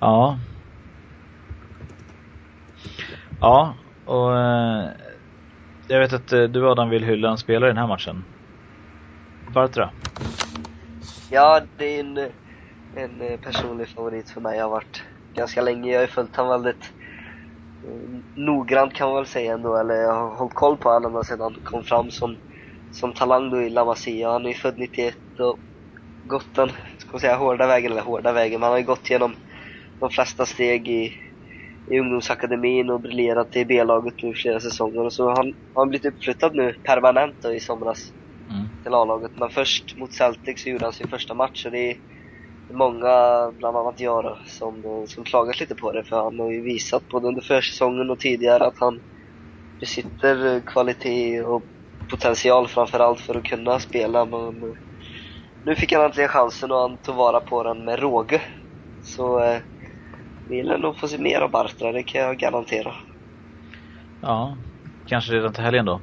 Ja. 0.00 0.38
Ja, 3.40 3.74
och 4.12 4.38
eh, 4.38 4.90
jag 5.88 6.00
vet 6.00 6.12
att 6.12 6.32
eh, 6.32 6.42
du 6.42 6.70
Adam 6.70 6.90
vill 6.90 7.04
hylla 7.04 7.30
en 7.30 7.38
spelare 7.38 7.70
i 7.70 7.72
den 7.72 7.80
här 7.80 7.86
matchen. 7.86 8.24
Bartra? 9.54 9.90
Ja, 11.30 11.60
det 11.78 11.84
är 11.84 12.00
en, 12.00 12.18
en 12.96 13.20
eh, 13.20 13.36
personlig 13.36 13.88
favorit 13.88 14.30
för 14.30 14.40
mig. 14.40 14.56
Jag 14.58 14.64
har 14.64 14.70
varit 14.70 15.02
ganska 15.34 15.62
länge, 15.62 15.90
jag 15.90 15.98
har 15.98 16.02
ju 16.02 16.06
följt 16.06 16.36
honom 16.36 16.62
väldigt 16.62 16.92
noggrant 18.36 18.94
kan 18.94 19.08
man 19.08 19.16
väl 19.16 19.26
säga 19.26 19.52
ändå, 19.52 19.76
eller 19.76 19.94
jag 19.94 20.14
har 20.14 20.36
hållit 20.36 20.54
koll 20.54 20.76
på 20.76 20.88
honom 20.88 21.12
ända 21.12 21.24
sedan 21.24 21.40
han 21.40 21.54
kom 21.62 21.84
fram 21.84 22.10
som, 22.10 22.36
som 22.90 23.12
talang 23.12 23.50
då 23.50 23.62
i 23.62 23.70
La 23.70 23.84
Masia. 23.84 24.30
Han 24.30 24.44
är 24.44 24.48
ju 24.48 24.54
född 24.54 24.78
91 24.78 25.14
och 25.38 25.58
gått 26.22 26.54
den, 26.54 26.68
ska 26.98 27.12
man 27.12 27.20
säga 27.20 27.36
hårda 27.36 27.66
vägen, 27.66 27.92
eller 27.92 28.02
hårda 28.02 28.32
vägen, 28.32 28.60
men 28.60 28.62
han 28.62 28.72
har 28.72 28.78
ju 28.78 28.84
gått 28.84 29.10
igenom 29.10 29.34
de 30.00 30.10
flesta 30.10 30.46
steg 30.46 30.88
i, 30.88 31.12
i 31.92 32.00
ungdomsakademin 32.00 32.90
och 32.90 33.00
briljerat 33.02 33.56
i 33.56 33.64
B-laget 33.64 34.14
nu 34.22 34.34
flera 34.34 34.60
säsonger 34.60 35.04
och 35.04 35.14
så 35.14 35.24
har 35.28 35.36
han, 35.36 35.54
han 35.74 35.88
blivit 35.88 36.06
uppflyttad 36.14 36.54
nu 36.56 36.74
permanent 36.88 37.36
då 37.42 37.54
i 37.54 37.60
somras 37.60 37.98
Mm. 38.50 38.66
till 38.82 38.94
A-laget. 38.94 39.32
Men 39.36 39.50
först 39.50 39.96
mot 39.96 40.12
Celtic 40.12 40.62
så 40.62 40.70
gjorde 40.70 40.86
han 40.86 40.92
sin 40.92 41.08
första 41.08 41.34
match 41.34 41.66
och 41.66 41.72
det 41.72 41.90
är 41.90 41.96
många, 42.74 43.52
bland 43.58 43.76
annat 43.76 44.00
jag 44.00 44.24
då, 44.24 44.38
som, 44.46 44.82
som 45.08 45.24
klagat 45.24 45.60
lite 45.60 45.74
på 45.74 45.92
det 45.92 46.04
för 46.04 46.16
han 46.16 46.38
har 46.40 46.52
ju 46.52 46.62
visat 46.64 47.08
både 47.08 47.28
under 47.28 47.42
försäsongen 47.42 48.10
och 48.10 48.18
tidigare 48.20 48.66
att 48.66 48.78
han 48.80 49.00
besitter 49.80 50.62
kvalitet 50.66 51.42
och 51.42 51.66
potential 52.10 52.68
framförallt 52.68 53.20
för 53.20 53.36
att 53.36 53.44
kunna 53.44 53.78
spela 53.80 54.26
men 54.26 54.60
nu 55.64 55.76
fick 55.76 55.92
han 55.92 56.04
äntligen 56.04 56.28
chansen 56.28 56.72
och 56.72 56.78
han 56.80 56.98
tog 56.98 57.16
vara 57.16 57.40
på 57.40 57.62
den 57.62 57.84
med 57.84 57.98
råge. 58.00 58.42
Så 59.02 59.40
eh, 59.40 59.60
vi 60.48 60.62
lär 60.62 60.78
nog 60.78 60.98
få 60.98 61.08
se 61.08 61.18
mer 61.18 61.40
av 61.40 61.50
Bartra, 61.50 61.92
det 61.92 62.02
kan 62.02 62.20
jag 62.20 62.38
garantera. 62.38 62.94
Ja, 64.20 64.56
kanske 65.06 65.32
redan 65.32 65.52
till 65.52 65.64
helgen 65.64 65.84
då. 65.84 66.00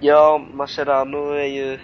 Ja, 0.00 0.46
Mascherano 0.54 1.30
är 1.32 1.46
ju... 1.46 1.78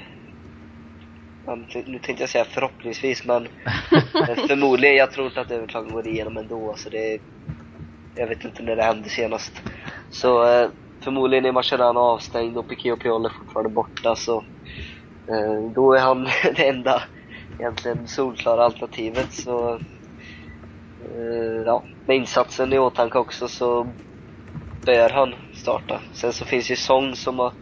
Nu 1.87 1.99
tänkte 1.99 2.23
jag 2.23 2.31
säga 2.31 2.45
förhoppningsvis, 2.45 3.25
men 3.25 3.49
förmodligen. 4.49 4.97
Jag 4.97 5.11
tror 5.13 5.27
inte 5.27 5.41
att 5.41 5.51
överklagan 5.51 5.93
går 5.93 6.09
igenom 6.09 6.37
ändå. 6.37 6.75
Så 6.77 6.91
det, 6.91 7.19
jag 8.15 8.27
vet 8.27 8.45
inte 8.45 8.63
när 8.63 8.77
det 8.77 8.83
hände 8.83 9.09
senast. 9.09 9.63
Så 10.11 10.47
eh, 10.47 10.71
förmodligen 11.05 11.45
är 11.45 11.53
Mascherano 11.53 12.01
avstängd 12.01 12.59
och 12.59 12.69
Piqué 12.69 12.93
och 12.93 13.01
Piol 13.01 13.25
är 13.27 13.31
fortfarande 13.39 13.71
borta. 13.71 14.17
Så 14.17 14.37
eh, 15.31 15.73
då 15.75 15.93
är 15.93 16.01
han 16.01 16.25
det 16.57 16.69
enda 16.69 17.03
egentligen 17.59 18.07
solklara 18.07 18.65
alternativet. 18.65 19.33
Så 19.33 19.81
ja, 21.67 21.85
med 22.07 22.17
insatsen 22.17 22.73
i 22.73 22.79
åtanke 22.79 23.19
också 23.19 23.49
så 23.49 23.95
bör 24.87 25.11
han 25.11 25.35
starta. 25.55 26.01
Sen 26.15 26.33
så 26.33 26.45
finns 26.45 26.71
ju 26.71 26.77
Song 26.77 27.15
som 27.17 27.39
har 27.39 27.53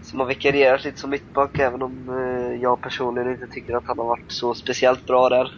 som 0.00 0.20
har 0.20 0.26
vikarierat 0.26 0.84
lite 0.84 1.00
som 1.00 1.10
mittback 1.10 1.58
även 1.58 1.82
om 1.82 2.08
eh, 2.08 2.62
jag 2.62 2.82
personligen 2.82 3.30
inte 3.30 3.46
tycker 3.50 3.74
att 3.76 3.86
han 3.86 3.98
har 3.98 4.06
varit 4.06 4.32
så 4.32 4.54
speciellt 4.54 5.06
bra 5.06 5.28
där. 5.28 5.50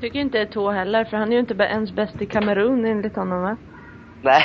Tycker 0.00 0.18
inte 0.18 0.38
Eto'o 0.44 0.70
heller 0.72 1.04
för 1.04 1.16
han 1.16 1.28
är 1.28 1.32
ju 1.32 1.40
inte 1.40 1.54
ens 1.54 1.92
bäst 1.92 2.22
i 2.22 2.26
Kamerun 2.26 2.84
enligt 2.84 3.16
honom 3.16 3.42
va? 3.42 3.56
Nej. 4.22 4.44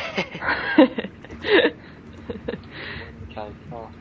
Kan- 3.33 3.55
ja. 3.69 3.91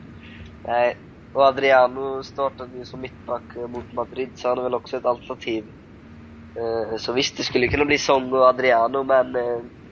Nej. 0.63 0.93
Och 1.33 1.41
Adriano 1.43 2.23
startade 2.23 2.77
ju 2.77 2.85
som 2.85 3.01
mittback 3.01 3.55
eh, 3.55 3.67
mot 3.67 3.93
Madrid 3.93 4.31
så 4.35 4.49
han 4.49 4.57
är 4.57 4.63
väl 4.63 4.75
också 4.75 4.97
ett 4.97 5.05
alternativ. 5.05 5.65
Eh, 6.59 6.97
så 6.97 7.13
visst, 7.13 7.37
det 7.37 7.43
skulle 7.43 7.67
kunna 7.67 7.85
bli 7.85 7.97
Song 7.97 8.33
och 8.33 8.41
Adriano 8.45 9.03
men 9.03 9.35
eh, 9.35 9.41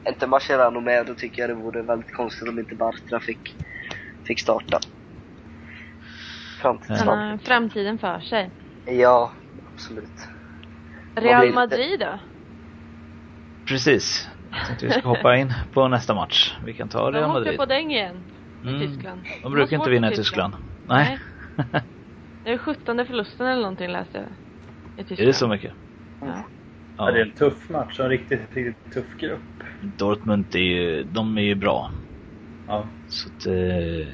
är 0.04 0.10
inte 0.10 0.28
Mascherano 0.28 0.80
med 0.80 1.06
då 1.06 1.14
tycker 1.14 1.42
jag 1.42 1.50
det 1.50 1.54
vore 1.54 1.82
väldigt 1.82 2.14
konstigt 2.14 2.50
om 2.50 2.60
inte 2.60 2.76
Bartra 2.76 3.20
fick, 3.20 3.56
fick 4.28 4.40
starta. 4.40 4.80
Han 6.62 6.78
Framtidsland. 6.80 7.10
har 7.32 7.38
framtiden 7.38 7.98
för 7.98 8.20
sig. 8.20 8.52
Ja, 8.86 9.32
absolut. 9.74 10.28
Real? 11.16 11.54
Madrid 11.54 12.00
då? 12.00 12.20
Precis. 13.68 14.30
Jag 14.52 14.68
tänkte 14.68 14.86
vi 14.86 14.92
ska 14.92 15.08
hoppa 15.10 15.36
in 15.38 15.54
på 15.74 15.88
nästa 15.88 16.14
match. 16.16 16.56
Vi 16.66 16.74
kan 16.74 16.90
ta 16.90 17.12
De 17.12 17.18
Real 17.18 17.24
åkte 17.30 17.40
Madrid. 17.40 17.58
på 17.58 17.66
däng 17.66 17.92
igen. 17.92 18.24
I 18.64 18.68
Mm. 18.68 18.80
Tyskland. 18.88 19.22
De 19.44 19.52
brukar 19.52 19.78
inte 19.78 19.90
vinna 19.90 20.08
i 20.08 20.10
mot 20.10 20.16
Tyskland. 20.18 20.54
Nej. 20.88 21.20
Det 22.44 22.52
är 22.52 22.58
17 22.58 23.06
förlusten 23.06 23.48
eller 23.48 23.62
någonting 23.62 23.92
läste 23.92 24.18
jag. 24.18 24.26
I 24.26 25.04
Tyskland. 25.08 25.20
är 25.22 25.26
det 25.26 25.34
så 25.34 25.48
mycket? 25.48 25.74
Ja. 26.22 26.44
Ja. 26.98 27.12
det 27.12 27.20
är 27.20 27.26
en 27.26 27.32
tuff 27.32 27.70
match 27.70 28.00
och 28.00 28.06
en 28.06 28.12
riktigt, 28.12 28.40
riktigt 28.54 28.94
tuff 28.94 29.18
grupp. 29.20 29.40
Dortmund 29.98 30.56
är 30.56 30.60
ju, 30.60 31.04
de 31.04 31.38
är 31.38 31.42
ju 31.42 31.56
bra. 31.56 31.92
Ja. 32.68 32.88
Så 33.08 33.30
att, 33.30 33.46
eh, 33.46 34.14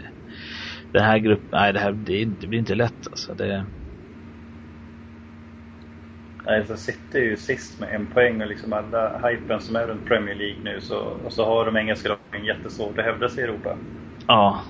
den 0.92 1.04
här 1.04 1.18
gruppen, 1.18 1.48
nej 1.52 1.74
det 1.74 1.80
här 1.80 1.92
det, 1.92 2.26
det 2.26 2.48
blir 2.48 2.60
inte 2.60 2.76
lätt 2.76 3.08
alltså. 3.12 3.34
Det, 3.34 3.66
Nej, 6.46 6.66
så 6.68 6.78
City 6.78 7.18
är 7.18 7.24
ju 7.24 7.38
sist 7.38 7.80
med 7.80 7.96
en 7.96 8.08
poäng 8.08 8.42
och 8.42 8.48
liksom 8.48 8.74
alla 8.74 9.30
hypen 9.30 9.62
som 9.62 9.76
är 9.76 9.88
runt 9.88 10.06
Premier 10.06 10.36
League 10.36 10.64
nu 10.64 10.82
så, 10.82 11.00
och 11.00 11.34
så 11.34 11.46
har 11.46 11.66
de 11.66 11.78
engelska 11.78 12.10
lagen 12.10 12.46
jättesvårt 12.46 12.98
att 12.98 13.06
hävda 13.06 13.30
sig 13.30 13.44
i 13.44 13.48
Europa. 13.48 13.78
ja, 14.28 14.64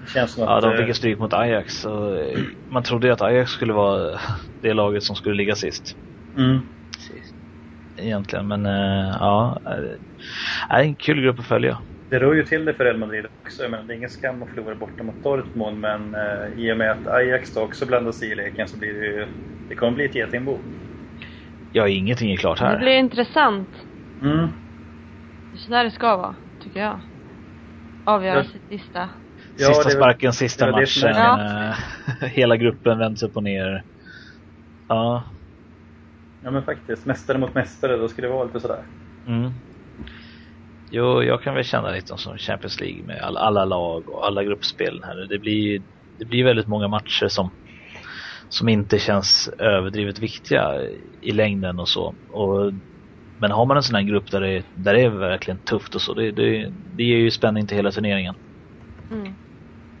Det 0.00 0.10
känns 0.10 0.32
som 0.32 0.42
ja, 0.42 0.56
att... 0.56 0.62
de 0.62 0.72
eh, 0.72 0.76
fick 0.78 0.86
ju 0.88 0.94
stryk 0.94 1.18
mot 1.18 1.32
Ajax. 1.34 1.84
Och, 1.84 2.18
eh, 2.18 2.38
man 2.68 2.82
trodde 2.82 3.06
ju 3.06 3.12
att 3.12 3.22
Ajax 3.22 3.50
skulle 3.50 3.72
vara 3.72 4.20
det 4.60 4.74
laget 4.74 5.02
som 5.02 5.16
skulle 5.16 5.34
ligga 5.34 5.54
sist. 5.54 5.96
mm. 6.36 6.73
Egentligen, 7.96 8.48
men 8.48 8.66
eh, 8.66 9.16
ja. 9.20 9.62
eh, 9.66 9.72
Det 10.68 10.74
är 10.74 10.80
en 10.82 10.96
kul 10.96 11.20
grupp 11.22 11.38
att 11.38 11.46
följa. 11.46 11.78
Det 12.10 12.18
rör 12.18 12.34
ju 12.34 12.44
till 12.44 12.64
det 12.64 12.74
för 12.74 12.84
Real 12.84 12.98
Madrid 12.98 13.26
också. 13.40 13.62
Jag 13.62 13.70
menar, 13.70 13.84
det 13.84 13.94
är 13.94 13.96
ingen 13.96 14.08
skam 14.10 14.42
att 14.42 14.50
förlora 14.50 14.74
borta 14.74 15.02
mot 15.04 15.22
Dortmund 15.22 15.80
men 15.80 16.14
eh, 16.14 16.46
i 16.56 16.72
och 16.72 16.76
med 16.76 16.90
att 16.90 17.06
Ajax 17.06 17.54
då 17.54 17.62
också 17.62 17.86
blandar 17.86 18.12
sig 18.12 18.30
i 18.30 18.34
leken 18.34 18.68
så 18.68 18.78
blir 18.78 18.94
det 18.94 19.06
ju... 19.06 19.28
Det 19.68 19.74
kommer 19.74 19.92
bli 19.92 20.04
ett 20.04 20.14
getingbo. 20.14 20.58
Ja, 21.72 21.88
ingenting 21.88 22.32
är 22.32 22.36
klart 22.36 22.58
Det 22.58 22.64
här. 22.64 22.78
blir 22.78 22.92
intressant. 22.92 23.70
Mm. 24.22 24.48
Det 25.50 25.56
är 25.56 25.58
så 25.58 25.70
där 25.70 25.84
det 25.84 25.90
ska 25.90 26.16
vara, 26.16 26.36
tycker 26.62 26.80
jag. 26.80 27.00
Avgöra 28.04 28.36
Ja. 28.38 28.44
sitt 28.44 28.66
sista. 28.68 29.10
Ja, 29.56 29.66
sista 29.66 29.84
det 29.84 29.90
sparken, 29.90 30.32
sista 30.32 30.66
det 30.66 30.72
det 30.72 30.80
matchen. 30.80 31.08
är- 31.08 31.68
eh, 31.68 32.28
hela 32.28 32.56
gruppen 32.56 32.98
vänds 32.98 33.22
upp 33.22 33.36
och 33.36 33.42
ner. 33.42 33.84
Ja. 34.88 35.33
Ja 36.44 36.50
men 36.50 36.62
faktiskt. 36.62 37.06
Mästare 37.06 37.38
mot 37.38 37.54
mästare, 37.54 37.96
då 37.96 38.08
skulle 38.08 38.26
det 38.26 38.34
vara 38.34 38.44
lite 38.44 38.60
sådär. 38.60 38.84
Mm. 39.26 39.50
Jo, 40.90 41.22
jag 41.22 41.42
kan 41.42 41.54
väl 41.54 41.64
känna 41.64 41.90
lite 41.90 42.16
som 42.16 42.38
Champions 42.38 42.80
League 42.80 43.02
med 43.06 43.20
all, 43.22 43.36
alla 43.36 43.64
lag 43.64 44.08
och 44.08 44.26
alla 44.26 44.44
gruppspel 44.44 45.02
här. 45.04 45.26
Det 45.28 45.38
blir, 45.38 45.82
det 46.18 46.24
blir 46.24 46.44
väldigt 46.44 46.66
många 46.66 46.88
matcher 46.88 47.28
som, 47.28 47.50
som 48.48 48.68
inte 48.68 48.98
känns 48.98 49.50
överdrivet 49.58 50.18
viktiga 50.18 50.80
i 51.20 51.32
längden 51.32 51.78
och 51.78 51.88
så. 51.88 52.16
Och, 52.28 52.72
men 53.36 53.50
har 53.50 53.66
man 53.66 53.76
en 53.76 53.82
sån 53.82 53.94
här 53.96 54.02
grupp 54.02 54.30
där 54.30 54.40
det, 54.40 54.64
där 54.74 54.94
det 54.94 55.00
är 55.00 55.08
verkligen 55.08 55.58
tufft 55.58 55.94
och 55.94 56.02
så, 56.02 56.14
det, 56.14 56.30
det, 56.30 56.72
det 56.96 57.02
ger 57.02 57.18
ju 57.18 57.30
spänning 57.30 57.66
till 57.66 57.76
hela 57.76 57.90
turneringen. 57.90 58.34
Mm. 59.10 59.34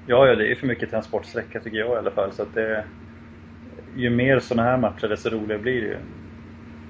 Ja, 0.06 0.26
ja, 0.26 0.34
det 0.34 0.44
är 0.44 0.48
ju 0.48 0.56
för 0.56 0.66
mycket 0.66 0.90
transportsträcka 0.90 1.60
tycker 1.60 1.78
jag 1.78 1.94
i 1.94 1.98
alla 1.98 2.10
fall. 2.10 2.32
Så 2.32 2.42
att 2.42 2.54
det, 2.54 2.84
ju 3.96 4.10
mer 4.10 4.38
sådana 4.38 4.70
här 4.70 4.78
matcher 4.78 5.08
desto 5.08 5.30
roligare 5.30 5.62
blir 5.62 5.80
det 5.80 5.86
ju. 5.86 5.98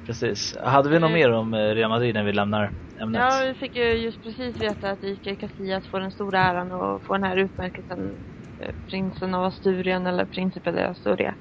Precis. 0.06 0.54
Hade 0.64 0.88
vi 0.88 0.98
något 0.98 1.10
Mm. 1.10 1.20
mer 1.20 1.32
om 1.32 1.54
eh, 1.54 1.58
Real 1.74 1.90
Madrid 1.90 2.14
när 2.14 2.24
vi 2.24 2.32
lämnar 2.32 2.72
ämnet? 3.00 3.20
Ja, 3.20 3.44
vi 3.46 3.54
fick 3.54 3.76
ju 3.76 3.84
just 3.94 4.22
precis 4.22 4.56
veta 4.56 4.90
att 4.90 5.02
Iker 5.02 5.34
Casillas 5.34 5.86
får 5.88 6.00
den 6.00 6.12
stora 6.12 6.40
äran 6.40 6.72
att 6.72 7.04
få 7.04 7.12
den 7.14 7.24
här 7.24 7.36
utmärkelsen 7.36 8.18
eh, 8.62 8.70
Prinsen 8.90 9.34
av 9.34 9.44
Asturien 9.44 10.06
eller 10.06 10.24
Principe 10.24 10.72
de 10.72 10.84
Asturia. 10.84 11.34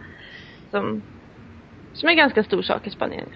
Som, 0.71 1.03
som 1.93 2.07
är 2.09 2.11
en 2.11 2.17
ganska 2.17 2.43
stor 2.43 2.61
sak 2.61 2.87
i 2.87 2.91
Spanien. 2.91 3.29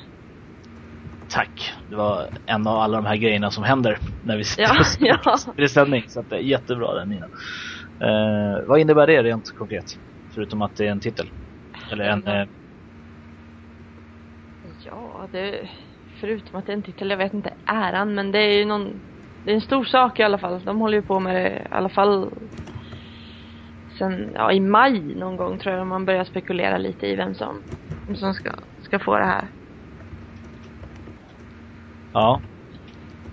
Tack. 1.28 1.74
Det 1.88 1.96
var 1.96 2.30
en 2.46 2.68
av 2.68 2.78
alla 2.78 2.98
de 2.98 3.06
här 3.06 3.16
grejerna 3.18 3.52
som 3.52 3.64
händer 3.64 4.00
när 4.22 4.38
vi 4.38 4.44
sitter 4.44 4.64
Ja, 4.64 4.80
och 5.58 5.60
ja. 5.60 5.68
ställning. 5.68 6.04
Så 6.08 6.20
att 6.20 6.30
det 6.30 6.36
är 6.36 6.40
jättebra 6.40 6.94
den 6.94 7.10
Nina. 7.10 7.28
Eh, 8.04 8.68
vad 8.68 8.80
innebär 8.80 9.08
det 9.08 9.24
rent 9.24 9.52
konkret? 9.56 9.86
Förutom 10.34 10.62
att 10.62 10.76
det 10.76 10.88
är 10.88 10.92
en 10.92 11.00
titel? 11.00 11.30
Eller 11.92 12.04
en... 12.06 12.28
Eh, 12.28 12.46
Ja, 15.32 15.40
det, 15.40 15.70
förutom 16.22 16.60
att 16.60 16.66
det 16.66 16.74
en 16.74 16.84
titel, 16.84 17.10
jag 17.10 17.18
vet 17.18 17.34
inte 17.34 17.54
äran, 17.66 18.16
men 18.16 18.32
det 18.32 18.40
är 18.40 18.60
ju 18.60 18.66
någon, 18.66 19.02
det 19.44 19.52
är 19.52 19.56
en 19.56 19.62
stor 19.62 19.86
sak 19.86 20.20
i 20.20 20.24
alla 20.24 20.38
fall. 20.38 20.64
De 20.66 20.80
håller 20.80 20.98
ju 20.98 21.04
på 21.04 21.20
med 21.20 21.36
det 21.36 21.50
i 21.50 21.68
alla 21.72 21.90
fall 21.90 22.32
sen, 23.98 24.32
ja 24.36 24.52
i 24.52 24.60
maj 24.60 25.16
någon 25.16 25.38
gång 25.38 25.60
tror 25.60 25.76
jag 25.76 25.88
man 25.88 26.06
börjar 26.06 26.24
spekulera 26.24 26.78
lite 26.78 27.08
i 27.08 27.16
vem 27.16 27.36
som, 27.36 27.64
vem 28.06 28.16
som 28.16 28.34
ska, 28.34 28.52
ska 28.82 29.00
få 29.00 29.18
det 29.18 29.26
här. 29.26 29.48
ja. 32.14 32.42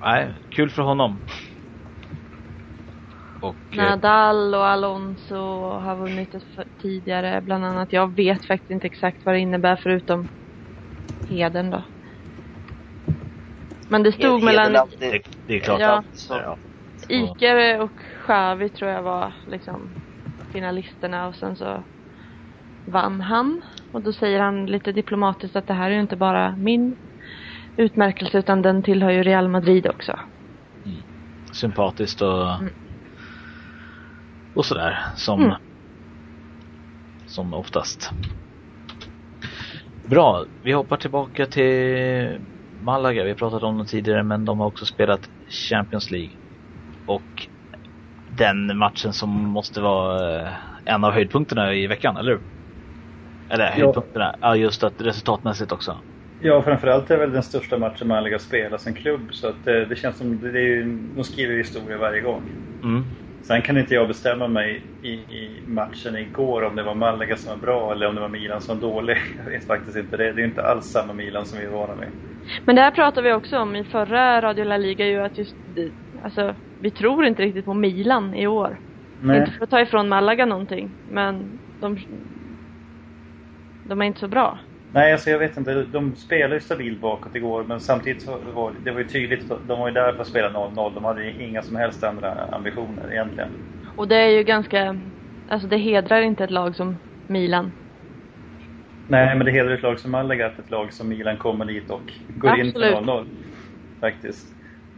nej, 0.01 0.35
kul 0.51 0.71
för 0.71 0.83
honom. 0.83 1.21
Och, 3.41 3.79
eh, 3.79 3.79
Nadal 3.79 4.55
och 4.55 4.67
Alonso 4.67 5.37
har 5.81 5.97
vunnit 5.97 6.33
det 6.33 6.65
tidigare 6.83 7.41
bland 7.41 7.65
annat. 7.65 7.93
Jag 7.93 8.17
vet 8.17 8.47
faktiskt 8.47 8.71
inte 8.71 8.87
exakt 8.87 9.25
vad 9.25 9.35
det 9.35 9.41
innebär 9.41 9.77
förutom 9.77 10.29
heden 11.29 11.71
då. 11.71 11.83
Men 13.89 14.03
det 14.03 14.13
stod 14.13 14.25
Heden 14.25 14.45
mellan 14.45 14.77
alltid- 14.77 14.99
det, 15.01 15.21
det 15.47 15.55
är 15.55 15.61
klart. 15.61 15.81
Ja. 15.81 16.03
Så. 16.13 16.35
Ja. 16.35 16.57
Iker 17.09 17.81
och 17.81 17.91
Xavi 18.27 18.69
tror 18.69 18.91
jag 18.91 19.03
var 19.03 19.33
liksom 19.51 19.89
finalisterna 20.53 21.27
och 21.27 21.35
sen 21.35 21.57
så 21.57 21.83
vann 22.87 23.21
han. 23.21 23.63
Och 23.93 24.03
då 24.03 24.13
säger 24.13 24.41
han 24.41 24.67
lite 24.67 24.93
diplomatiskt 24.93 25.57
att 25.57 25.67
det 25.67 25.75
här 25.75 25.91
är 25.91 25.95
ju 25.95 26.01
inte 26.01 26.17
bara 26.17 26.57
min 26.57 26.97
utmärkelse 27.77 28.39
utan 28.39 28.63
den 28.63 28.83
tillhör 28.83 29.11
ju 29.11 29.23
Real 29.23 29.49
Madrid 29.49 29.87
också. 29.87 30.19
sympatiskt 31.53 32.23
och, 32.23 32.55
Mm. 32.55 32.73
och 34.55 34.65
sådär 34.65 34.99
som, 35.17 35.43
Mm. 35.43 35.55
som 37.27 37.55
oftast. 37.55 38.11
Bra, 40.09 40.47
vi 40.63 40.73
hoppar 40.73 40.97
tillbaka 40.97 41.47
till 41.47 42.39
Malaga. 42.81 43.25
Vi 43.25 43.35
pratat 43.35 43.63
om 43.63 43.77
dem 43.79 43.87
tidigare 43.87 44.23
men 44.23 44.45
de 44.45 44.61
har 44.61 44.67
också 44.67 44.87
spelat 44.87 45.21
Champions 45.71 46.11
League. 46.11 46.31
Och 47.05 47.49
den 48.31 48.79
matchen 48.79 49.13
som 49.13 49.31
måste 49.31 49.81
vara 49.81 50.41
eh, 50.43 50.53
en 50.85 51.05
av 51.05 51.13
höjdpunkterna 51.13 51.75
i 51.75 51.87
veckan, 51.87 52.17
eller 52.17 52.33
hur? 52.33 52.43
Eller 53.49 53.71
höjdpunkterna, 53.71 54.37
ja 54.41 54.57
just 54.57 54.85
att 54.85 55.01
resultatmässigt 55.01 55.73
också. 55.73 56.01
Ja, 56.39 56.63
framförallt 56.63 57.11
är 57.11 57.15
det 57.15 57.21
väl 57.21 57.33
den 57.33 57.43
största 57.43 57.79
matchen 57.79 58.09
Malaga 58.09 58.39
spelar 58.39 58.79
som 58.79 58.95
klubb. 58.95 59.35
Så 59.35 59.49
att 59.49 59.65
det, 59.65 59.87
det 59.87 59.97
känns 59.97 60.19
som, 60.19 60.41
det 60.41 60.49
är 60.49 60.63
ju, 60.63 60.85
de 61.15 61.25
skriver 61.25 61.57
historia 61.57 61.99
varje 61.99 62.21
gång. 62.21 62.53
Mm. 62.83 63.05
Sen 63.47 63.63
kan 63.63 63.79
inte 63.79 63.95
jag 63.95 64.09
bestämma 64.09 64.49
mig 64.49 64.83
i, 65.01 65.13
i 65.13 65.63
matchen 65.67 66.17
igår 66.17 66.63
om 66.63 66.77
det 66.77 66.83
var 66.83 66.95
Malaga 66.95 67.37
som 67.37 67.51
var 67.51 67.67
bra 67.67 67.93
eller 67.93 68.07
om 68.07 68.15
det 68.15 68.21
var 68.21 68.29
Milan 68.29 68.61
som 68.61 68.81
var 68.81 68.89
dålig. 68.89 69.17
Jag 69.45 69.51
vet 69.53 69.67
faktiskt 69.67 69.97
inte 69.97 70.17
det. 70.17 70.33
Det 70.33 70.43
är 70.43 70.47
inte 70.47 70.63
alls 70.63 70.85
samma 70.85 71.13
Milan 71.13 71.47
som 71.47 71.59
vi 71.59 71.65
är 71.65 71.71
vana 71.71 71.95
med. 71.95 72.09
Men 72.65 72.77
det 72.77 72.83
här 72.83 72.91
pratade 72.91 73.29
vi 73.29 73.35
också 73.35 73.59
om 73.59 73.77
i 73.77 73.85
förra 73.85 74.43
Radio 74.43 74.65
La 74.65 74.77
Liga 74.77 75.07
ju 75.07 75.21
att 75.21 75.39
just 75.39 75.57
alltså 76.23 76.57
vi 76.79 76.91
tror 76.91 77.25
inte 77.25 77.43
riktigt 77.43 77.65
på 77.65 77.75
Milan 77.75 78.35
i 78.35 78.47
år. 78.47 78.81
Inte 79.23 79.53
för 79.59 79.65
att 79.65 79.71
ta 79.71 79.81
ifrån 79.81 80.09
Malaga 80.09 80.47
någonting 80.47 80.95
men 81.05 81.59
de 81.81 81.99
de 83.83 84.03
är 84.03 84.07
inte 84.07 84.21
så 84.21 84.29
bra. 84.29 84.59
Nej, 84.95 85.13
alltså 85.13 85.31
jag 85.31 85.39
vet 85.39 85.57
inte. 85.57 85.83
De 85.83 86.17
spelade 86.17 86.55
ju 86.55 86.61
stabilt 86.61 87.01
bakåt 87.01 87.35
igår 87.35 87.65
men 87.65 87.81
samtidigt 87.81 88.27
var 88.27 88.73
det 88.85 88.91
var 88.91 88.99
ju 88.99 89.05
tydligt 89.05 89.49
de 89.49 89.79
var 89.81 89.89
ju 89.89 89.95
där 89.95 90.13
för 90.13 90.21
att 90.21 90.29
spela 90.29 90.49
0-0. 90.49 90.95
De 90.95 91.05
hade 91.05 91.25
ju 91.25 91.45
inga 91.45 91.63
som 91.63 91.77
helst 91.77 92.05
andra 92.05 92.35
ambitioner 92.35 93.13
egentligen. 93.13 93.51
Och 93.97 94.09
det 94.09 94.17
är 94.17 94.29
ju 94.29 94.43
ganska, 94.43 95.01
alltså 95.47 95.69
det 95.69 95.77
hedrar 95.77 96.21
inte 96.21 96.45
ett 96.45 96.51
lag 96.51 96.77
som 96.77 96.97
Milan. 97.27 97.73
Nej, 99.07 99.37
men 99.37 99.47
det 99.47 99.53
hedrar 99.53 99.71
ett 99.75 99.83
lag 99.83 100.01
som 100.01 100.11
Malaga 100.11 100.47
att 100.47 100.59
ett 100.59 100.71
lag 100.71 100.93
som 100.93 101.09
Milan 101.09 101.37
kommer 101.37 101.65
dit 101.65 101.91
och 101.91 102.13
går 102.27 102.59
in 102.59 102.69
Absolut. 102.69 102.95
för 102.95 103.03
0-0. 103.03 103.27
Faktiskt. 104.01 104.47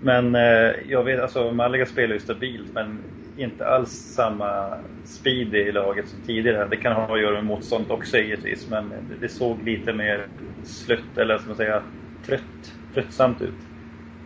Men 0.03 0.34
eh, 0.34 0.72
jag 0.88 1.05
vet, 1.05 1.20
alltså 1.20 1.53
Malaga 1.53 1.86
spelar 1.86 2.14
ju 2.14 2.20
stabilt 2.20 2.74
men 2.74 3.03
inte 3.37 3.68
alls 3.68 3.91
samma 3.91 4.74
speed 5.05 5.55
i 5.55 5.72
laget 5.72 6.09
som 6.09 6.20
tidigare. 6.20 6.68
Det 6.68 6.76
kan 6.76 6.93
ha 6.93 7.14
att 7.14 7.20
göra 7.20 7.34
med 7.34 7.45
motstånd 7.45 7.91
också 7.91 8.18
givetvis 8.18 8.68
men 8.68 8.95
det, 9.20 9.28
såg 9.28 9.62
lite 9.62 9.93
mer 9.93 10.28
slött, 10.62 11.18
eller 11.18 11.39
ska 11.39 11.49
man 11.49 11.57
säga, 11.57 11.82
trött, 12.26 12.78
tröttsamt 12.95 13.43
ut. 13.43 13.61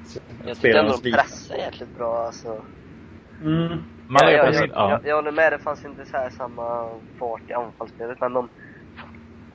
Så, 0.05 0.21
Jag 0.45 0.57
spelarna 0.57 0.89
ändå 0.89 1.01
de 1.03 1.13
pressar 1.13 1.57
jäkligt 1.57 1.95
bra 1.95 2.27
alltså. 2.27 2.65
Mm. 3.41 3.79
Jag, 4.09 4.21
pressar- 4.21 4.61
jag, 4.61 4.69
ja. 4.75 4.91
jag, 4.91 5.01
jag 5.05 5.17
håller 5.17 5.33
med, 5.33 5.53
det 5.53 5.59
fanns 5.59 5.85
inte 5.85 6.05
så 6.07 6.17
här 6.17 6.31
samma 6.31 7.01
fart 7.19 7.51
i 7.51 7.53
anfallsspelet 7.53 8.21
men 8.21 8.33
de 8.33 8.49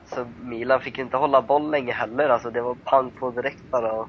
så 0.04 0.32
Milan 0.38 0.80
fick 0.80 0.98
inte 0.98 1.16
hålla 1.16 1.42
boll 1.42 1.70
länge 1.70 1.92
heller 1.92 2.28
alltså 2.28 2.50
det 2.50 2.60
var 2.60 2.74
pang 2.74 3.10
på 3.10 3.30
direkt 3.30 3.70
bara. 3.70 4.08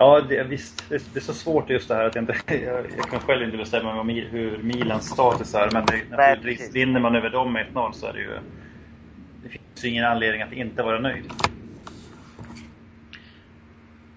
Ja, 0.00 0.20
det, 0.28 0.42
visst. 0.42 0.88
Det, 0.88 1.14
det 1.14 1.18
är 1.18 1.22
så 1.22 1.34
svårt 1.34 1.70
just 1.70 1.88
det 1.88 1.94
här 1.94 2.04
att 2.04 2.14
jag 2.14 2.22
inte... 2.22 2.34
Jag, 2.64 2.86
jag 2.96 3.10
kan 3.10 3.20
själv 3.20 3.42
inte 3.42 3.56
bestämma 3.56 3.92
mig 3.92 4.00
om 4.00 4.30
hur 4.30 4.58
Milans 4.62 5.04
status 5.10 5.54
är, 5.54 5.70
men 5.72 5.86
det, 5.86 6.16
naturligtvis, 6.16 6.74
vinner 6.74 7.00
man 7.00 7.16
över 7.16 7.30
dem 7.30 7.52
med 7.52 7.66
1-0 7.74 7.92
så 7.92 8.06
är 8.06 8.12
det 8.12 8.18
ju... 8.18 8.30
Det 9.42 9.48
finns 9.48 9.84
ju 9.84 9.88
ingen 9.88 10.04
anledning 10.04 10.42
att 10.42 10.52
inte 10.52 10.82
vara 10.82 11.00
nöjd. 11.00 11.24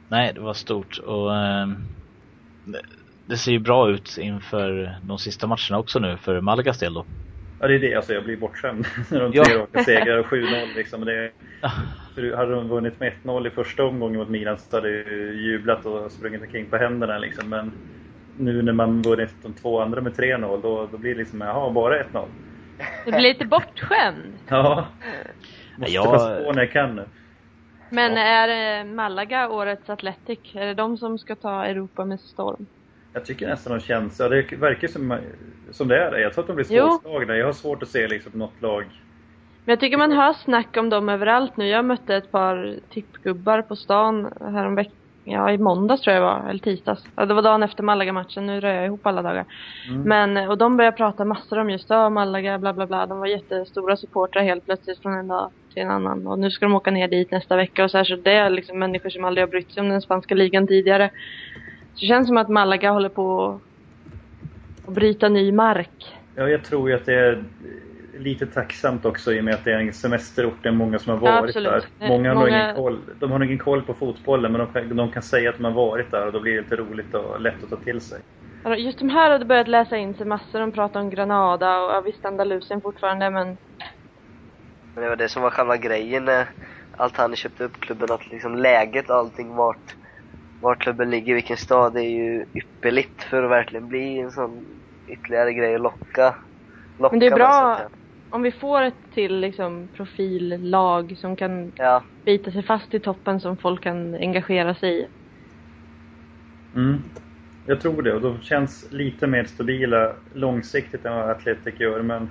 Nej, 0.09 0.33
det 0.33 0.41
var 0.41 0.53
stort 0.53 0.97
och 0.97 1.35
ehm, 1.35 1.75
det, 3.25 3.37
ser 3.37 3.51
ju 3.51 3.59
bra 3.59 3.89
ut 3.89 4.17
inför 4.17 4.95
de 5.03 5.17
sista 5.19 5.47
matcherna 5.47 5.79
också 5.79 5.99
nu 5.99 6.17
för 6.17 6.41
Malagas 6.41 6.79
del 6.79 6.93
då. 6.93 7.05
Ja, 7.59 7.67
det 7.67 7.75
är 7.75 7.79
det. 7.79 7.95
Alltså, 7.95 8.13
jag 8.13 8.23
blir 8.23 8.37
bortskämd 8.37 8.85
när 9.11 9.19
de 9.19 9.31
Ja. 9.33 9.43
tre 9.43 9.55
raka 9.57 9.83
segrar 9.83 10.17
och 10.17 10.25
7-0 10.25 10.75
liksom. 10.75 11.05
Det, 11.05 11.31
för 12.15 12.35
hade 12.37 12.51
de 12.55 12.67
vunnit 12.69 12.99
med 12.99 13.13
1-0 13.23 13.47
i 13.47 13.49
första 13.49 13.83
omgången 13.85 14.19
mot 14.19 14.29
Milan 14.29 14.57
så 14.57 14.77
hade 14.77 14.89
ju 14.89 15.33
jublat 15.51 15.85
och 15.85 16.11
sprungit 16.11 16.41
omkring 16.41 16.69
på 16.69 16.77
händerna 16.77 17.17
liksom. 17.17 17.49
Men 17.49 17.71
nu 18.33 18.61
när 18.61 18.73
man 18.73 19.01
vunnit 19.01 19.35
de 19.41 19.53
två 19.53 19.79
andra 19.81 20.01
med 20.01 20.13
3-0 20.13 20.61
då, 20.61 20.85
då 20.87 20.97
blir 20.97 21.11
det 21.11 21.17
liksom, 21.19 21.41
jaha, 21.41 21.71
bara 21.71 22.03
1-0. 22.03 22.27
Det 23.05 23.11
blir 23.11 23.21
lite 23.21 23.45
bortskämd. 23.45 24.39
Ja. 24.49 24.87
Måste 25.77 25.93
Jag- 25.93 26.05
passa 26.13 26.35
på 26.43 26.51
när 26.51 26.61
jag 26.61 26.71
kan 26.71 26.95
nu. 26.95 27.05
Men 27.89 28.17
är 28.17 28.79
eh, 28.79 28.85
Malaga 28.93 29.49
årets 29.49 29.89
Atletic? 29.89 30.39
Är 30.55 30.65
det 30.65 30.73
de 30.73 30.97
som 30.97 31.17
ska 31.17 31.35
ta 31.35 31.65
Europa 31.65 32.05
med 32.05 32.19
storm? 32.19 32.67
Jag 33.13 33.25
tycker 33.25 33.47
nästan 33.47 33.73
de 33.73 33.79
känns, 33.79 34.19
ja, 34.19 34.29
det 34.29 34.55
verkar 34.57 34.87
som, 34.87 35.17
som 35.71 35.87
det 35.87 35.97
är. 35.97 36.17
Jag 36.17 36.33
tror 36.33 36.43
att 36.43 36.47
de 36.47 36.55
blir 36.55 36.65
svårslagna. 36.65 37.35
Jag 37.37 37.45
har 37.45 37.53
svårt 37.53 37.83
att 37.83 37.89
se 37.89 38.07
liksom 38.07 38.31
något 38.39 38.61
lag. 38.61 38.85
Men 39.65 39.73
jag 39.73 39.79
tycker 39.79 39.97
man 39.97 40.11
hör 40.11 40.33
snack 40.33 40.77
om 40.77 40.89
dem 40.89 41.09
överallt 41.09 41.57
nu. 41.57 41.67
Jag 41.67 41.85
mötte 41.85 42.15
ett 42.15 42.31
par 42.31 42.75
tippgubbar 42.89 43.61
på 43.61 43.75
stan 43.75 44.33
häromveckan. 44.41 44.93
Ja, 45.25 45.51
i 45.51 45.57
måndags 45.57 46.01
tror 46.01 46.13
jag 46.13 46.23
det 46.23 46.25
var, 46.25 46.49
eller 46.49 46.59
tisdags. 46.59 47.03
Ja, 47.15 47.25
det 47.25 47.33
var 47.33 47.41
dagen 47.41 47.63
efter 47.63 47.83
Malaga-matchen, 47.83 48.45
nu 48.45 48.59
rör 48.59 48.73
jag 48.73 48.85
ihop 48.85 49.05
alla 49.05 49.21
dagar. 49.21 49.45
Mm. 49.89 50.01
Men, 50.01 50.49
och 50.49 50.57
de 50.57 50.77
började 50.77 50.97
prata 50.97 51.25
massor 51.25 51.59
om 51.59 51.69
just 51.69 51.89
ja, 51.89 52.09
Malaga, 52.09 52.57
bla 52.57 52.73
bla 52.73 52.87
bla. 52.87 53.05
De 53.05 53.19
var 53.19 53.27
jättestora 53.27 53.97
supportrar 53.97 54.43
helt 54.43 54.65
plötsligt 54.65 55.01
från 55.01 55.13
en 55.13 55.27
dag 55.27 55.51
till 55.73 55.81
en 55.81 55.91
annan. 55.91 56.27
Och 56.27 56.39
nu 56.39 56.51
ska 56.51 56.65
de 56.65 56.75
åka 56.75 56.91
ner 56.91 57.07
dit 57.07 57.31
nästa 57.31 57.55
vecka 57.55 57.83
och 57.83 57.91
så 57.91 57.97
här. 57.97 58.03
Så 58.03 58.15
det 58.15 58.33
är 58.33 58.49
liksom 58.49 58.79
människor 58.79 59.09
som 59.09 59.25
aldrig 59.25 59.41
har 59.43 59.51
brytt 59.51 59.71
sig 59.71 59.81
om 59.81 59.89
den 59.89 60.01
spanska 60.01 60.35
ligan 60.35 60.67
tidigare. 60.67 61.09
Så 61.93 61.99
det 61.99 62.07
känns 62.07 62.27
som 62.27 62.37
att 62.37 62.49
Malaga 62.49 62.91
håller 62.91 63.09
på 63.09 63.59
att 64.87 64.93
bryta 64.93 65.29
ny 65.29 65.51
mark. 65.51 66.15
Ja, 66.35 66.49
jag 66.49 66.63
tror 66.63 66.89
ju 66.89 66.95
att 66.95 67.05
det 67.05 67.13
är 67.13 67.43
lite 68.23 68.45
tacksamt 68.47 69.05
också 69.05 69.33
i 69.33 69.39
och 69.39 69.43
med 69.43 69.53
att 69.53 69.63
det 69.63 69.71
är 69.73 69.79
en 69.79 69.93
semesterort. 69.93 70.63
Det 70.63 70.69
är 70.69 70.73
många 70.73 70.99
som 70.99 71.19
har 71.19 71.27
Ja, 71.29 71.35
varit 71.41 71.49
absolut. 71.49 71.87
där. 71.99 72.07
Många, 72.09 72.29
har 72.29 72.35
nog 72.35 72.43
Många- 72.43 72.63
ingen 72.63 72.75
koll. 72.75 73.15
De 73.19 73.31
har 73.31 73.39
nog 73.39 73.47
ingen 73.47 73.59
koll 73.59 73.81
på 73.81 73.93
fotbollen 73.93 74.51
men 74.51 74.59
de 74.61 74.73
kan, 74.73 74.95
de 74.97 75.11
kan 75.11 75.23
säga 75.23 75.49
att 75.49 75.57
de 75.57 75.65
har 75.65 75.71
varit 75.71 76.11
där 76.11 76.25
och 76.27 76.33
då 76.33 76.39
blir 76.39 76.53
det 76.53 76.61
lite 76.61 76.75
roligt 76.75 77.13
och 77.13 77.41
lätt 77.41 77.63
att 77.63 77.69
ta 77.69 77.75
till 77.75 78.01
sig. 78.01 78.21
Ja, 78.63 78.75
Just 78.75 78.99
de 78.99 79.09
här 79.09 79.29
hade 79.31 79.45
börjat 79.45 79.67
läsa 79.67 79.97
in 79.97 80.13
sig 80.15 80.25
massor. 80.25 80.59
De 80.59 80.71
pratar 80.71 80.99
om 80.99 81.09
Granada 81.09 81.79
och 81.79 81.91
ja, 81.91 82.01
visst 82.01 82.25
Andalusien 82.25 82.81
fortfarande 82.81 83.29
men 83.29 83.57
Men 84.95 85.03
det 85.03 85.09
var 85.09 85.15
det 85.15 85.29
som 85.29 85.41
var 85.41 85.49
själva 85.49 85.77
grejen 85.77 86.25
när 86.25 86.49
Altani 86.97 87.35
köpte 87.35 87.63
upp 87.63 87.79
klubben, 87.79 88.11
att 88.11 88.31
liksom 88.31 88.55
läget 88.55 89.09
och 89.09 89.15
allting 89.15 89.55
vart, 89.55 89.95
vart 90.59 90.81
klubben 90.81 91.09
ligger, 91.09 91.33
vilken 91.33 91.57
stad, 91.57 91.93
det 91.93 92.01
är 92.01 92.09
ju 92.09 92.45
ypperligt 92.53 93.23
för 93.23 93.43
att 93.43 93.51
verkligen 93.51 93.87
bli 93.87 94.19
en 94.19 94.31
sån 94.31 94.65
ytterligare 95.07 95.53
grej 95.53 95.75
att 95.75 95.81
locka, 95.81 96.35
locka 96.99 97.13
Men 97.13 97.19
det 97.19 97.25
är 97.25 97.35
bra-. 97.35 97.89
Om 98.33 98.41
vi 98.41 98.51
får 98.51 98.81
ett 98.81 99.13
till 99.13 99.39
liksom 99.39 99.87
profillag 99.95 101.17
som 101.17 101.35
kan 101.35 101.71
Ja, 101.75 102.03
bita 102.25 102.51
sig 102.51 102.63
fast 102.63 102.93
i 102.93 102.99
toppen 102.99 103.39
som 103.39 103.57
folk 103.57 103.83
kan 103.83 104.15
engagera 104.15 104.75
sig 104.75 104.99
i. 104.99 105.07
Mm. 106.75 107.01
Jag 107.67 107.81
tror 107.81 108.01
det 108.01 108.13
och 108.13 108.21
de 108.21 108.41
känns 108.41 108.91
lite 108.91 109.27
mer 109.27 109.43
stabila 109.43 110.13
långsiktigt 110.33 111.05
än 111.05 111.15
vad 111.15 111.29
Atletic 111.29 111.79
gör 111.79 112.01
men 112.01 112.29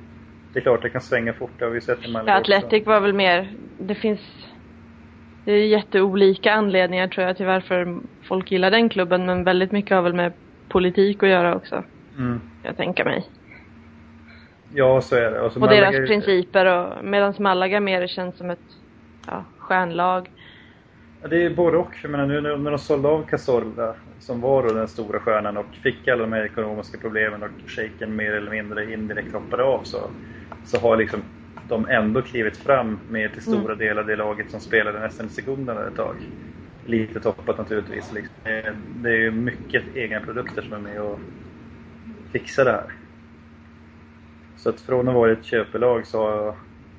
det 0.52 0.58
är 0.58 0.62
klart 0.62 0.82
det 0.82 0.90
kan 0.90 1.00
svänga 1.00 1.32
fort. 1.32 1.50
Det 1.58 1.64
har 1.64 1.72
vi 1.72 1.80
sett 1.80 2.04
i 2.04 2.12
Malaga 2.12 2.32
Ja. 2.32 2.40
Atletic 2.40 2.86
var 2.86 3.00
väl 3.00 3.12
mer, 3.12 3.52
det 3.78 3.94
finns 3.94 4.20
det 5.44 5.52
är 5.52 5.66
jätteolika 5.66 6.52
anledningar 6.52 7.08
tror 7.08 7.26
jag 7.26 7.36
till 7.36 7.46
varför 7.46 7.98
folk 8.22 8.52
gillar 8.52 8.70
den 8.70 8.88
klubben 8.88 9.26
men 9.26 9.44
väldigt 9.44 9.72
mycket 9.72 9.94
har 9.94 10.02
väl 10.02 10.14
med 10.14 10.32
politik 10.68 11.22
att 11.22 11.28
göra 11.28 11.56
också. 11.56 11.84
Mm. 12.18 12.40
Jag 12.62 12.76
tänker 12.76 13.04
mig. 13.04 13.24
Ja, 14.74 15.00
så 15.00 15.16
är 15.16 15.30
det. 15.30 15.40
Alltså, 15.42 15.58
Och 15.60 15.66
Malaga- 15.66 15.90
deras 15.90 16.08
principer 16.08 16.66
och 16.66 17.04
medan 17.04 17.34
Malaga 17.38 17.80
mer 17.80 18.06
känns 18.06 18.36
som 18.38 18.50
ett 18.50 18.58
ja, 19.26 19.44
stjärnlag. 19.58 20.28
Ja, 21.22 21.28
det 21.28 21.44
är 21.44 21.50
både 21.50 21.76
och. 21.76 21.94
Jag 22.02 22.10
menar, 22.10 22.26
nu 22.26 22.40
när 22.40 22.70
de 22.70 22.78
sålde 22.78 23.08
av 23.08 23.22
Cazorla, 23.26 23.96
som 24.18 24.40
var 24.40 24.62
då 24.62 24.74
den 24.74 24.88
stora 24.88 25.20
stjärnan 25.20 25.56
och 25.56 25.74
fick 25.82 26.08
alla 26.08 26.22
de 26.22 26.32
här 26.32 26.44
ekonomiska 26.44 26.98
problemen 26.98 27.42
och 27.42 27.50
shaken 27.66 28.16
mer 28.16 28.32
eller 28.32 28.50
mindre 28.50 28.92
indirekt 28.92 29.32
hoppade 29.32 29.62
av 29.62 29.82
så, 29.84 30.10
så 30.64 30.78
har 30.78 30.96
liksom 30.96 31.22
de 31.68 31.88
ändå 31.88 32.22
klivit 32.22 32.56
fram 32.56 32.98
med 33.06 33.32
till 33.32 33.42
stora 33.42 33.74
delar 33.74 34.02
det 34.04 34.16
laget 34.16 34.50
som 34.50 34.60
spelade 34.60 35.00
nästan 35.00 35.26
i 35.26 35.28
sekunderna 35.28 35.86
ett 35.86 35.96
tag. 35.96 36.16
lite 36.84 37.20
toppat 37.20 37.58
naturligtvis. 37.58 38.12
Liksom. 38.12 38.34
Det, 38.42 38.76
det 38.86 39.10
är 39.10 39.16
ju 39.18 39.30
mycket 39.30 39.96
egna 39.96 40.20
produkter 40.20 40.62
som 40.62 40.76
är 40.76 40.80
med 40.80 41.00
och 41.02 41.20
fixar 42.32 42.64
det 42.64 42.70
här. 42.70 43.01
Så 44.62 44.68
att 44.68 44.80
från 44.80 45.08
att 45.08 45.14
vara 45.14 45.32
ett 45.32 45.44
köpelag 45.44 46.06
så 46.06 46.54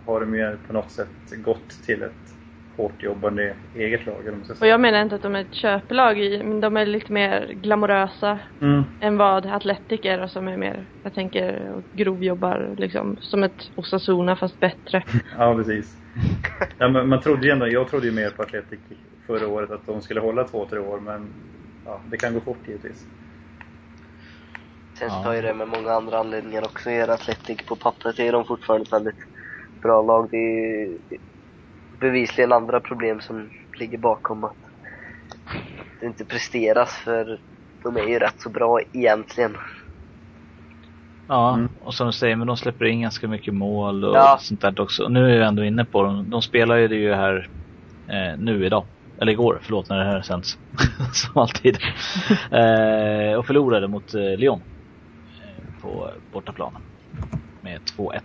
har 0.05 0.19
de 0.19 0.35
ju 0.35 0.57
på 0.67 0.73
något 0.73 0.91
sätt 0.91 1.43
gått 1.43 1.69
till 1.69 2.03
ett 2.03 2.35
hårt 2.75 3.03
jobbande 3.03 3.55
eget 3.73 4.05
lag. 4.05 4.43
Och 4.61 4.67
jag 4.67 4.81
menar 4.81 5.01
inte 5.01 5.15
att 5.15 5.21
de 5.21 5.35
är 5.35 5.41
ett 5.41 5.53
köpelag, 5.53 6.17
men 6.17 6.59
de 6.59 6.77
är 6.77 6.85
lite 6.85 7.13
mer 7.13 7.47
glamorösa 7.53 8.39
mm. 8.61 8.83
än 8.99 9.17
vad 9.17 9.45
Atletic 9.45 9.99
är 10.03 10.27
som 10.27 10.47
är 10.47 10.57
mer, 10.57 10.85
jag 11.03 11.13
tänker, 11.13 11.73
grovjobbar 11.91 12.75
liksom, 12.77 13.17
som 13.21 13.43
ett 13.43 13.71
Osasuna 13.75 14.35
fast 14.35 14.59
bättre. 14.59 15.03
ja, 15.37 15.55
precis. 15.55 15.97
Ja, 16.77 16.89
men 16.89 17.09
man 17.09 17.21
trodde 17.21 17.45
ju 17.45 17.51
ändå, 17.51 17.67
jag 17.67 17.87
trodde 17.87 18.05
ju 18.05 18.13
mer 18.13 18.29
på 18.29 18.41
Atletic 18.41 18.79
förra 19.27 19.47
året 19.47 19.71
att 19.71 19.85
de 19.85 20.01
skulle 20.01 20.19
hålla 20.19 20.43
två, 20.43 20.65
tre 20.65 20.79
år, 20.79 20.99
men 20.99 21.33
ja, 21.85 22.01
det 22.11 22.17
kan 22.17 22.33
gå 22.33 22.39
fort 22.39 22.67
givetvis. 22.67 23.07
Sen 24.99 25.09
så 25.09 25.23
tar 25.23 25.33
ju 25.33 25.41
det 25.41 25.53
med 25.53 25.67
många 25.67 25.91
andra 25.91 26.19
anledningar 26.19 26.65
också. 26.65 26.89
Er 26.89 27.07
Atletic 27.07 27.65
på 27.65 27.75
pappret 27.75 28.19
är 28.19 28.31
de 28.31 28.45
fortfarande 28.45 28.85
ett 28.85 28.93
väldigt 28.93 29.25
bra 29.81 30.01
lag. 30.01 30.27
Det 30.31 30.37
är 30.37 30.97
bevisligen 31.99 32.51
andra 32.51 32.79
problem 32.79 33.21
som 33.21 33.49
ligger 33.79 33.97
bakom 33.97 34.43
att 34.43 34.55
det 35.99 36.05
inte 36.05 36.25
presteras 36.25 36.95
för 36.95 37.39
de 37.83 37.97
är 37.97 38.07
ju 38.07 38.19
rätt 38.19 38.41
så 38.41 38.49
bra 38.49 38.79
egentligen. 38.93 39.57
Ja, 41.27 41.53
mm. 41.53 41.69
och 41.81 41.93
som 41.93 42.07
du 42.07 42.13
säger, 42.13 42.35
men 42.35 42.47
de 42.47 42.57
släpper 42.57 42.85
in 42.85 43.01
ganska 43.01 43.27
mycket 43.27 43.53
mål 43.53 44.05
och 44.05 44.15
ja. 44.15 44.37
sånt 44.39 44.61
där 44.61 44.81
också. 44.81 45.03
Och 45.03 45.11
nu 45.11 45.31
är 45.31 45.37
jag 45.37 45.47
ändå 45.47 45.63
inne 45.63 45.85
på 45.85 46.03
dem. 46.03 46.29
De 46.29 46.41
spelar 46.41 46.75
ju 46.75 46.87
det 46.87 46.95
ju 46.95 47.13
här 47.13 47.49
eh, 48.07 48.37
nu 48.39 48.65
idag. 48.65 48.85
Eller 49.21 49.31
igår, 49.31 49.59
förlåt 49.61 49.89
när 49.89 49.97
det 49.97 50.05
här 50.05 50.21
sänds. 50.21 50.57
som 51.13 51.41
alltid. 51.41 51.75
eh, 52.51 53.37
och 53.37 53.45
förlorade 53.45 53.87
mot 53.87 54.13
eh, 54.13 54.21
Lyon. 54.21 54.61
På 55.83 56.09
bortaplan. 56.31 56.73
Med 57.61 57.81
2-1. 57.97 58.21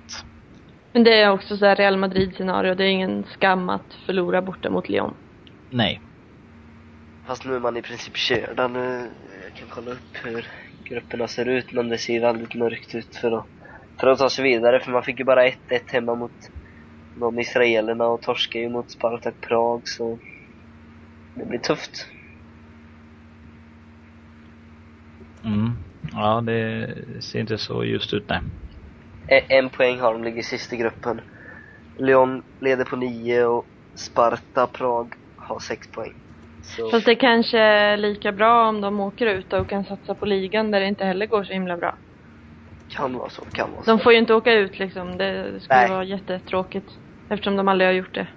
Men 0.93 1.05
det 1.05 1.21
är 1.21 1.31
också 1.31 1.57
så 1.57 1.67
här 1.67 1.77
Real 1.77 1.97
Madrid-scenario. 1.97 2.75
Det 2.75 2.85
är 2.85 2.89
ingen 2.89 3.25
skam 3.25 3.69
att 3.69 3.95
förlora 4.07 4.43
borta 4.43 4.71
mot 4.71 4.89
Lyon. 4.89 5.15
Nej. 5.71 6.01
Fast 7.27 7.45
nu 7.45 7.57
är 7.57 7.61
man 7.61 7.77
i 7.77 7.83
princip 7.83 8.17
körda. 8.17 8.69
Nu, 8.69 9.09
jag 9.45 9.55
kan 9.55 9.69
kolla 9.71 9.91
upp 9.91 10.17
hur 10.25 10.47
grupperna 10.85 11.29
ser 11.29 11.49
ut, 11.49 11.73
men 11.73 11.89
det 11.89 11.99
ser 11.99 12.21
väldigt 12.21 12.55
mörkt 12.55 12.95
ut 12.95 13.17
för 13.17 13.33
att, 13.33 13.47
för 14.01 14.07
att 14.07 14.19
ta 14.19 14.31
sig 14.31 14.45
vidare. 14.45 14.81
För 14.81 14.93
man 14.93 15.03
fick 15.03 15.19
ju 15.19 15.25
bara 15.25 15.47
1-1 15.47 15.55
hemma 15.87 16.15
mot 16.15 16.51
de 17.17 17.39
israelerna 17.39 18.07
och 18.07 18.23
torskade 18.23 18.65
ju 18.65 18.69
mot 18.71 18.91
Spartak 18.91 19.35
Prag, 19.41 19.89
så 19.89 20.19
det 21.35 21.45
blir 21.45 21.59
tufft. 21.59 22.07
Mm. 25.45 25.73
Ja, 26.13 26.41
det 26.41 26.95
ser 27.21 27.41
inte 27.41 27.59
så 27.59 27.85
ljust 27.85 28.15
ut, 28.15 28.25
nej. 28.29 28.41
En 29.49 29.69
poäng 29.69 30.01
har 30.01 30.13
de, 30.13 30.25
ligger 30.25 30.43
sist 30.43 30.73
i 30.73 30.77
gruppen. 30.77 31.21
Lyon 31.99 32.43
leder 32.61 32.85
på 32.85 32.97
nio 32.97 33.45
och 33.45 33.67
Sparta 33.95 34.67
Prag 34.67 35.13
har 35.37 35.59
sex 35.59 35.89
poäng. 35.93 36.13
Så. 36.63 36.91
Fast 36.91 37.07
det 37.07 37.15
kanske 37.15 37.59
är 37.59 37.97
lika 37.97 38.33
bra 38.33 38.69
om 38.69 38.81
de 38.81 39.01
åker 39.01 39.27
ut 39.27 39.53
och 39.53 39.69
kan 39.69 39.85
satsa 39.85 40.15
på 40.15 40.27
ligan 40.27 40.71
där 40.71 40.81
det 40.81 40.87
inte 40.87 41.05
heller 41.05 41.27
går 41.27 41.45
så 41.45 41.53
himla 41.53 41.77
bra. 41.77 41.95
Kan 42.89 43.19
vara 43.19 43.31
så, 43.31 43.43
kan 43.43 43.73
vara 43.73 43.83
så. 43.83 43.91
De 43.91 43.99
får 43.99 44.13
ju 44.13 44.19
inte 44.19 44.35
åka 44.35 44.53
ut 44.53 44.79
liksom. 44.79 45.19
Det 45.19 45.61
skulle 45.61 45.81
Nej. 45.81 45.91
vara 45.91 46.05
jättetråkigt. 46.05 46.87
Eftersom 47.31 47.57
de 47.57 47.69
aldrig 47.69 47.89
har 47.89 47.95
gjort 47.95 48.15
det. 48.15 48.29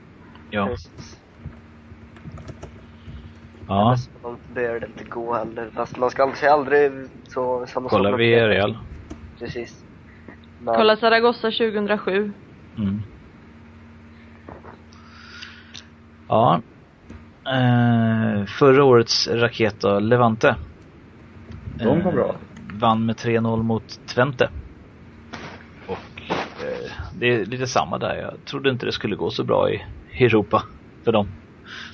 Ja. 0.50 0.68
Precis. 0.68 1.21
Ja. 3.72 3.98
Så 3.98 4.38
bör 4.54 4.80
det 4.80 4.88
inte 4.88 5.04
gå 5.04 5.34
heller. 5.34 5.70
Fast 5.74 5.98
man 5.98 6.10
ska 6.10 6.24
aldrig, 6.24 6.50
aldrig 6.50 6.92
så 7.28 7.66
samma 7.68 7.90
Kolla 7.90 8.12
VRL. 8.12 8.78
Precis. 9.40 9.86
Men... 10.60 10.76
Kolla 10.76 10.98
Zaragoza 10.98 11.52
2007. 11.52 12.34
Mm. 12.78 13.02
Ja. 16.28 16.62
Eh, 17.46 18.46
förra 18.46 18.84
årets 18.84 19.28
raket 19.28 19.82
då, 19.82 20.00
Levante. 20.00 20.56
De 21.78 22.02
kom 22.02 22.16
bra. 22.16 22.30
Eh, 22.30 22.80
vann 22.80 23.06
med 23.06 23.16
3-0 23.16 23.64
mot 23.64 24.08
Twente. 24.08 24.50
Och 25.88 26.22
eh, 26.62 26.92
det 27.20 27.36
är 27.36 27.46
lite 27.46 27.68
samma 27.68 27.98
där. 27.98 28.16
Jag 28.16 28.46
trodde 28.46 28.70
inte 28.70 28.86
det 28.86 28.92
skulle 28.92 29.16
gå 29.16 29.30
så 29.30 29.44
bra 29.44 29.70
i 29.72 29.82
Europa 30.20 30.64
för 31.04 31.12
dem. 31.12 31.28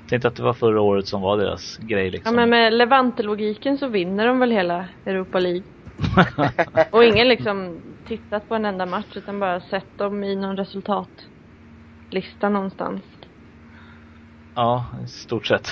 Tänkte 0.10 0.28
att 0.28 0.36
det 0.36 0.44
var 0.44 0.54
förra 0.54 0.82
året 0.82 1.08
som 1.08 1.22
var 1.22 1.38
deras 1.38 1.78
grej 1.78 2.12
liksom. 2.12 2.34
Ja 2.34 2.40
men 2.40 2.50
med 2.50 2.74
Levante-logiken 2.74 3.78
så 3.78 3.88
vinner 3.88 4.28
de 4.28 4.40
väl 4.40 4.52
hela 4.52 4.86
Europa 5.06 5.40
League. 5.40 5.64
och 6.92 7.04
ingen 7.04 7.28
liksom 7.28 7.82
tittat 8.08 8.50
på 8.50 8.56
en 8.56 8.66
enda 8.66 8.86
match 8.86 9.16
utan 9.16 9.40
bara 9.40 9.62
sett 9.62 9.98
dem 9.98 10.24
i 10.24 10.36
någon 10.36 10.58
resultatlista 10.58 12.50
någonstans. 12.50 13.02
Ja, 14.56 14.86
i 15.06 15.08
stort 15.08 15.46
sett. 15.46 15.72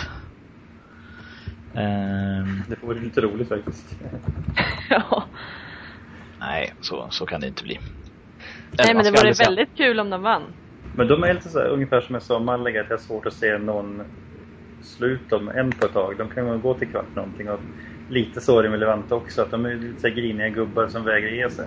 Um... 1.74 2.64
Det 2.70 2.76
vore 2.82 3.00
lite 3.00 3.22
roligt 3.22 3.50
faktiskt. 3.50 3.96
ja. 4.90 5.24
Nej, 6.40 6.74
så, 6.82 7.08
så 7.10 7.26
kan 7.26 7.42
det 7.42 7.48
inte 7.48 7.64
bli. 7.64 7.80
Nej, 8.78 8.96
men 8.96 9.04
det 9.04 9.12
vore 9.12 9.34
väldigt 9.34 9.78
kul 9.78 10.00
om 10.00 10.10
de 10.10 10.22
vann. 10.22 10.44
Men 10.98 11.08
de 11.08 11.24
är 11.24 11.34
lite 11.34 11.50
så 11.50 11.60
här, 11.60 11.68
ungefär 11.68 12.02
som 12.02 12.16
jag 12.16 12.24
sa 12.24 12.36
om 12.38 12.46
Malaga, 12.46 12.82
att 12.82 12.90
jag 12.90 12.98
har 12.98 13.02
svårt 13.02 13.26
att 13.26 13.34
se 13.34 13.58
någon 13.58 14.04
slut 14.82 15.34
om 15.34 15.50
en 15.50 15.72
på 15.72 15.86
ett 15.86 15.94
tag. 15.94 16.18
De 16.18 16.30
kan 16.30 16.62
gå 16.62 16.74
till 16.74 16.88
kvart 16.88 17.16
någonting. 17.16 17.50
Och 17.50 17.60
lite 18.08 18.42
så 18.42 18.60
är 18.60 18.64
det 18.64 18.70
med 18.70 18.80
Levante 18.80 19.16
också, 19.16 19.42
att 19.42 19.52
de 19.52 19.66
är 19.66 19.76
lite 19.76 20.00
så 20.00 20.08
griniga 20.08 20.50
gubbar 20.50 20.88
som 20.88 21.04
vägrar 21.04 21.30
ge 21.30 21.50
sig. 21.50 21.66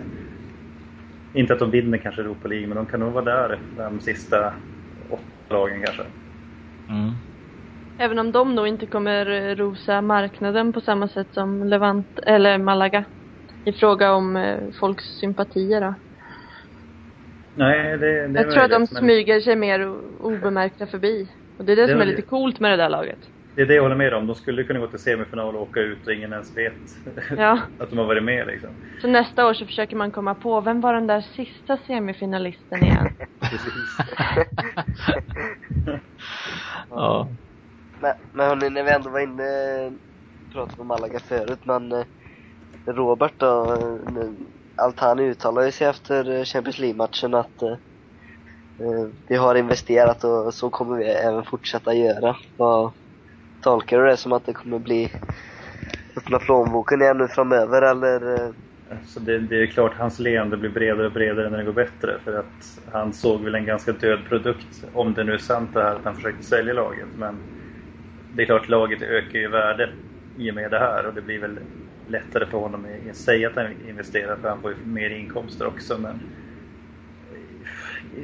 Inte 1.32 1.52
att 1.52 1.58
de 1.58 1.70
vinner 1.70 1.98
kanske 1.98 2.22
Europa 2.22 2.48
League, 2.48 2.66
men 2.66 2.76
de 2.76 2.86
kan 2.86 3.00
nog 3.00 3.12
vara 3.12 3.24
där 3.24 3.58
de 3.76 4.00
sista 4.00 4.54
åtta 5.08 5.54
lagen 5.54 5.82
kanske. 5.82 6.02
Mm. 6.88 7.12
Även 7.98 8.18
om 8.18 8.32
de 8.32 8.54
nog 8.54 8.68
inte 8.68 8.86
kommer 8.86 9.54
rosa 9.56 10.02
marknaden 10.02 10.72
på 10.72 10.80
samma 10.80 11.08
sätt 11.08 11.34
som 11.34 11.68
Levant, 11.68 12.18
eller 12.26 12.58
Malaga. 12.58 13.04
I 13.64 13.72
fråga 13.72 14.12
om 14.12 14.36
eh, 14.36 14.58
folks 14.80 15.04
sympatier 15.04 15.80
då. 15.80 15.94
Nej, 17.58 17.98
det, 17.98 18.28
det 18.28 18.40
Jag 18.40 18.50
tror 18.50 18.62
att 18.62 18.70
de 18.70 18.86
smyger 18.86 19.40
sig 19.40 19.56
mer 19.56 19.88
obemärkta 20.20 20.86
förbi. 20.86 21.28
Och 21.58 21.64
det 21.64 21.72
är 21.72 21.76
det, 21.76 21.86
det 21.86 21.92
som 21.92 22.00
är 22.00 22.04
lite 22.04 22.22
coolt 22.22 22.60
med 22.60 22.70
det 22.70 22.76
där 22.76 22.88
laget. 22.88 23.18
Det 23.54 23.62
är 23.62 23.66
det 23.66 23.74
jag 23.74 23.82
håller 23.82 23.96
med 23.96 24.14
om. 24.14 24.26
De 24.26 24.34
skulle 24.34 24.64
kunna 24.64 24.78
gå 24.78 24.86
till 24.86 24.98
semifinal 24.98 25.56
och 25.56 25.62
åka 25.62 25.80
ut 25.80 26.06
och 26.06 26.12
ingen 26.12 26.32
ens 26.32 26.56
vet 26.56 26.72
ja. 27.36 27.58
att 27.78 27.90
de 27.90 27.98
har 27.98 28.06
varit 28.06 28.24
med 28.24 28.46
liksom. 28.46 28.70
Så 29.00 29.08
nästa 29.08 29.46
år 29.46 29.54
så 29.54 29.66
försöker 29.66 29.96
man 29.96 30.10
komma 30.10 30.34
på, 30.34 30.60
vem 30.60 30.80
var 30.80 30.94
den 30.94 31.06
där 31.06 31.20
sista 31.20 31.76
semifinalisten 31.76 32.82
igen? 32.82 33.08
Precis. 33.40 33.96
ja. 36.90 37.28
Men, 38.00 38.12
men 38.32 38.46
hörni, 38.46 38.70
när 38.70 38.82
vi 38.84 38.90
ändå 38.90 39.10
var 39.10 39.20
inne, 39.20 39.92
pratade 40.52 40.80
om 40.80 40.86
Malaga 40.86 41.18
förut, 41.18 41.60
men 41.64 41.92
eh, 41.92 42.04
Robert 42.86 43.34
då, 43.36 43.78
Altani 44.78 45.22
uttalade 45.30 45.72
sig 45.72 45.86
efter 45.86 46.30
eh, 46.30 46.44
Champions 46.44 46.78
League-matchen 46.78 47.34
att 47.34 47.62
eh, 47.62 47.72
eh, 48.80 49.08
vi 49.28 49.36
har 49.36 49.54
investerat 49.54 50.24
och 50.24 50.54
så 50.54 50.70
kommer 50.70 50.96
vi 50.96 51.04
även 51.04 51.44
fortsätta 51.44 51.94
göra. 51.94 52.36
Vad, 52.56 52.92
Tolkar 53.60 53.98
du 54.00 54.06
det 54.06 54.16
som 54.16 54.32
att 54.32 54.44
det 54.46 54.52
kommer 54.52 54.78
bli 54.78 55.12
öppna 56.16 56.38
plånboken 56.38 57.02
igen 57.02 57.18
nu 57.18 57.28
framöver 57.28 57.82
eller? 57.82 58.54
Så 59.06 59.20
det, 59.20 59.38
det 59.38 59.62
är 59.62 59.66
klart 59.66 59.94
hans 59.94 60.18
leende 60.18 60.56
blir 60.56 60.70
bredare 60.70 61.06
och 61.06 61.12
bredare 61.12 61.50
när 61.50 61.58
det 61.58 61.64
går 61.64 61.72
bättre 61.72 62.18
för 62.24 62.32
att 62.38 62.78
han 62.92 63.12
såg 63.12 63.44
väl 63.44 63.54
en 63.54 63.66
ganska 63.66 63.92
död 63.92 64.24
produkt 64.28 64.84
om 64.92 65.14
det 65.14 65.24
nu 65.24 65.32
är 65.34 65.38
sant 65.38 65.74
det 65.74 65.82
här 65.82 65.94
att 65.96 66.04
han 66.04 66.14
försökte 66.14 66.46
sälja 66.46 66.74
laget 66.74 67.08
men 67.16 67.40
det 68.30 68.42
är 68.42 68.46
klart 68.46 68.68
laget 68.68 69.02
ökar 69.02 69.38
ju 69.38 69.48
värde 69.48 69.90
i 70.34 70.50
och 70.50 70.54
med 70.54 70.70
det 70.70 70.78
här 70.78 71.06
och 71.06 71.14
det 71.14 71.22
blir 71.22 71.38
väl 71.40 71.58
lättare 72.08 72.46
för 72.46 72.58
honom 72.58 72.86
att 73.10 73.16
säga 73.16 73.48
att 73.48 73.56
han 73.56 73.74
investerar 73.88 74.36
för 74.36 74.48
han 74.48 74.60
får 74.60 74.70
ju 74.70 74.76
mer 74.84 75.10
inkomster 75.10 75.66
också 75.66 75.98
men 75.98 76.20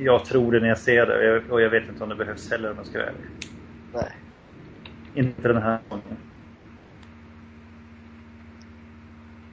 jag 0.02 0.24
tror 0.24 0.52
det 0.52 0.60
när 0.60 0.68
jag 0.68 0.78
ser 0.78 1.06
det 1.06 1.42
och 1.48 1.60
jag 1.62 1.70
vet 1.70 1.88
inte 1.88 2.02
om 2.02 2.08
det 2.08 2.16
behövs 2.16 2.50
heller 2.50 2.70
om 2.70 2.76
jag 2.76 2.86
ska 2.86 2.98
vara 2.98 3.08
ärlig. 3.08 3.26
Nej. 3.92 4.12
Inte 5.14 5.48
den 5.48 5.62
här 5.62 5.78
gången. 5.88 6.16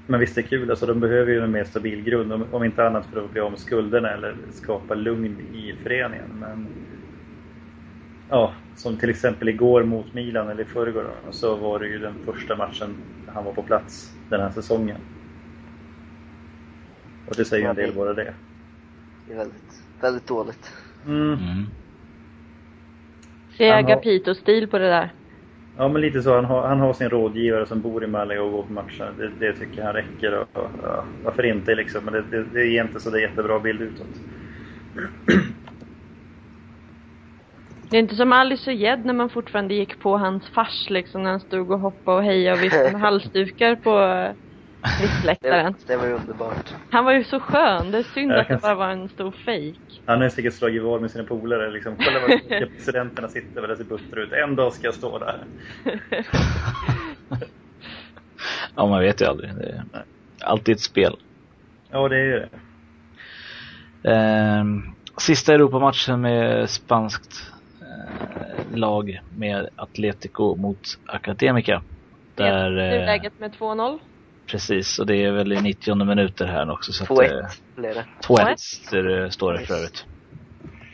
Men 0.07 0.19
visst 0.19 0.37
är 0.37 0.41
det 0.41 0.47
kul, 0.47 0.69
alltså 0.69 0.85
de 0.85 0.99
behöver 0.99 1.31
ju 1.31 1.43
en 1.43 1.51
mer 1.51 1.63
stabil 1.63 2.03
grund, 2.03 2.33
om, 2.33 2.45
om 2.51 2.63
inte 2.63 2.87
annat 2.87 3.05
för 3.05 3.25
att 3.25 3.31
bli 3.31 3.41
med 3.41 3.59
skulderna 3.59 4.09
eller 4.11 4.35
skapa 4.49 4.93
lugn 4.93 5.39
i 5.39 5.73
föreningen. 5.83 6.29
Men 6.39 6.67
ja, 8.29 8.53
som 8.75 8.97
till 8.97 9.09
exempel 9.09 9.49
igår 9.49 9.83
mot 9.83 10.13
Milan, 10.13 10.49
eller 10.49 10.63
i 10.63 10.65
förrgår, 10.65 11.11
så 11.31 11.55
var 11.55 11.79
det 11.79 11.87
ju 11.87 11.99
den 11.99 12.15
första 12.25 12.55
matchen 12.55 12.95
han 13.33 13.45
var 13.45 13.53
på 13.53 13.63
plats 13.63 14.13
den 14.29 14.41
här 14.41 14.49
säsongen. 14.49 14.97
Och 17.27 17.35
det 17.37 17.45
säger 17.45 17.63
ju 17.63 17.69
en 17.69 17.75
del 17.75 17.95
bara 17.95 18.13
det. 18.13 18.33
Det 19.27 19.33
är 19.33 19.37
väldigt, 19.37 19.83
väldigt 20.01 20.27
dåligt. 20.27 20.73
Mm. 21.05 21.33
mm. 21.33 21.65
Se 23.57 23.71
Agapito-stil 23.71 24.67
på 24.67 24.77
det 24.77 24.89
där. 24.89 25.13
Ja, 25.77 25.87
men 25.87 26.01
lite 26.01 26.21
så. 26.21 26.35
Han 26.35 26.45
har, 26.45 26.67
han 26.67 26.79
har 26.79 26.93
sin 26.93 27.09
rådgivare 27.09 27.65
som 27.65 27.81
bor 27.81 28.03
i 28.03 28.07
Malaga 28.07 28.43
och 28.43 28.51
går 28.51 28.63
på 28.63 28.73
matcherna. 28.73 29.11
Det, 29.17 29.31
det 29.39 29.53
tycker 29.53 29.83
han 29.83 29.93
räcker. 29.93 30.33
Och, 30.33 30.47
och, 30.57 30.69
ja, 30.83 31.05
varför 31.23 31.45
inte 31.45 31.75
liksom? 31.75 32.05
Men 32.05 32.13
det, 32.13 32.23
det, 32.31 32.43
det 32.43 32.65
ger 32.65 32.81
inte 32.83 32.99
så 32.99 33.09
det 33.09 33.21
jättebra 33.21 33.59
bild 33.59 33.81
utåt. 33.81 34.21
Det 37.91 37.97
är 37.97 37.99
inte 37.99 38.15
som 38.15 38.33
Alice 38.33 38.71
och 38.71 38.75
Jed 38.75 39.05
när 39.05 39.13
man 39.13 39.29
fortfarande 39.29 39.73
gick 39.73 39.99
på 39.99 40.17
hans 40.17 40.49
fars 40.49 40.89
liksom 40.89 41.23
när 41.23 41.29
han 41.29 41.39
stod 41.39 41.71
och 41.71 41.79
hoppade 41.79 42.17
och 42.17 42.23
hejade 42.23 42.57
och 42.57 42.63
viftade 42.63 42.91
med 42.91 43.01
halsdukar 43.07 43.75
på 43.75 43.99
eh, 43.99 44.31
VIP-läktaren. 45.01 45.73
Det, 45.73 45.93
det 45.93 45.97
var 45.97 46.05
ju 46.05 46.13
underbart. 46.13 46.73
Han 46.91 47.05
var 47.05 47.13
ju 47.13 47.23
så 47.23 47.39
skön. 47.39 47.91
Det 47.91 47.97
är 47.97 48.03
synd 48.03 48.31
att 48.31 48.47
det 48.47 48.61
bara 48.61 48.75
var 48.75 48.89
en 48.89 49.09
stor 49.09 49.31
fejk. 49.31 49.79
Han 50.05 50.17
har 50.17 50.23
ju 50.23 50.29
säkert 50.29 50.53
slagit 50.53 50.83
vad 50.83 51.01
med 51.01 51.11
sina 51.11 51.23
polare. 51.23 51.71
Liksom. 51.71 51.95
Kolla 51.97 52.25
olika 52.25 52.65
presidenterna 52.75 53.27
sitter 53.27 53.67
där 53.67 53.75
ser 53.75 53.83
buttra 53.83 54.21
ut. 54.21 54.31
En 54.31 54.55
dag 54.55 54.73
ska 54.73 54.87
jag 54.87 54.95
stå 54.95 55.19
där. 55.19 55.45
Ja, 58.75 58.87
man 58.87 59.01
vet 59.01 59.21
ju 59.21 59.25
aldrig. 59.25 59.55
Det 59.55 59.69
är 59.69 59.83
alltid 60.43 60.75
ett 60.75 60.81
spel. 60.81 61.15
Ja, 61.89 62.07
det 62.09 62.15
är 62.15 62.25
ju 62.25 62.39
det. 62.39 62.49
Ehm, 64.11 64.81
sista 65.17 65.53
Europamatchen 65.53 66.21
med 66.21 66.69
spanskt 66.69 67.51
eh, 67.51 67.60
lag 68.73 69.21
med 69.37 69.69
Atletico 69.75 70.55
mot 70.55 70.99
Academica. 71.05 71.81
Där, 72.35 72.71
Det 72.71 72.83
är 72.83 72.99
eh, 72.99 73.05
läget 73.05 73.33
med 73.39 73.51
2-0. 73.53 73.99
precis, 74.47 74.99
och 74.99 75.05
det 75.05 75.15
är 75.15 75.31
väl 75.31 75.53
i 75.53 75.61
90 75.61 75.95
minuter 76.05 76.45
här 76.45 76.71
också. 76.71 76.93
Så 76.93 77.03
att, 77.03 77.09
2-1 77.09 77.39
eh, 77.39 77.45
blev 77.75 77.95
det. 77.95 78.05
2-1 78.21 79.23
det 79.23 79.31
står 79.31 79.53
det 79.53 79.59
för 79.65 79.73
övrigt. 79.73 80.05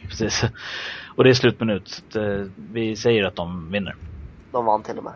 Precis. 0.08 0.46
Och 1.16 1.24
det 1.24 1.30
är 1.30 1.34
slutminut. 1.34 2.16
Eh, 2.16 2.46
vi 2.72 2.96
säger 2.96 3.24
att 3.24 3.36
de 3.36 3.72
vinner. 3.72 3.96
De 4.52 4.66
vann 4.66 4.84
till 4.84 4.98
och 4.98 5.04
med. 5.04 5.14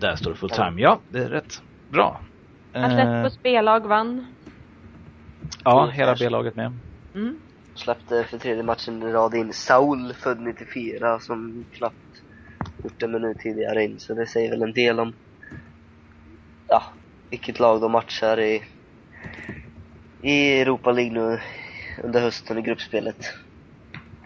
Där 0.00 0.16
står 0.16 0.30
det 0.30 0.36
full 0.36 0.50
time. 0.50 0.82
Ja, 0.82 1.00
det 1.08 1.18
är 1.18 1.28
rätt. 1.28 1.62
Bra. 1.88 2.20
Atleticos 2.72 3.38
B-lag 3.42 3.86
vann. 3.86 4.26
ja, 5.64 5.86
hela 5.86 6.14
B-laget 6.18 6.56
med. 6.56 6.72
Mm. 7.14 7.40
Släppte 7.74 8.24
för 8.24 8.38
tredje 8.38 8.62
matchen 8.62 9.02
i 9.02 9.12
rad 9.12 9.34
in 9.34 9.52
Saul, 9.52 10.12
född 10.14 10.40
94, 10.40 11.20
som 11.20 11.64
knappt 11.72 11.94
gjort 12.84 13.02
en 13.02 13.12
minut 13.12 13.38
tidigare 13.38 13.84
in. 13.84 14.00
Så 14.00 14.14
det 14.14 14.26
säger 14.26 14.50
väl 14.50 14.62
en 14.62 14.72
del 14.72 15.00
om 15.00 15.14
ja, 16.68 16.82
vilket 17.30 17.58
lag 17.60 17.80
de 17.80 17.92
matchar 17.92 18.40
i, 18.40 18.62
i 20.22 20.60
Europa 20.60 20.92
League 20.92 21.12
nu 21.12 21.40
under 22.04 22.20
hösten 22.20 22.58
i 22.58 22.62
gruppspelet. 22.62 23.16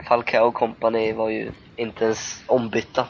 Falcao 0.08 0.46
och 0.46 0.54
company 0.54 1.12
var 1.12 1.28
ju 1.30 1.50
inte 1.76 2.04
ens 2.04 2.44
ombytta. 2.46 3.08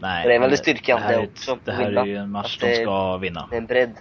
Nej, 0.00 0.28
Det 0.28 0.34
är 0.34 0.40
väl 0.40 0.56
styrkan 0.56 1.00
det 1.00 1.06
här, 1.06 1.12
det 1.12 1.22
är, 1.22 1.26
också, 1.28 1.58
det 1.64 1.72
här 1.72 1.92
är 1.92 2.04
ju 2.06 2.16
en 2.16 2.30
match 2.30 2.58
de 2.58 2.66
det- 2.66 2.74
ska 2.82 3.16
vinna. 3.16 3.46
Med 3.50 3.58
en 3.58 3.66
bredd. 3.66 3.96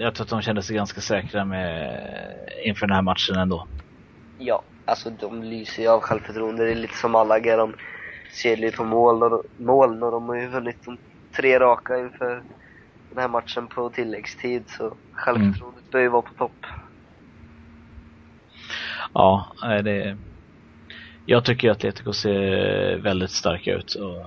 Jag 0.00 0.14
tror 0.14 0.24
att 0.24 0.30
de 0.30 0.42
kände 0.42 0.62
sig 0.62 0.76
ganska 0.76 1.00
säkra 1.00 1.44
med, 1.44 2.00
inför 2.64 2.86
den 2.86 2.94
här 2.94 3.02
matchen 3.02 3.36
ändå. 3.36 3.66
Ja, 4.38 4.62
alltså 4.84 5.10
de 5.10 5.42
lyser 5.42 5.82
ju 5.82 5.88
av 5.88 6.00
självförtroende. 6.00 6.64
Det 6.64 6.70
är 6.70 6.74
lite 6.74 6.94
som 6.96 7.12
Malaga, 7.12 7.56
de 7.56 7.74
ser 8.42 8.56
ju 8.56 8.70
på 8.72 8.84
mål 8.84 9.22
och, 9.22 9.44
mål 9.58 10.02
och 10.02 10.10
de 10.10 10.28
har 10.28 10.36
ju 10.36 10.46
vunnit 10.48 10.84
de 10.84 10.98
tre 11.36 11.58
raka 11.58 11.98
inför 11.98 12.42
den 13.10 13.18
här 13.18 13.28
matchen 13.28 13.66
på 13.66 13.90
tilläggstid. 13.90 14.64
Så 14.66 14.96
självförtroendet 15.12 15.90
bör 15.90 16.00
ju 16.00 16.08
vara 16.08 16.22
på 16.22 16.34
topp. 16.34 16.66
Ja, 19.14 19.46
det 19.84 20.16
Jag 21.26 21.44
tycker 21.44 21.70
att 21.70 21.76
Atletico 21.76 22.12
ser 22.12 22.98
väldigt 22.98 23.30
starka 23.30 23.74
ut 23.74 23.94
och 23.94 24.26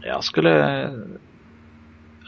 jag 0.00 0.24
skulle 0.24 0.88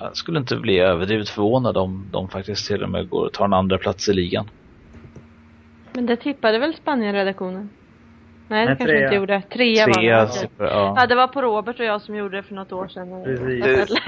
jag 0.00 0.16
skulle 0.16 0.38
inte 0.38 0.56
bli 0.56 0.78
överdrivet 0.78 1.28
förvånad 1.28 1.76
om 1.76 2.06
de 2.12 2.28
faktiskt 2.28 2.66
till 2.66 2.82
och 2.82 2.90
med 2.90 3.08
går 3.08 3.24
och 3.26 3.32
tar 3.32 3.44
en 3.44 3.52
andra 3.52 3.78
plats 3.78 4.08
i 4.08 4.12
ligan. 4.12 4.50
Men 5.92 6.06
det 6.06 6.16
tippade 6.16 6.58
väl 6.58 6.74
Spanien-redaktionen? 6.74 7.70
Nej, 8.48 8.66
det 8.66 8.70
Nej, 8.70 8.78
kanske 8.78 8.84
trea. 8.96 9.04
inte 9.04 9.16
gjorde. 9.16 9.42
Trea, 9.52 9.86
var 9.86 9.94
Trea, 9.94 10.18
det. 10.18 10.24
okej. 10.24 10.36
super, 10.40 10.64
Ja, 10.64 10.94
ja. 10.96 11.06
det 11.06 11.14
var 11.14 11.28
på 11.28 11.42
Robert 11.42 11.78
och 11.80 11.84
jag 11.86 12.02
som 12.02 12.16
gjorde 12.16 12.36
det 12.36 12.42
för 12.42 12.54
något 12.54 12.72
år 12.72 12.88
sedan. 12.88 13.24
Precis. 13.24 13.96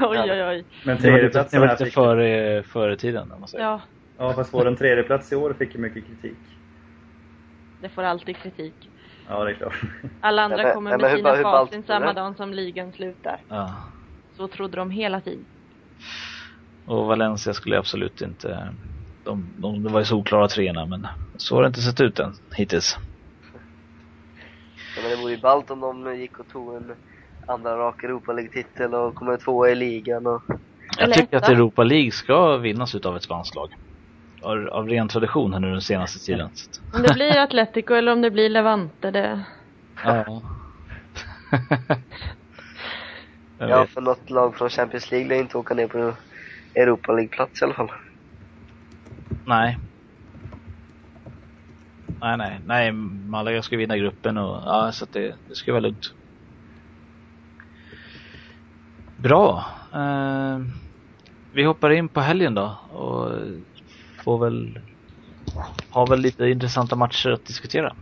oj, 0.00 0.18
oj, 0.20 0.44
oj. 0.44 0.64
Men 0.84 0.96
Det 0.96 1.10
var 1.10 1.18
lite, 1.18 1.30
tredjeplatsen 1.30 1.60
det 1.60 1.66
var 1.66 1.72
lite 1.78 1.90
före, 1.90 2.62
före 2.62 2.96
tiden 2.96 3.32
om 3.32 3.40
man 3.40 3.48
säger. 3.48 3.64
Ja, 3.64 3.80
Ja, 4.18 4.32
fast 4.32 4.54
vår 4.54 4.74
tredjeplats 4.74 5.32
i 5.32 5.36
år 5.36 5.52
fick 5.58 5.74
ju 5.74 5.80
mycket 5.80 6.04
kritik. 6.06 6.38
det 7.82 7.88
får 7.88 8.02
alltid 8.02 8.36
kritik. 8.36 8.74
Ja, 9.28 9.44
det 9.44 9.50
är 9.50 9.54
klart. 9.54 9.80
Alla 10.20 10.42
andra 10.42 10.72
kommer 10.72 10.98
med 10.98 11.16
sina 11.16 11.36
facit 11.36 11.76
det? 11.86 11.86
samma 11.86 12.12
dag 12.12 12.36
som 12.36 12.52
ligan 12.54 12.92
slutar. 12.92 13.40
Ja. 13.48 13.74
Så 14.40 14.48
trodde 14.48 14.76
de 14.76 14.90
hela 14.90 15.20
tiden. 15.20 15.44
Och 16.86 17.06
Valencia 17.06 17.54
skulle 17.54 17.74
jag 17.74 17.80
absolut 17.80 18.20
inte 18.20 18.74
de, 19.24 19.44
de, 19.58 19.82
det 19.82 19.88
var 19.88 20.00
ju 20.00 20.04
solklara 20.04 20.48
treorna 20.48 20.86
men 20.86 21.06
så 21.36 21.54
har 21.54 21.62
det 21.62 21.66
inte 21.66 21.80
sett 21.80 22.00
ut 22.00 22.18
än 22.18 22.32
hittills. 22.56 22.98
Ja, 24.96 25.02
men 25.02 25.10
det 25.10 25.16
vore 25.16 25.32
ju 25.32 25.40
ballt 25.40 25.70
om 25.70 25.80
de 25.80 26.16
gick 26.16 26.40
och 26.40 26.48
tog 26.48 26.76
en 26.76 26.92
andra 27.46 27.76
rak 27.76 28.04
Europa 28.04 28.32
League-titel 28.32 28.94
och 28.94 29.14
kommer 29.14 29.36
tvåa 29.36 29.70
i 29.70 29.74
ligan 29.74 30.26
och 30.26 30.42
Jag 30.98 31.12
tycker 31.12 31.36
att. 31.36 31.48
Europa 31.48 31.84
League 31.84 32.10
ska 32.10 32.56
vinnas 32.56 32.94
utav 32.94 33.16
ett 33.16 33.22
spanskt 33.22 33.54
lag. 33.54 33.68
Av, 34.42 34.68
av 34.68 34.88
ren 34.88 35.08
tradition 35.08 35.52
här 35.52 35.60
nu 35.60 35.70
den 35.70 35.80
senaste 35.80 36.18
tiden. 36.18 36.50
Om 36.94 37.02
det 37.02 37.14
blir 37.14 37.38
Atletico 37.38 37.94
eller 37.94 38.12
om 38.12 38.22
det 38.22 38.30
blir 38.30 38.48
Levante, 38.48 39.10
det... 39.10 39.44
ja. 40.04 40.42
Jag 43.60 43.70
ja, 43.70 43.86
för 43.86 44.00
något 44.00 44.30
lag 44.30 44.56
från 44.56 44.70
Champions 44.70 45.10
League 45.10 45.28
lär 45.28 45.36
inte 45.36 45.58
åka 45.58 45.74
ner 45.74 45.88
på 45.88 46.14
Europa 46.74 47.12
League-plats 47.12 47.62
i 47.62 47.64
alla 47.64 47.74
fall. 47.74 47.90
Nej. 49.46 49.78
Nej, 52.20 52.36
nej, 52.36 52.60
nej, 52.66 52.92
Malaga 52.92 53.62
ska 53.62 53.76
vinna 53.76 53.96
gruppen 53.96 54.38
och 54.38 54.62
ja, 54.64 54.92
så 54.92 55.04
att 55.04 55.12
det, 55.12 55.34
det 55.48 55.54
ska 55.54 55.72
vara 55.72 55.80
lugnt. 55.80 56.14
Bra. 59.16 59.64
Eh, 59.94 60.58
vi 61.52 61.64
hoppar 61.64 61.90
in 61.90 62.08
på 62.08 62.20
helgen 62.20 62.54
då 62.54 62.78
och 62.92 63.32
får 64.24 64.38
väl 64.38 64.78
ha 65.90 66.06
väl 66.06 66.20
lite 66.20 66.48
intressanta 66.48 66.96
matcher 66.96 67.30
att 67.30 67.44
diskutera. 67.44 67.96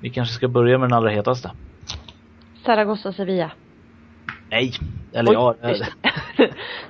Vi 0.00 0.10
kanske 0.10 0.34
ska 0.34 0.48
börja 0.48 0.78
med 0.78 0.88
den 0.88 0.96
allra 0.96 1.10
hetaste. 1.10 1.50
Zaragoza-Sevilla. 2.64 3.50
Nej, 4.52 4.72
eller 5.12 5.32
ja. 5.32 5.54
Oj. 5.62 5.82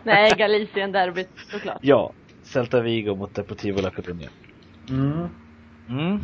Nej, 0.03 0.31
Galicien-derbyt 0.39 1.29
såklart. 1.51 1.79
Ja, 1.81 2.13
Celta 2.43 2.81
Vigo 2.81 3.15
mot 3.17 3.35
Deportivo 3.35 3.81
La 3.81 3.91
Coruña. 3.91 4.29
Mm. 4.89 5.29
Mm. 5.89 6.21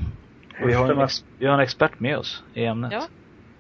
Och 0.63 0.69
vi, 0.69 0.73
har 0.73 0.93
en 1.03 1.09
vi 1.39 1.47
har 1.47 1.55
en 1.55 1.61
expert 1.61 2.01
med 2.01 2.19
oss 2.19 2.43
i 2.55 2.65
ämnet. 2.65 2.93
Ja. 2.93 3.03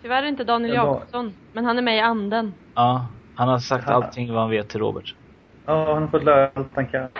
Tyvärr 0.02 0.22
inte 0.22 0.44
Daniel 0.44 0.74
Jakobsson, 0.74 1.32
men 1.52 1.64
han 1.64 1.78
är 1.78 1.82
med 1.82 1.96
i 1.96 2.00
anden. 2.00 2.54
Ja, 2.74 3.06
han 3.34 3.48
har 3.48 3.58
sagt 3.58 3.84
Ja. 3.86 3.92
allting 3.92 4.32
vad 4.32 4.40
han 4.40 4.50
vet 4.50 4.68
till 4.68 4.80
Robert. 4.80 5.14
Ja, 5.66 5.94
han 5.94 6.02
har 6.02 6.08
fått 6.10 6.24
lära 6.24 6.50
allt 6.54 6.68
han 6.74 6.86
kan. 6.86 7.08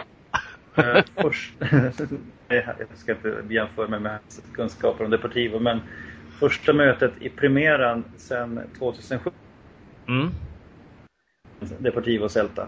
Eh, 0.77 1.03
Först, 1.17 1.55
jag 2.49 2.89
ska 2.95 3.13
inte 3.13 3.43
jämföra 3.51 3.89
mig 3.89 4.01
med 4.01 4.13
hans 4.13 4.43
kunskaper 4.55 5.05
om 5.05 5.11
Deportivo, 5.11 5.59
men 5.59 5.81
första 6.41 6.73
mötet 6.73 7.13
i 7.21 7.29
Primeran 7.29 8.05
sedan 8.17 8.61
2007, 8.79 9.31
Mm. 10.09 10.31
Deportivo 11.79 12.25
och 12.25 12.31
Celta. 12.31 12.67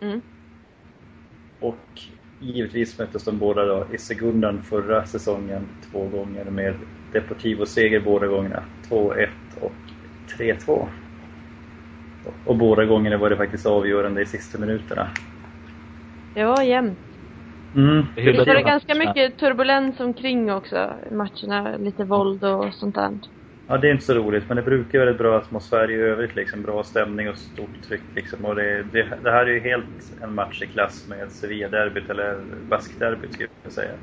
Mm. 0.00 0.20
Och 1.60 1.76
givetvis 2.40 2.98
möttes 2.98 3.24
de 3.24 3.38
båda 3.38 3.64
då 3.64 3.86
i 3.94 3.98
sekundan 3.98 4.62
förra 4.62 5.06
säsongen 5.06 5.68
två 5.90 6.08
gånger 6.08 6.44
med 6.44 6.74
Deportivo 7.12 7.66
seger 7.66 8.00
båda 8.00 8.26
gångerna. 8.26 8.62
2-1 8.88 9.28
och 9.60 9.72
3-2. 10.38 10.86
Och 12.44 12.56
båda 12.56 12.84
gångerna 12.84 13.16
var 13.16 13.30
det 13.30 13.36
faktiskt 13.36 13.66
avgörande 13.66 14.22
i 14.22 14.26
sista 14.26 14.58
minuterna. 14.58 15.08
Det 16.34 16.44
var 16.44 16.62
jämnt. 16.62 16.98
Mm. 17.74 17.96
Var 18.16 18.22
det 18.22 18.32
bedömer- 18.32 18.62
ganska 18.62 18.94
mycket 18.94 19.38
turbulens 19.38 20.00
omkring 20.00 20.52
också 20.52 20.92
matcherna, 21.10 21.76
lite 21.76 22.04
våld 22.04 22.44
och 22.44 22.74
sånt 22.74 22.94
där. 22.94 23.18
Ja, 23.70 23.78
det 23.78 23.88
är 23.88 23.92
inte 23.92 24.04
så 24.04 24.14
roligt, 24.14 24.48
men 24.48 24.56
det 24.56 24.62
brukar 24.62 24.98
vara 24.98 25.10
ett 25.10 25.18
bra 25.18 25.38
atmosfär 25.38 25.90
i 25.90 25.94
övrigt. 25.94 26.36
Liksom. 26.36 26.62
Bra 26.62 26.82
stämning 26.84 27.28
och 27.28 27.38
stort 27.38 27.80
tryck. 27.88 28.02
Liksom. 28.14 28.44
Och 28.44 28.54
det, 28.54 28.82
det, 28.82 29.18
det 29.22 29.30
här 29.30 29.46
är 29.46 29.50
ju 29.50 29.60
helt 29.60 30.12
en 30.22 30.34
match 30.34 30.62
i 30.62 30.66
klass 30.66 31.06
med 31.08 31.32
Sevilla-derbyt, 31.32 32.10
eller 32.10 32.44
Bask-derbyt 32.68 33.32
skulle 33.32 33.48
jag 33.62 33.72
säga. 33.72 33.94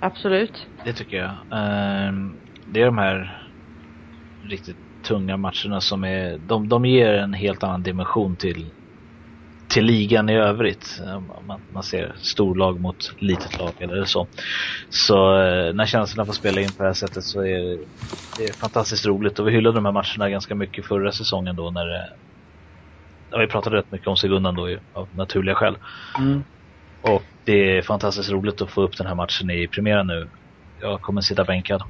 Absolut. 0.00 0.68
Det 0.84 0.92
tycker 0.92 1.16
jag. 1.16 1.36
Ehm, 1.50 2.36
det 2.66 2.80
är 2.80 2.84
de 2.84 2.98
här 2.98 3.42
riktigt 4.40 4.78
tunga 5.08 5.36
matcherna 5.36 5.80
som 5.80 6.04
är, 6.04 6.38
de, 6.38 6.68
de 6.68 6.84
ger 6.84 7.14
en 7.14 7.34
helt 7.34 7.62
annan 7.62 7.82
dimension 7.82 8.36
till, 8.36 8.72
till 9.68 9.84
ligan 9.84 10.28
i 10.28 10.36
övrigt. 10.36 11.00
Man, 11.46 11.60
man 11.72 11.82
ser 11.82 12.14
storlag 12.16 12.80
mot 12.80 13.12
litet 13.18 13.58
lag 13.58 13.72
eller 13.78 14.04
så. 14.04 14.28
Så 14.88 15.40
eh, 15.40 15.74
när 15.74 15.86
känslorna 15.86 16.26
får 16.26 16.32
spela 16.32 16.60
in 16.60 16.68
på 16.76 16.82
det 16.82 16.88
här 16.88 16.94
sättet 16.94 17.24
så 17.24 17.40
är 17.40 17.58
det, 17.58 17.78
det 18.36 18.44
är 18.44 18.52
fantastiskt 18.52 19.06
roligt. 19.06 19.38
Och 19.38 19.48
vi 19.48 19.52
hyllade 19.52 19.76
de 19.76 19.84
här 19.84 19.92
matcherna 19.92 20.30
ganska 20.30 20.54
mycket 20.54 20.86
förra 20.86 21.12
säsongen 21.12 21.56
då 21.56 21.70
när 21.70 21.86
det, 21.86 22.08
ja, 23.30 23.38
vi 23.38 23.46
pratade 23.46 23.76
rätt 23.76 23.92
mycket 23.92 24.08
om 24.08 24.16
Segundan 24.16 24.54
då 24.54 24.78
av 24.92 25.08
naturliga 25.16 25.54
skäl. 25.54 25.76
Mm. 26.18 26.42
Och 27.00 27.22
det 27.44 27.78
är 27.78 27.82
fantastiskt 27.82 28.30
roligt 28.30 28.62
att 28.62 28.70
få 28.70 28.82
upp 28.82 28.96
den 28.96 29.06
här 29.06 29.14
matchen 29.14 29.50
i 29.50 29.68
premiären 29.68 30.06
nu. 30.06 30.28
Jag 30.80 31.00
kommer 31.00 31.20
sitta 31.20 31.44
bänkad. 31.44 31.82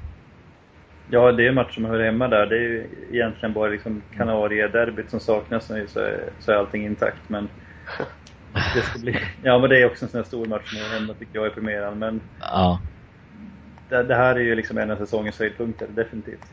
Ja, 1.11 1.31
det 1.31 1.43
är 1.43 1.49
en 1.49 1.55
match 1.55 1.75
som 1.75 1.85
hör 1.85 1.99
hemma 1.99 2.27
där. 2.27 2.45
Det 2.45 2.55
är 2.55 2.61
ju 2.61 2.87
egentligen 3.11 3.53
bara 3.53 3.69
liksom 3.69 4.01
Kanariederbyt 4.17 5.09
som 5.09 5.19
saknas 5.19 5.69
nu 5.69 5.87
så 5.87 5.99
är, 5.99 6.29
så 6.39 6.51
är 6.51 6.55
allting 6.55 6.85
intakt. 6.85 7.29
Men 7.29 7.49
det 8.75 8.81
ska 8.81 8.99
bli... 8.99 9.15
Ja, 9.43 9.59
men 9.59 9.69
det 9.69 9.81
är 9.81 9.85
också 9.85 10.05
en 10.05 10.11
sån 10.11 10.17
här 10.17 10.25
stor 10.25 10.45
match 10.45 10.69
som 10.69 10.77
hör 10.79 10.99
hemma 10.99 11.13
tycker 11.13 11.39
jag 11.39 11.47
i 11.47 11.49
premiären. 11.49 11.99
Men 11.99 12.21
Ja. 12.39 12.79
det, 13.89 14.03
det 14.03 14.15
här 14.15 14.35
är 14.35 14.39
ju 14.39 14.55
liksom 14.55 14.77
en 14.77 14.91
av 14.91 14.97
säsongens 14.97 15.39
höjdpunkter, 15.39 15.87
definitivt. 15.87 16.45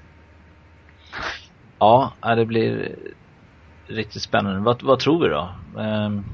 Ja, 1.79 2.19
ja, 2.23 2.35
det 2.35 2.47
blir 2.47 2.97
riktigt 3.89 4.23
spännande. 4.23 4.61
Vad, 4.61 4.83
vad 4.83 4.99
tror 4.99 5.23
vi 5.23 5.29
då? 5.29 5.55
Ehm, 5.81 6.25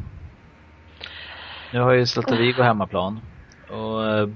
nu 1.73 1.81
har 1.81 1.93
ju 1.93 2.07
Celta 2.07 2.37
Vigo 2.37 2.63
hemmaplan. 2.63 3.21
Och 3.69 4.07
eh, 4.09 4.27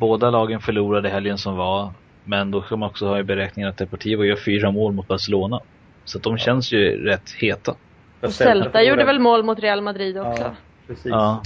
båda 0.00 0.30
lagen 0.30 0.60
förlorade 0.60 1.08
helgen 1.08 1.38
som 1.38 1.56
var. 1.56 1.94
Men 2.24 2.50
då 2.50 2.62
ska 2.62 2.76
man 2.76 2.90
också 2.90 3.06
ha 3.06 3.18
i 3.18 3.24
beräkningen 3.24 3.70
att 3.70 3.78
Deportivo 3.78 4.24
gör 4.24 4.36
fyra 4.36 4.70
mål 4.70 4.94
mot 4.94 5.08
Barcelona. 5.08 5.60
Så 6.04 6.18
att 6.18 6.24
de 6.24 6.38
känns 6.38 6.72
ju 6.72 7.04
rätt 7.04 7.30
heta. 7.40 7.76
Och 8.20 8.32
Celta 8.32 8.82
gjorde 8.82 9.04
väl 9.04 9.18
mål 9.18 9.42
mot 9.42 9.58
Real 9.58 9.80
Madrid 9.80 10.18
också? 10.18 10.42
Ja, 10.42 10.54
precis. 10.86 11.06
Ja. 11.06 11.42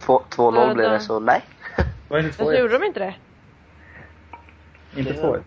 Två- 0.00 0.22
2-0 0.30 0.74
blev 0.74 0.90
det, 0.90 1.00
så 1.00 1.20
nej. 1.20 1.42
Var 2.08 2.16
det 2.16 2.22
Men 2.22 2.32
så 2.32 2.52
2-1? 2.52 2.58
gjorde 2.58 2.78
de 2.78 2.84
inte 2.84 3.00
det? 3.00 3.14
Inte 4.96 5.12
2-1? 5.12 5.40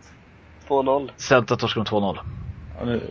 2-0. 0.67 1.09
Celta 1.15 1.55
torskade 1.55 1.82
med 1.82 2.03
2-0. 2.03 2.17
Ja, 2.80 2.86
nu, 2.86 3.01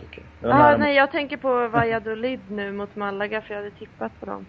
var 0.41 0.49
Ah, 0.51 0.77
nej, 0.77 0.95
jag 0.95 1.11
tänker 1.11 1.37
på 1.37 1.67
Valladolid 1.67 2.39
nu 2.49 2.71
mot 2.71 2.95
Malaga 2.95 3.41
för 3.41 3.53
jag 3.53 3.61
hade 3.61 3.71
tippat 3.75 4.19
på 4.19 4.25
dem. 4.25 4.45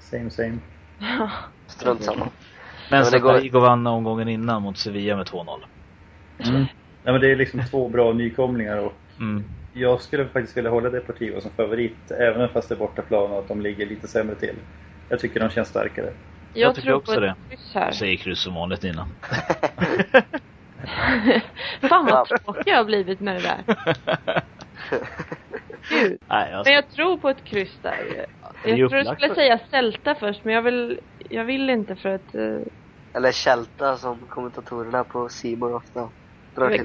Same 0.00 0.30
same. 0.30 0.58
Ja. 0.98 1.30
Strunt 1.66 2.02
samma. 2.04 2.18
Men 2.18 2.30
men 2.90 2.98
det 3.00 3.04
Celta 3.10 3.48
går- 3.48 3.60
vann 3.60 3.86
omgången 3.86 4.28
innan 4.28 4.62
mot 4.62 4.78
Sevilla 4.78 5.16
med 5.16 5.26
2-0. 5.26 5.60
Mm. 6.38 6.54
Nej, 6.60 6.68
men 7.04 7.20
det 7.20 7.30
är 7.32 7.36
liksom 7.36 7.62
två 7.70 7.88
bra 7.88 8.12
nykomlingar 8.12 8.76
och 8.78 8.92
Mm. 9.20 9.44
Jag 9.80 10.00
skulle 10.00 10.28
faktiskt 10.28 10.56
vilja 10.56 10.70
hålla 10.70 10.90
Deportivo 10.90 11.40
som 11.40 11.50
favorit 11.50 12.10
även 12.10 12.48
fast 12.48 12.68
det 12.68 12.74
är 12.74 12.78
bortaplan 12.78 13.32
och 13.32 13.38
att 13.38 13.48
de 13.48 13.60
ligger 13.60 13.86
lite 13.86 14.08
sämre 14.08 14.36
till. 14.36 14.56
Jag 15.08 15.20
tycker 15.20 15.40
de 15.40 15.50
känns 15.50 15.68
starkare. 15.68 16.12
Jag, 16.52 16.74
tycker 16.74 16.88
tror 16.88 16.98
också 16.98 17.14
på 17.14 17.20
det. 17.20 17.36
här. 17.74 17.84
Jag 17.86 17.94
säger 17.94 18.16
kryss 18.16 18.40
som 18.42 18.54
vanligt 18.54 18.82
Nina. 18.82 19.08
Fan 21.88 22.06
vad 22.06 22.28
tråkig 22.28 22.72
jag 22.72 22.76
har 22.76 22.84
blivit 22.84 23.20
med 23.20 23.36
det 23.36 23.42
där. 23.42 23.64
Gud. 25.90 26.18
Nej, 26.30 26.50
jag 26.50 26.66
Men 26.66 26.74
jag 26.74 26.90
tror 26.90 27.16
på 27.16 27.28
ett 27.28 27.44
kryss 27.44 27.80
där. 27.80 27.90
är 27.90 28.26
Jag 28.62 28.90
tror 28.90 28.96
jag 28.96 29.06
skulle 29.16 29.28
för- 29.28 29.34
säga 29.34 29.58
Celta 29.70 30.14
först 30.14 30.44
men 30.44 30.54
jag 30.54 30.62
vill, 30.62 31.00
jag 31.30 31.44
vill 31.44 31.70
inte 31.70 31.96
för 31.96 32.08
att 32.08 32.34
uh, 32.34 32.60
Eller 33.16 33.32
Kälta 33.32 33.96
som 33.96 34.28
kommentatorerna 34.28 35.04
på 35.04 35.28
Simon 35.28 35.74
ofta. 35.74 36.12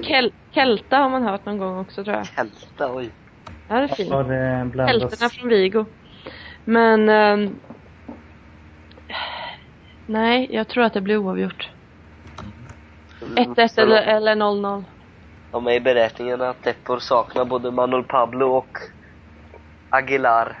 Kel, 0.02 0.32
Kelta 0.50 0.96
har 0.96 1.08
man 1.08 1.22
hört 1.22 1.46
någon 1.46 1.58
gång 1.58 1.78
också 1.78 2.04
tror 2.04 2.16
jag. 2.16 2.26
Kälta, 2.26 2.94
oj. 2.94 3.10
Ja 3.68 3.76
det 3.76 3.82
är 3.82 3.88
fint. 3.88 4.72
Blandas... 4.72 4.90
Kelterna 4.90 5.28
från 5.28 5.48
Vigo. 5.48 5.84
Men 6.64 7.08
ehm, 7.08 7.56
Nej, 10.06 10.48
jag 10.50 10.68
tror 10.68 10.84
att 10.84 10.92
det 10.92 11.00
blir 11.00 11.16
oavgjort. 11.16 11.70
1-1 13.20 13.68
Så 13.68 13.80
eller, 13.80 14.02
eller 14.02 14.34
0-0. 14.34 14.84
De 15.50 15.66
är 15.66 15.72
i 15.72 15.80
beräkningen 15.80 16.40
att 16.40 16.62
Depor 16.62 16.98
saknar 16.98 17.44
både 17.44 17.70
Manuel 17.70 18.04
Pablo 18.04 18.46
och 18.46 18.78
Aguilar. 19.90 20.58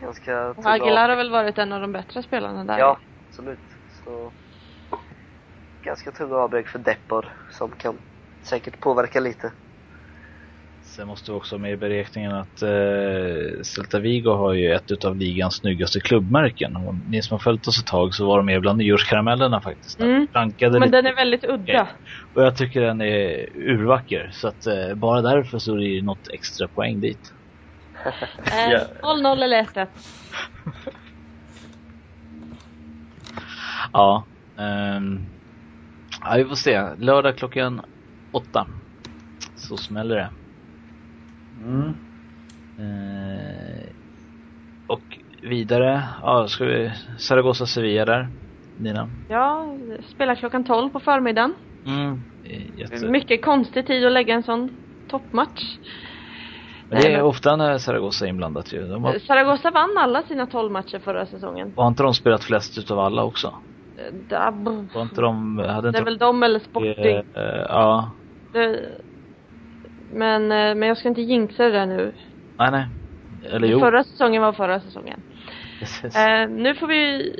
Ganska 0.00 0.48
Och 0.48 0.66
Aguilar 0.66 1.08
har 1.08 1.16
väl 1.16 1.30
varit 1.30 1.58
en 1.58 1.72
av 1.72 1.80
de 1.80 1.92
bättre 1.92 2.22
spelarna 2.22 2.64
där. 2.64 2.78
Ja, 2.78 2.98
absolut. 3.28 3.58
Så 4.04 4.32
ganska 5.82 6.10
tunga 6.10 6.36
avbräck 6.36 6.68
för 6.68 6.78
Depor 6.78 7.32
som 7.50 7.70
kan 7.70 7.98
säkert 8.42 8.80
påverka 8.80 9.20
lite. 9.20 9.52
Sen 10.82 11.06
måste 11.08 11.30
vi 11.32 11.38
också 11.38 11.54
ha 11.54 11.60
med 11.60 11.72
i 11.72 11.76
beräkningen 11.76 12.32
att 12.32 12.62
eh, 12.62 13.62
Celta 13.62 13.98
Vigo 13.98 14.30
har 14.30 14.52
ju 14.52 14.72
ett 14.72 14.90
utav 14.90 15.16
ligans 15.16 15.54
snyggaste 15.54 16.00
klubbmärken. 16.00 16.76
Och 16.76 16.94
ni 17.08 17.22
som 17.22 17.34
har 17.34 17.38
följt 17.38 17.66
oss 17.68 17.80
ett 17.80 17.86
tag 17.86 18.14
så 18.14 18.26
var 18.26 18.36
de 18.36 18.46
med 18.46 18.60
bland 18.60 18.78
nyårskaramellerna 18.78 19.60
faktiskt. 19.60 20.00
Mm. 20.00 20.26
Rankade 20.32 20.72
Men 20.80 20.88
lite. 20.88 20.96
den 21.02 21.06
är 21.06 21.16
väldigt 21.16 21.44
udda. 21.44 21.88
Och 22.34 22.42
jag 22.42 22.56
tycker 22.56 22.80
den 22.80 23.00
är 23.00 23.48
urvacker. 23.54 24.30
Så 24.32 24.48
att 24.48 24.66
eh, 24.66 24.94
bara 24.94 25.22
därför 25.22 25.58
så 25.58 25.74
är 25.74 25.78
det 25.78 25.84
ju 25.84 26.02
något 26.02 26.28
extra 26.32 26.68
poäng 26.68 27.00
dit. 27.00 27.32
Eh, 28.44 28.70
Ja. 28.70 28.80
0-0 29.02 29.42
eller 29.44 29.62
1-1. 29.62 29.86
Ja. 33.92 34.24
ehm, 34.58 35.20
ja, 36.20 36.34
vi 36.36 36.44
får 36.44 36.54
se. 36.54 36.82
Lördag 36.98 37.36
klockan 37.36 37.80
åtta. 38.32 38.66
Så 39.56 39.76
smäller 39.76 40.16
det. 40.16 40.30
Mm. 41.64 41.88
Eh, 42.78 43.86
och 44.86 45.18
vidare, 45.42 46.04
ja, 46.22 46.46
ska 46.48 46.64
vi 46.64 46.92
Zaragoza 47.18 47.66
Sevilla 47.66 48.04
där. 48.04 48.28
Nina. 48.76 49.08
Ja, 49.28 49.66
spelar 50.14 50.34
klockan 50.34 50.64
12 50.64 50.90
på 50.90 51.00
förmiddagen. 51.00 51.54
Mm. 51.86 52.20
Jätte... 52.78 53.06
Mycket 53.10 53.44
konstig 53.44 53.86
tid 53.86 54.06
att 54.06 54.12
lägga 54.12 54.34
en 54.34 54.42
sån 54.42 54.78
toppmatch. 55.10 55.62
Men 56.88 56.98
det 57.00 57.04
Nej, 57.04 57.12
är 57.14 57.16
men- 57.18 57.26
ofta 57.26 57.56
när 57.56 57.78
Zaragoza 57.78 58.24
är 58.24 58.28
inblandat 58.28 58.72
ju. 58.72 58.86
De 58.88 59.04
har, 59.04 59.18
Zaragoza 59.18 59.70
vann 59.70 59.98
alla 59.98 60.22
sina 60.22 60.46
12 60.46 60.72
matcher 60.72 60.98
förra 60.98 61.26
säsongen. 61.26 61.72
har 61.76 61.88
inte 61.88 62.02
de 62.02 62.14
spelat 62.14 62.44
flest 62.44 62.78
utav 62.78 62.98
alla 62.98 63.24
också? 63.24 63.54
Eh, 63.98 64.14
da- 64.14 64.52
b- 64.52 64.88
Var 64.94 65.02
inte 65.02 65.20
de, 65.20 65.58
hade 65.58 65.82
Det 65.82 65.88
inte 65.88 66.00
är 66.00 66.04
väl 66.04 66.18
de 66.18 66.42
eller 66.42 66.58
Sporting. 66.58 67.04
Eh, 67.06 67.18
eh, 67.34 67.64
ja. 67.68 68.10
Det, 68.52 68.80
men, 70.12 70.42
eh, 70.42 70.74
men 70.74 70.82
jag 70.82 70.98
ska 70.98 71.08
inte 71.08 71.22
jinxa 71.22 71.64
det 71.64 71.70
där 71.70 71.86
nu. 71.86 72.12
Nej, 72.56 72.70
nej. 72.70 72.86
Eller 73.52 73.68
jo. 73.68 73.80
Förra 73.80 74.04
säsongen 74.04 74.42
var 74.42 74.52
förra 74.52 74.80
säsongen. 74.80 75.20
Eh, 76.02 76.50
nu 76.50 76.74
får 76.74 76.86
vi 76.86 77.32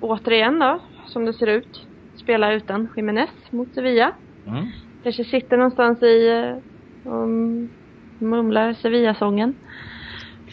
återigen 0.00 0.58
då, 0.58 0.80
som 1.06 1.24
det 1.24 1.32
ser 1.32 1.46
ut, 1.46 1.86
spela 2.16 2.52
utan 2.52 2.88
Jiménez 2.96 3.30
mot 3.50 3.74
Sevilla. 3.74 4.12
Mm. 4.46 4.66
Kanske 5.02 5.24
sitter 5.24 5.56
någonstans 5.56 6.02
i 6.02 6.28
eh, 6.28 7.12
och 7.12 7.28
mumlar 8.18 8.72
Sevilla-sången. 8.72 9.54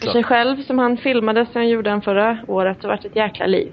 För 0.00 0.08
sig 0.08 0.24
själv 0.24 0.62
som 0.62 0.78
han 0.78 0.96
filmade 0.96 1.44
som 1.44 1.54
han 1.54 1.68
gjorde 1.68 1.90
den 1.90 2.02
förra 2.02 2.38
året 2.46 2.84
och 2.84 2.88
varit 2.88 3.04
ett 3.04 3.16
jäkla 3.16 3.46
liv. 3.46 3.72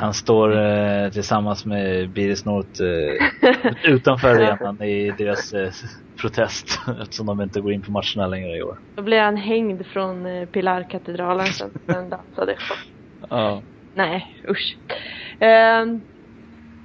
Han 0.00 0.14
står 0.14 0.56
eh, 0.56 1.10
tillsammans 1.10 1.66
med 1.66 2.10
Biris 2.10 2.44
North 2.44 2.82
eh, 2.82 3.92
utanför 3.92 4.28
arenan 4.34 4.82
i 4.82 5.10
deras 5.18 5.52
eh, 5.52 5.70
protest 6.20 6.80
eftersom 7.02 7.26
de 7.26 7.40
inte 7.40 7.60
går 7.60 7.72
in 7.72 7.82
på 7.82 7.90
matcherna 7.92 8.26
längre 8.26 8.56
i 8.56 8.62
år. 8.62 8.78
Då 8.96 9.02
blev 9.02 9.22
han 9.22 9.36
hängd 9.36 9.86
från 9.86 10.26
eh, 10.26 10.46
Pilarkatedralen 10.46 11.46
sen 11.46 11.70
den 11.86 12.10
dansade. 12.10 12.56
Ja. 13.30 13.62
Nej, 13.94 14.26
usch. 14.48 14.76
Ehm, 15.40 16.00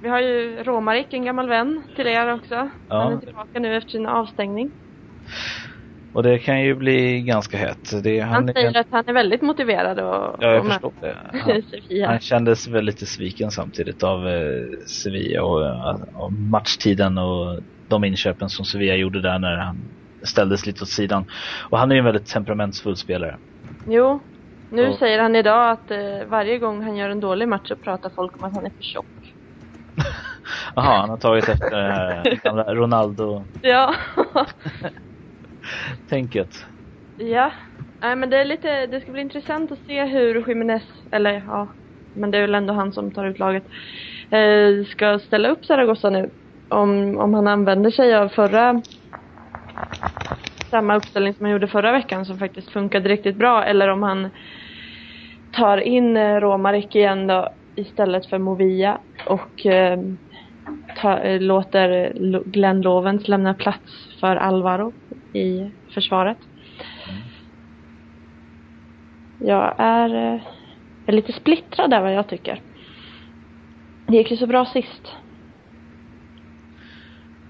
vi 0.02 0.08
har 0.08 0.20
ju 0.20 0.62
Romarik, 0.62 1.12
en 1.12 1.24
gammal 1.24 1.48
vän 1.48 1.82
till 1.96 2.06
er 2.06 2.32
också. 2.34 2.54
Ja. 2.88 3.02
Han 3.02 3.12
är 3.12 3.18
tillbaka 3.18 3.60
nu 3.60 3.76
efter 3.76 3.90
sin 3.90 4.06
avstängning. 4.06 4.70
Och 6.14 6.22
det 6.22 6.38
kan 6.38 6.62
ju 6.62 6.74
bli 6.74 7.22
ganska 7.22 7.56
hett. 7.56 8.02
Det, 8.02 8.20
Han, 8.20 8.32
han, 8.32 8.48
säger 8.54 8.80
att 8.80 8.86
han 8.90 9.04
är 9.06 9.12
väldigt 9.12 9.42
motiverad 9.42 9.98
att 9.98 10.36
ja, 10.40 10.52
jag 10.52 10.56
att 10.56 10.66
förstår 10.66 10.92
det. 11.00 11.16
Han, 12.02 12.10
han 12.10 12.20
kändes 12.20 12.68
väl 12.68 12.84
lite 12.84 13.06
sviken 13.06 13.50
samtidigt 13.50 14.02
av 14.02 14.28
eh, 14.28 14.42
Sevilla 15.02 15.42
och, 15.42 15.66
eh, 15.66 16.00
och 16.14 16.32
matchtiden 16.32 17.18
och 17.18 17.60
de 17.88 18.04
inköpen 18.04 18.48
som 18.48 18.64
Sevilla 18.64 18.94
gjorde 18.94 19.22
där 19.22 19.38
när 19.38 19.56
han 19.56 19.76
ställdes 20.26 20.66
lite 20.66 20.82
åt 20.82 20.88
sidan. 20.88 21.26
Och 21.70 21.78
han 21.78 21.90
är 21.90 21.94
ju 21.94 21.98
en 21.98 22.04
väldigt 22.04 22.26
temperamentsfull 22.26 22.96
spelare. 22.96 23.38
Jo, 23.86 24.20
nu 24.70 24.82
Ja. 24.82 24.96
säger 24.98 25.22
han 25.22 25.36
idag 25.36 25.70
att 25.70 25.90
eh, 25.90 26.24
varje 26.28 26.58
gång 26.58 26.82
han 26.82 26.96
gör 26.96 27.10
en 27.10 27.20
dålig 27.20 27.48
match 27.48 27.68
så 27.68 27.76
pratar 27.76 28.10
folk 28.16 28.38
om 28.38 28.44
att 28.44 28.54
han 28.54 28.66
är 28.66 28.70
för 28.70 28.82
tjock. 28.82 29.06
Jaha, 30.74 31.00
han 31.00 31.10
har 31.10 31.16
tagit 31.16 31.48
efter 31.48 31.76
det 31.76 31.92
här 31.92 32.40
gamla 32.44 32.74
Ronaldo-tänket. 32.74 33.96
Tänket. 36.08 36.66
ja. 37.16 37.52
Nej 38.00 38.16
men 38.16 38.30
det 38.30 38.38
är 38.38 38.44
lite, 38.44 38.86
det 38.86 39.00
ska 39.00 39.12
bli 39.12 39.20
intressant 39.20 39.72
att 39.72 39.86
se 39.86 40.04
hur 40.04 40.48
Jiménez, 40.48 40.82
eller 41.10 41.42
ja, 41.46 41.68
men 42.14 42.30
det 42.30 42.38
är 42.38 42.42
väl 42.42 42.54
ändå 42.54 42.74
han 42.74 42.92
som 42.92 43.10
tar 43.10 43.24
ut 43.24 43.38
laget, 43.38 43.64
eh, 44.30 44.84
ska 44.86 45.18
ställa 45.18 45.48
upp 45.48 45.64
Zaragoza 45.64 46.10
nu. 46.10 46.30
Om, 46.68 47.18
om 47.18 47.34
han 47.34 47.48
använder 47.48 47.90
sig 47.90 48.14
av 48.14 48.28
förra 48.28 48.82
samma 50.70 50.96
uppställning 50.96 51.34
som 51.34 51.44
han 51.44 51.52
gjorde 51.52 51.68
förra 51.68 51.92
veckan 51.92 52.26
som 52.26 52.38
faktiskt 52.38 52.70
funkade 52.70 53.08
riktigt 53.08 53.36
bra 53.36 53.64
eller 53.64 53.88
om 53.88 54.02
han 54.02 54.30
tar 55.52 55.78
in 55.78 56.16
eh, 56.16 56.40
Romarik 56.40 56.94
igen 56.94 57.26
då 57.26 57.48
istället 57.76 58.26
för 58.26 58.38
Movia 58.38 58.98
och 59.26 59.66
eh, 59.66 59.98
ta, 61.00 61.18
eh, 61.18 61.40
låter 61.40 62.12
Glenn 62.44 62.80
Lovens 62.80 63.28
lämna 63.28 63.54
plats 63.54 64.20
för 64.20 64.36
Alvaro 64.36 64.92
i 65.34 65.70
försvaret. 65.94 66.38
Jag 69.38 69.74
är, 69.78 70.34
eh, 70.34 70.40
är 71.06 71.12
lite 71.12 71.32
splittrad 71.32 71.90
där 71.90 72.00
vad 72.00 72.14
jag 72.14 72.28
tycker. 72.28 72.60
Det 74.06 74.16
gick 74.16 74.30
ju 74.30 74.36
så 74.36 74.46
bra 74.46 74.66
sist. 74.66 75.12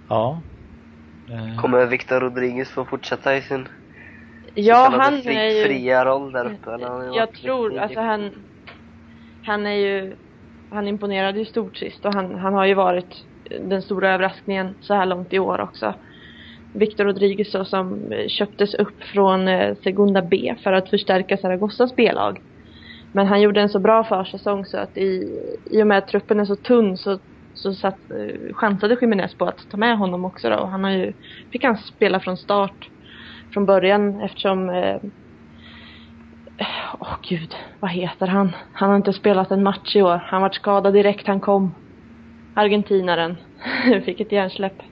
Ja. 0.09 0.41
Eh, 1.31 1.61
Kommer 1.61 1.87
Victor 1.87 2.21
Rodriguez 2.21 2.71
få 2.71 2.85
fortsätta 2.85 3.37
i 3.37 3.43
sin 3.43 3.69
Ja, 4.55 4.89
han 5.01 5.15
är 5.15 5.51
ju... 5.51 5.65
fria 5.65 6.05
roll 6.05 6.33
där 6.33 6.45
uppe? 6.45 6.73
Eller? 6.73 7.17
Jag 7.17 7.33
tror, 7.33 7.79
alltså 7.79 8.01
han, 8.01 8.31
han 9.45 9.67
är 9.67 9.75
ju, 9.75 10.17
han 10.71 10.89
imponerade 10.89 11.39
ju 11.39 11.45
stort 11.45 11.77
sist 11.77 12.05
och 12.05 12.15
han, 12.15 12.35
han 12.35 12.55
har 12.55 12.65
ju 12.65 12.75
varit 12.75 13.25
den 13.61 13.83
stora 13.83 14.15
överraskningen 14.15 14.75
så 14.81 14.95
här 14.95 15.07
långt 15.07 15.33
i 15.33 15.39
år 15.39 15.61
också. 15.61 15.95
Victor 16.75 17.05
Rodriguez 17.05 17.53
då, 17.53 17.65
som 17.65 18.13
eh, 18.13 18.29
köptes 18.29 18.75
upp 18.75 19.03
från 19.03 19.49
eh, 19.49 19.77
Segunda 19.83 20.23
B 20.23 20.55
för 20.63 20.73
att 20.73 20.91
förstärka 20.91 21.37
Zaragozas 21.37 21.97
B-lag. 21.97 22.41
Men 23.13 23.27
han 23.27 23.41
gjorde 23.41 23.61
en 23.61 23.69
så 23.69 23.79
bra 23.79 24.05
försäsong 24.05 24.65
så 24.65 24.79
att 24.79 24.99
i, 24.99 25.39
i 25.71 25.83
och 25.83 25.87
med 25.87 25.99
att 25.99 26.09
truppen 26.09 26.41
är 26.41 26.45
så 26.45 26.57
tunn 26.57 26.97
så, 26.97 27.19
så 27.55 27.75
satt, 27.75 28.11
eh, 28.11 28.55
chansade 28.55 28.97
Jiménez 29.01 29.35
på 29.35 29.45
att 29.45 29.71
ta 29.71 29.77
med 29.77 29.99
honom 29.99 30.25
också 30.25 30.51
då. 30.51 30.57
Och 30.57 30.69
han 30.69 30.85
har 30.85 30.91
ju, 30.91 31.13
fick 31.51 31.65
han 31.65 31.77
spela 31.77 32.21
från 32.21 32.37
start 32.37 32.91
från 33.53 33.67
början 33.67 34.21
eftersom 34.21 34.71
eh, 34.71 34.97
Åh 36.99 37.17
gud, 37.29 37.55
vad 37.81 37.91
heter 37.91 38.27
han? 38.27 38.53
Han 38.73 38.91
har 38.91 38.97
inte 38.97 39.13
spelat 39.13 39.51
en 39.51 39.63
match 39.63 39.97
i 39.97 40.03
år. 40.03 40.23
Han 40.25 40.43
var 40.43 40.51
skadad 40.51 40.95
direkt 40.95 41.27
han 41.27 41.41
kom. 41.41 41.75
Argentinaren. 42.55 43.37
Fick 44.05 44.21
ett 44.21 44.33
hjärnsläpp. 44.33 44.83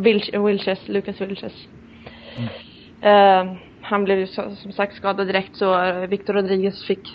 Vilch- 0.00 0.46
Wilches, 0.46 0.88
Lucas 0.88 1.20
Wilches. 1.20 1.68
Eh, 3.00 3.52
han 3.82 4.04
blev 4.04 4.18
ju 4.18 4.26
så, 4.26 4.50
som 4.56 4.72
sagt 4.72 4.94
skadad 4.96 5.26
direkt 5.26 5.56
så 5.56 5.82
eh, 5.84 6.06
Victor 6.06 6.34
Rodriguez 6.34 6.84
fick 6.86 7.08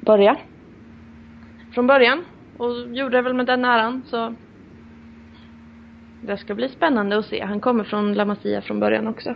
börja. 0.00 0.36
Från 1.74 1.86
början. 1.86 2.24
Och 2.56 2.70
gjorde 2.96 3.16
det 3.16 3.22
väl 3.22 3.34
med 3.34 3.46
den 3.46 3.64
äran 3.64 4.02
så 4.06 4.34
det 6.22 6.36
ska 6.36 6.54
bli 6.54 6.68
spännande 6.68 7.18
att 7.18 7.26
se. 7.26 7.44
Han 7.44 7.60
kommer 7.60 7.84
från 7.84 8.14
La 8.14 8.24
Masia 8.24 8.62
från 8.62 8.80
början 8.80 9.06
också. 9.06 9.34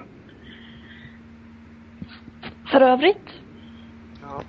För 2.72 2.80
övrigt. 2.80 3.30
Ja, 4.22 4.42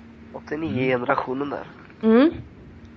89-generationen 0.48 1.50
där. 1.50 1.64
Mm. 2.02 2.30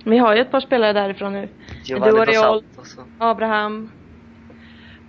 Vi 0.05 0.17
har 0.17 0.35
ju 0.35 0.41
ett 0.41 0.51
par 0.51 0.59
spelare 0.59 0.93
därifrån 0.93 1.33
nu. 1.33 1.47
Giovanni. 1.83 2.11
Dos 2.25 2.35
Santos. 2.35 2.97
och- 2.97 3.03
Abraham 3.17 3.91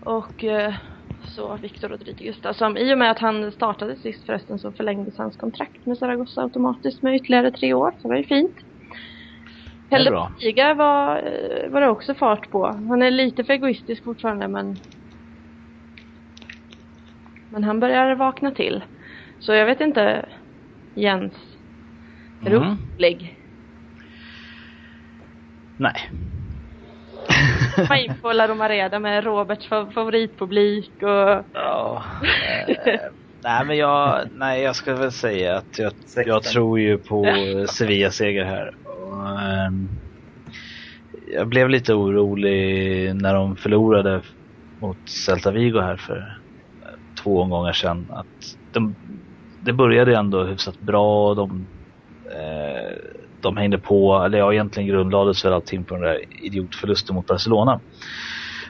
och 0.05 0.45
eh, 0.45 0.75
så 1.27 1.57
Victor 1.57 1.89
Rodriguez 1.89 2.41
då, 2.41 2.55
som 2.55 2.77
i 2.77 2.95
och 2.95 2.99
med 2.99 3.11
att 3.11 3.19
han 3.19 3.53
startade 3.53 3.97
sist 3.97 4.27
förresten 4.27 4.59
så 4.59 4.73
förlängdes 4.73 5.19
hans 5.19 5.37
kontrakt 5.37 5.87
med 5.87 5.99
Zaragoza 5.99 6.43
automatiskt 6.43 7.03
med 7.03 7.15
ytterligare 7.15 7.51
tre 7.51 7.75
år, 7.75 7.91
så 7.99 8.09
det 8.09 8.15
var 8.15 8.17
ju 8.19 8.25
fint. 8.25 8.55
Bra. 9.91 10.33
Liga 10.41 10.75
var, 10.75 11.17
eh, 11.17 11.71
var 11.71 11.81
det 11.81 11.89
också 11.89 12.15
fart 12.15 12.51
på. 12.51 12.67
Han 12.67 13.03
är 13.03 13.11
lite 13.11 13.45
för 13.45 13.53
egoistisk 13.53 14.05
fortfarande 14.05 14.49
men 14.49 14.77
men 17.49 17.65
han 17.65 17.81
börjar 17.81 18.15
vakna 18.15 18.51
till. 18.51 18.85
Så 19.39 19.53
jag 19.53 19.67
vet 19.67 19.81
inte 19.81 20.29
Jens. 20.95 21.35
Du 22.41 22.59
Mhm. 22.59 22.77
orolig? 22.97 23.39
Nej. 25.77 25.95
In 27.79 28.15
på 28.23 28.33
La 28.33 28.49
Romareda 28.49 28.99
med 28.99 29.25
Roberts 29.25 29.69
fa- 29.71 29.91
favoritpublik 29.91 30.93
och 31.03 31.45
Ja. 31.53 32.03
Eh, 32.87 32.95
nej 33.45 33.65
men 33.65 33.77
jag, 33.77 34.27
nej 34.31 34.63
jag 34.63 34.77
ska 34.77 34.95
väl 34.95 35.13
säga 35.13 35.57
att 35.57 35.79
jag, 35.79 35.93
jag 36.27 36.43
tror 36.43 36.81
ju 36.81 36.99
på 36.99 37.27
Sevillas 37.69 38.15
seger 38.15 38.45
här. 38.45 38.71
Och, 38.85 39.41
ehm, 39.43 39.89
jag 41.35 41.49
blev 41.49 41.69
lite 41.69 41.95
orolig 41.95 43.15
när 43.17 43.35
de 43.35 43.57
förlorade 43.57 44.23
mot 44.81 45.09
Celta 45.27 45.51
Vigo 45.51 45.81
här 45.81 45.97
för 45.97 46.17
eh, 46.17 46.95
två 47.23 47.41
omgångar 47.43 47.73
sedan. 47.73 48.07
Att 48.11 48.27
de, 48.73 48.97
det 49.61 49.73
började 49.73 50.17
ändå 50.17 50.45
hyfsat 50.45 50.79
bra. 50.79 51.35
De, 51.35 51.69
eh, 52.31 52.97
de 53.45 53.59
hängde 53.59 53.79
på, 53.79 54.23
eller 54.27 54.39
ja 54.39 54.55
egentligen 54.55 54.89
grundlades 54.91 55.47
väl 55.47 55.55
allting 55.55 55.87
på 55.87 55.95
den 55.95 56.05
där 56.05 56.21
idiotförlusten 56.47 57.17
mot 57.17 57.27
Barcelona. 57.27 57.83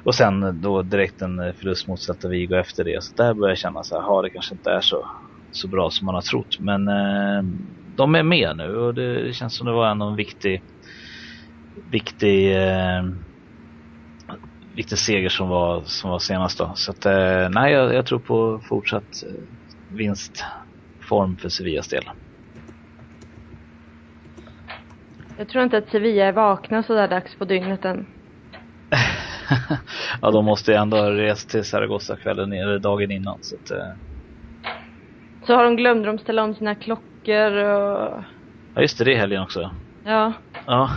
Och 0.05 0.17
sen 0.17 0.63
då 0.63 0.83
direkt 0.83 1.23
en 1.23 1.41
eh, 1.41 1.55
förlust 1.61 1.89
mot 1.89 2.03
Celta 2.03 2.29
Vigo 2.29 2.57
efter 2.57 2.85
det. 2.85 3.05
Så 3.05 3.15
där 3.23 3.35
börjar 3.35 3.51
jag 3.51 3.59
känna 3.59 3.85
så 3.85 3.97
här, 3.97 4.03
"Ha, 4.09 4.23
det 4.23 4.31
kanske 4.31 4.55
inte 4.55 4.71
är 4.71 4.83
så, 4.83 5.07
så 5.53 5.69
bra 5.69 5.91
som 5.91 6.07
man 6.07 6.15
har 6.17 6.23
trott. 6.23 6.57
Men 6.61 6.89
eh, 6.89 7.43
de 7.97 8.17
är 8.17 8.25
med 8.25 8.57
nu 8.57 8.77
och 8.77 8.95
det 8.95 9.37
känns 9.37 9.57
som 9.57 9.67
det 9.67 9.73
var 9.75 9.89
en 9.89 10.17
viktig, 10.17 10.63
viktig, 11.93 12.57
eh, 12.57 13.03
viktig 14.77 14.99
seger 14.99 15.29
som 15.29 15.49
var, 15.49 15.83
som 15.87 16.11
var 16.11 16.19
senast 16.19 16.59
då. 16.59 16.73
Så 16.77 16.93
att, 16.93 17.07
eh, 17.07 17.49
nej, 17.51 17.73
jag, 17.73 17.95
jag 17.95 18.07
tror 18.07 18.21
på 18.21 18.61
fortsatt 18.69 19.03
eh, 19.27 19.97
vinstform 19.97 21.37
för 21.39 21.49
Sevillas 21.49 21.89
del 21.89 22.05
jag 25.37 25.49
tror 25.49 25.65
inte 25.65 25.79
att 25.79 25.89
Sevilla 25.89 26.25
är 26.25 26.33
vakna 26.33 26.83
så 26.83 26.95
där 26.95 27.09
dags 27.09 27.37
på 27.39 27.45
dygnet 27.45 27.85
än. 27.85 28.07
ja, 30.23 30.31
de 30.31 30.45
måste 30.45 30.71
ju 30.71 30.77
ändå 30.77 30.97
ha 30.97 31.11
rest 31.11 31.51
till 31.51 31.65
Zaragoza 31.65 32.17
kvällen, 32.17 32.53
eller 32.53 32.79
dagen 32.79 33.11
innan. 33.11 33.39
Så 33.41 33.57
att, 33.57 33.71
eh, 33.71 33.95
Så 35.47 35.55
har 35.55 35.65
de 35.65 35.77
glömde 35.77 36.07
de 36.09 36.19
ställa 36.19 36.43
om 36.45 36.55
sina 36.55 36.75
klockor 36.75 37.53
och 37.53 38.25
ja, 38.75 38.81
just 38.83 38.99
det, 38.99 39.05
det 39.05 39.13
är 39.15 39.19
helgen 39.19 39.43
också. 39.43 39.71
ja. 40.05 40.33
Ja. 40.67 40.91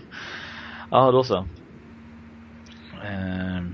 ja, 0.90 1.10
då 1.10 1.24
så. 1.24 1.48
Ehm, 3.04 3.72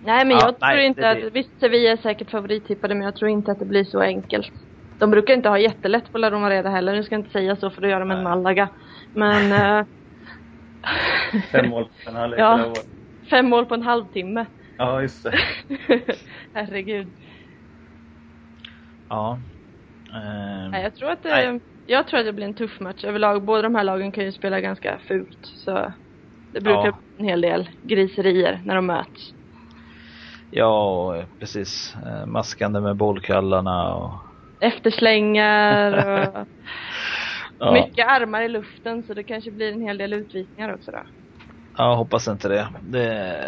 Nej 0.00 0.24
men 0.24 0.36
Ja, 0.36 0.46
jag 0.46 0.60
tror 0.60 0.76
nej, 0.76 0.86
inte 0.86 1.00
det 1.00 1.10
att, 1.10 1.18
blir- 1.18 1.30
visst 1.32 1.58
Sevilla 1.60 1.90
är 1.92 1.96
säkert 1.96 2.30
favorittippade 2.30 2.94
men 2.94 3.04
jag 3.04 3.16
tror 3.16 3.30
inte 3.30 3.52
att 3.52 3.58
det 3.58 3.66
blir 3.66 3.84
så 3.84 4.00
enkelt. 4.00 4.52
De 4.98 5.10
brukar 5.10 5.34
inte 5.34 5.48
ha 5.48 5.58
jättelätt 5.58 6.12
på 6.12 6.18
La 6.18 6.30
Romareda 6.30 6.68
heller, 6.70 6.92
nu 6.92 7.02
ska 7.02 7.14
jag 7.14 7.20
inte 7.20 7.30
säga 7.32 7.56
så 7.56 7.70
för 7.70 7.82
då 7.82 7.88
gör 7.88 8.00
de 8.00 8.10
en. 8.10 8.22
Malaga. 8.22 8.68
Men 9.14 9.52
eh, 9.80 9.84
Fem 11.52 11.68
mål 11.70 11.84
på 12.04 12.10
en 12.10 12.16
halvlek 12.16 12.40
Ja. 12.40 12.72
fem 13.30 13.46
mål 13.48 13.66
på 13.66 13.74
en 13.74 13.82
halvtimme. 13.82 14.46
Ja, 14.78 15.02
just 15.02 15.22
det. 15.24 15.38
Herregud. 16.54 17.06
ja. 19.08 19.38
Nej, 20.70 20.82
jag 20.82 20.94
tror 20.94 21.10
att 21.10 21.22
det, 21.22 21.28
Nej. 21.50 21.60
jag 21.86 22.06
tror 22.06 22.20
att 22.20 22.26
det 22.26 22.32
blir 22.32 22.44
en 22.46 22.54
tuff 22.54 22.80
match 22.80 23.04
överlag. 23.04 23.42
Båda 23.42 23.62
de 23.62 23.74
här 23.74 23.84
lagen 23.84 24.12
kan 24.12 24.24
ju 24.24 24.32
spela 24.32 24.60
ganska 24.60 24.98
fult 24.98 25.38
så 25.42 25.92
det 26.52 26.60
brukar 26.60 26.84
Ja. 26.86 26.92
bli 27.16 27.18
en 27.18 27.24
hel 27.24 27.40
del 27.40 27.68
griserier 27.82 28.60
när 28.64 28.74
de 28.74 28.86
möts. 28.86 29.34
ja, 30.50 31.16
eh, 31.16 31.24
precis. 31.38 31.96
Eh, 32.06 32.26
maskande 32.26 32.80
med 32.80 32.96
bollkallarna 32.96 33.94
och... 33.94 34.12
Efterslängar 34.60 35.92
och 35.92 36.46
Ja, 37.60 37.72
mycket 37.72 38.06
armar 38.08 38.42
i 38.42 38.48
luften 38.48 39.02
så 39.02 39.14
det 39.14 39.24
kanske 39.24 39.50
blir 39.50 39.72
en 39.72 39.80
hel 39.82 39.98
del 39.98 40.12
utvisningar 40.12 40.74
också 40.74 40.90
då. 40.90 41.02
ja 41.78 41.94
hoppas 41.94 42.28
inte 42.28 42.48
det. 42.48 42.68
det 42.82 43.42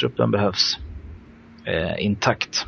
truppen 0.00 0.30
behövs 0.30 0.78
eh, 1.66 2.04
intakt. 2.04 2.66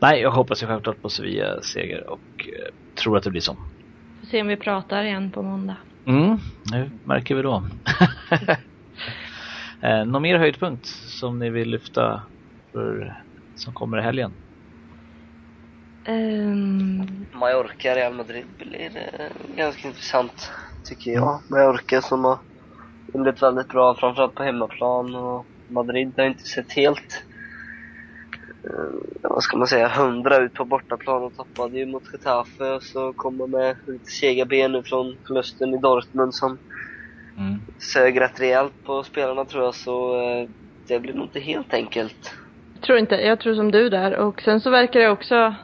Nej, 0.00 0.20
jag 0.20 0.30
hoppas 0.30 0.62
ju 0.62 0.66
självklart 0.66 1.02
på 1.02 1.08
Sevilla 1.08 1.60
seger 1.62 2.10
och 2.10 2.24
eh, 2.38 3.02
tror 3.02 3.16
att 3.16 3.24
det 3.24 3.30
blir 3.30 3.40
så. 3.40 3.58
Får 4.20 4.26
se 4.26 4.40
om 4.40 4.48
vi 4.48 4.56
pratar 4.56 5.04
igen 5.04 5.32
på 5.32 5.42
måndag. 5.42 5.76
Mm, 6.08 6.38
nu 6.72 6.90
märker 7.04 7.34
vi 7.34 7.42
då. 7.42 7.66
eh, 9.82 10.04
någon 10.04 10.22
mer 10.22 10.38
höjdpunkt 10.38 10.86
som 11.20 11.38
ni 11.38 11.50
vill 11.50 11.68
lyfta 11.70 12.22
för, 12.72 13.16
som 13.54 13.74
kommer 13.74 13.98
i 13.98 14.02
helgen? 14.02 14.39
Ehm, 16.10 17.26
Mallorca, 17.32 17.94
Real 17.94 18.14
Madrid 18.14 18.46
blir 18.58 18.96
eh, 18.96 19.56
ganska 19.56 19.88
intressant 19.88 20.52
tycker 20.88 21.10
jag. 21.10 21.40
Mallorca 21.50 22.02
som 22.02 22.24
har 22.24 22.38
inlett 23.14 23.42
väldigt 23.42 23.68
bra, 23.68 23.94
framförallt 24.00 24.34
på 24.34 24.42
hemmaplan 24.42 25.14
och 25.14 25.46
Madrid 25.74 26.14
har 26.16 26.24
inte 26.24 26.44
sett 26.54 26.72
helt 26.76 27.24
eh, 28.64 28.94
vad 29.22 29.42
ska 29.42 29.56
man 29.56 29.66
säga, 29.66 29.88
hundra 29.88 30.36
ut 30.36 30.54
på 30.54 30.64
bortaplan 30.64 31.22
och 31.22 31.34
tappade 31.34 31.78
ju 31.78 31.86
mot 31.86 32.02
Getafe 32.12 32.64
och 32.64 32.82
så 32.82 33.12
kommer 33.16 33.46
med 33.58 33.76
lite 33.86 34.10
sega 34.20 34.44
ben 34.46 34.72
nu 34.72 34.82
från 34.86 35.18
förlusten 35.28 35.74
i 35.74 35.80
Dortmund 35.80 36.34
som 36.34 36.58
Mm. 37.38 37.60
sög 37.94 38.20
rätt 38.20 38.40
rejält 38.40 38.82
på 38.82 39.02
spelarna 39.02 39.44
tror 39.44 39.64
jag 39.64 39.74
så 39.74 40.14
eh, 40.22 40.48
det 40.88 41.00
blir 41.00 41.14
nog 41.14 41.24
inte 41.26 41.40
helt 41.40 41.74
enkelt. 41.74 42.34
jag 42.72 42.82
tror 42.82 42.98
inte, 42.98 43.14
jag 43.14 43.40
tror 43.40 43.54
som 43.54 43.70
du 43.70 43.88
där 43.90 44.16
och 44.16 44.40
sen 44.42 44.60
så 44.60 44.70
verkar 44.70 45.00
det 45.00 45.10
också 45.10 45.54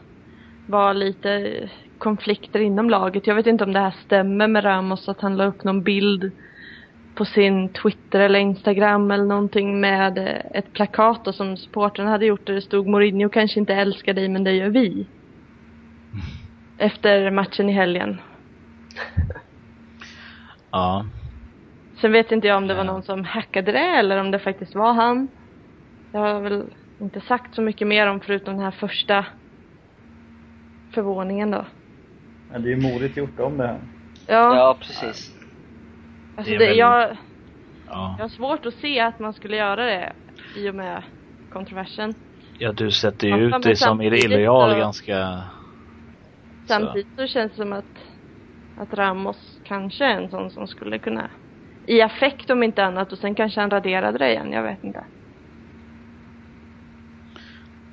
vara 0.66 0.92
lite 0.92 1.60
konflikter 1.98 2.60
inom 2.60 2.90
laget. 2.90 3.26
Jag 3.26 3.34
vet 3.34 3.46
inte 3.46 3.64
om 3.64 3.72
det 3.72 3.80
här 3.80 3.94
stämmer 4.04 4.48
med 4.48 4.64
Ramos 4.64 5.08
att 5.08 5.20
han 5.20 5.36
la 5.36 5.44
upp 5.44 5.64
någon 5.64 5.82
bild 5.82 6.32
på 7.14 7.24
sin 7.24 7.68
Twitter 7.68 8.20
eller 8.20 8.38
Instagram 8.38 9.10
eller 9.10 9.24
någonting 9.24 9.80
med 9.80 10.42
ett 10.54 10.72
plakat 10.72 11.24
då, 11.24 11.32
som 11.32 11.56
supportrarna 11.56 12.10
hade 12.10 12.26
gjort 12.26 12.46
där 12.46 12.54
det 12.54 12.62
stod 12.62 12.86
Mourinho 12.86 13.28
kanske 13.28 13.60
inte 13.60 13.74
älskar 13.74 14.14
dig 14.14 14.28
men 14.28 14.44
det 14.44 14.52
gör 14.52 14.68
vi. 14.68 15.06
Efter 16.78 17.30
matchen 17.30 17.68
i 17.68 17.72
helgen. 17.72 18.20
Ja. 20.70 21.04
Sen 22.00 22.12
vet 22.12 22.32
inte 22.32 22.46
jag 22.46 22.56
om 22.56 22.66
det 22.66 22.74
var 22.74 22.84
någon 22.84 23.02
som 23.02 23.24
hackade 23.24 23.72
det 23.72 23.78
eller 23.78 24.20
om 24.20 24.30
det 24.30 24.38
faktiskt 24.38 24.74
var 24.74 24.92
han. 24.92 25.28
Jag 26.12 26.20
har 26.20 26.40
väl 26.40 26.64
inte 27.00 27.20
sagt 27.20 27.54
så 27.54 27.62
mycket 27.62 27.88
mer 27.88 28.06
om 28.06 28.20
förutom 28.20 28.54
den 28.54 28.64
här 28.64 28.70
första 28.70 29.24
förvåningen 30.97 31.51
då. 31.51 31.66
Men 32.49 32.62
det 32.62 32.68
är 32.68 32.76
ju 32.76 32.82
modigt 32.92 33.16
gjort 33.16 33.40
om 33.40 33.57
det 33.59 33.66
här. 33.66 33.80
Ja, 34.26 34.57
Ja, 34.57 34.76
precis. 34.80 35.34
alltså 36.34 36.51
det 36.51 36.57
är 36.57 36.59
det, 36.59 36.66
väl- 36.66 36.78
jag, 36.78 37.16
Ja. 37.86 38.14
jag 38.18 38.24
har 38.24 38.28
svårt 38.28 38.66
att 38.66 38.74
se 38.74 39.01
att 39.01 39.18
man 39.18 39.32
skulle 39.34 39.57
göra 39.57 39.84
det 39.86 40.12
i 40.57 40.70
och 40.70 40.74
med 40.74 41.03
kontroversen. 41.49 42.14
ja, 42.59 42.72
du 42.72 42.90
sätter 42.90 43.26
ju 43.26 43.32
Ja, 43.49 43.57
ut 43.59 43.62
dig 43.62 43.76
som 43.76 44.03
illojal 44.03 44.70
så- 44.72 44.78
ganska... 44.78 45.42
Samtidigt 46.68 47.09
så 47.18 47.26
känns 47.26 47.53
det 47.53 47.57
som 47.57 47.72
att, 47.72 47.99
att 48.76 48.94
Ramos 48.94 49.61
kanske 49.64 50.05
är 50.05 50.20
en 50.22 50.30
sån 50.30 50.51
som 50.51 50.68
skulle 50.68 50.99
kunna 50.99 51.30
i 51.88 52.03
affekt 52.03 52.51
om 52.51 52.62
inte 52.62 52.84
annat 52.84 53.12
och 53.12 53.18
sen 53.18 53.34
kanske 53.34 53.61
han 53.61 53.70
raderade 53.70 54.18
det 54.18 54.30
igen, 54.30 54.53
jag 54.53 54.62
vet 54.62 54.84
inte. 54.84 55.07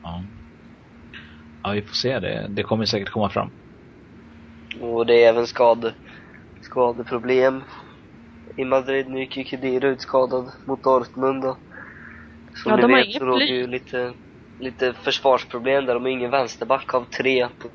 Ja. 0.03 0.23
Ja, 1.63 1.71
vi 1.71 1.81
får 1.81 1.95
se. 1.95 2.19
Det, 2.19 2.47
det 2.49 2.63
kommer 2.63 2.85
säkert 2.85 3.09
komma 3.09 3.29
fram. 3.29 3.51
Och 4.81 5.05
det 5.05 5.23
är 5.23 5.29
även 5.29 5.47
skade, 5.47 5.95
skadeproblem 6.61 7.63
i 8.57 8.65
Madrid. 8.65 9.09
Nu 9.09 9.19
gick 9.19 9.37
ju 9.37 9.43
Khedira 9.43 9.87
ut 9.89 10.01
skadad 10.01 10.53
mot 10.67 10.83
Dortmund 10.83 11.45
och 11.45 11.59
Som 12.53 12.71
Ja, 12.71 12.77
ni 12.77 12.81
de 12.81 12.93
har 12.93 12.99
vet 12.99 13.05
inget 13.05 13.23
så 13.23 13.37
flyt. 13.37 13.51
ju 13.51 13.67
lite, 13.67 14.15
lite 14.59 14.93
försvarsproblem 14.93 15.85
där. 15.85 15.93
De 15.93 16.03
har 16.03 16.09
ingen 16.09 16.31
vänsterback 16.31 16.93
av 16.93 17.05
tre 17.05 17.49
på 17.59 17.69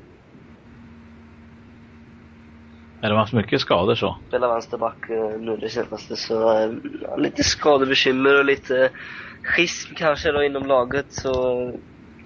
Men 3.01 3.09
de 3.09 3.13
har 3.15 3.21
haft 3.21 3.33
mycket 3.33 3.61
skador 3.61 3.95
så. 3.95 4.23
spela 4.27 4.47
vänsterback 4.47 5.09
eh, 5.09 5.39
nu 5.39 5.57
det 5.57 5.69
senaste. 5.69 6.15
Så 6.15 6.57
eh, 6.59 6.71
ja, 7.01 7.15
lite 7.15 7.43
skadebekymmer 7.43 8.37
och 8.39 8.45
lite 8.45 8.91
schism 9.43 9.93
kanske 9.95 10.31
då 10.31 10.43
inom 10.43 10.65
laget. 10.65 11.05
Så 11.13 11.33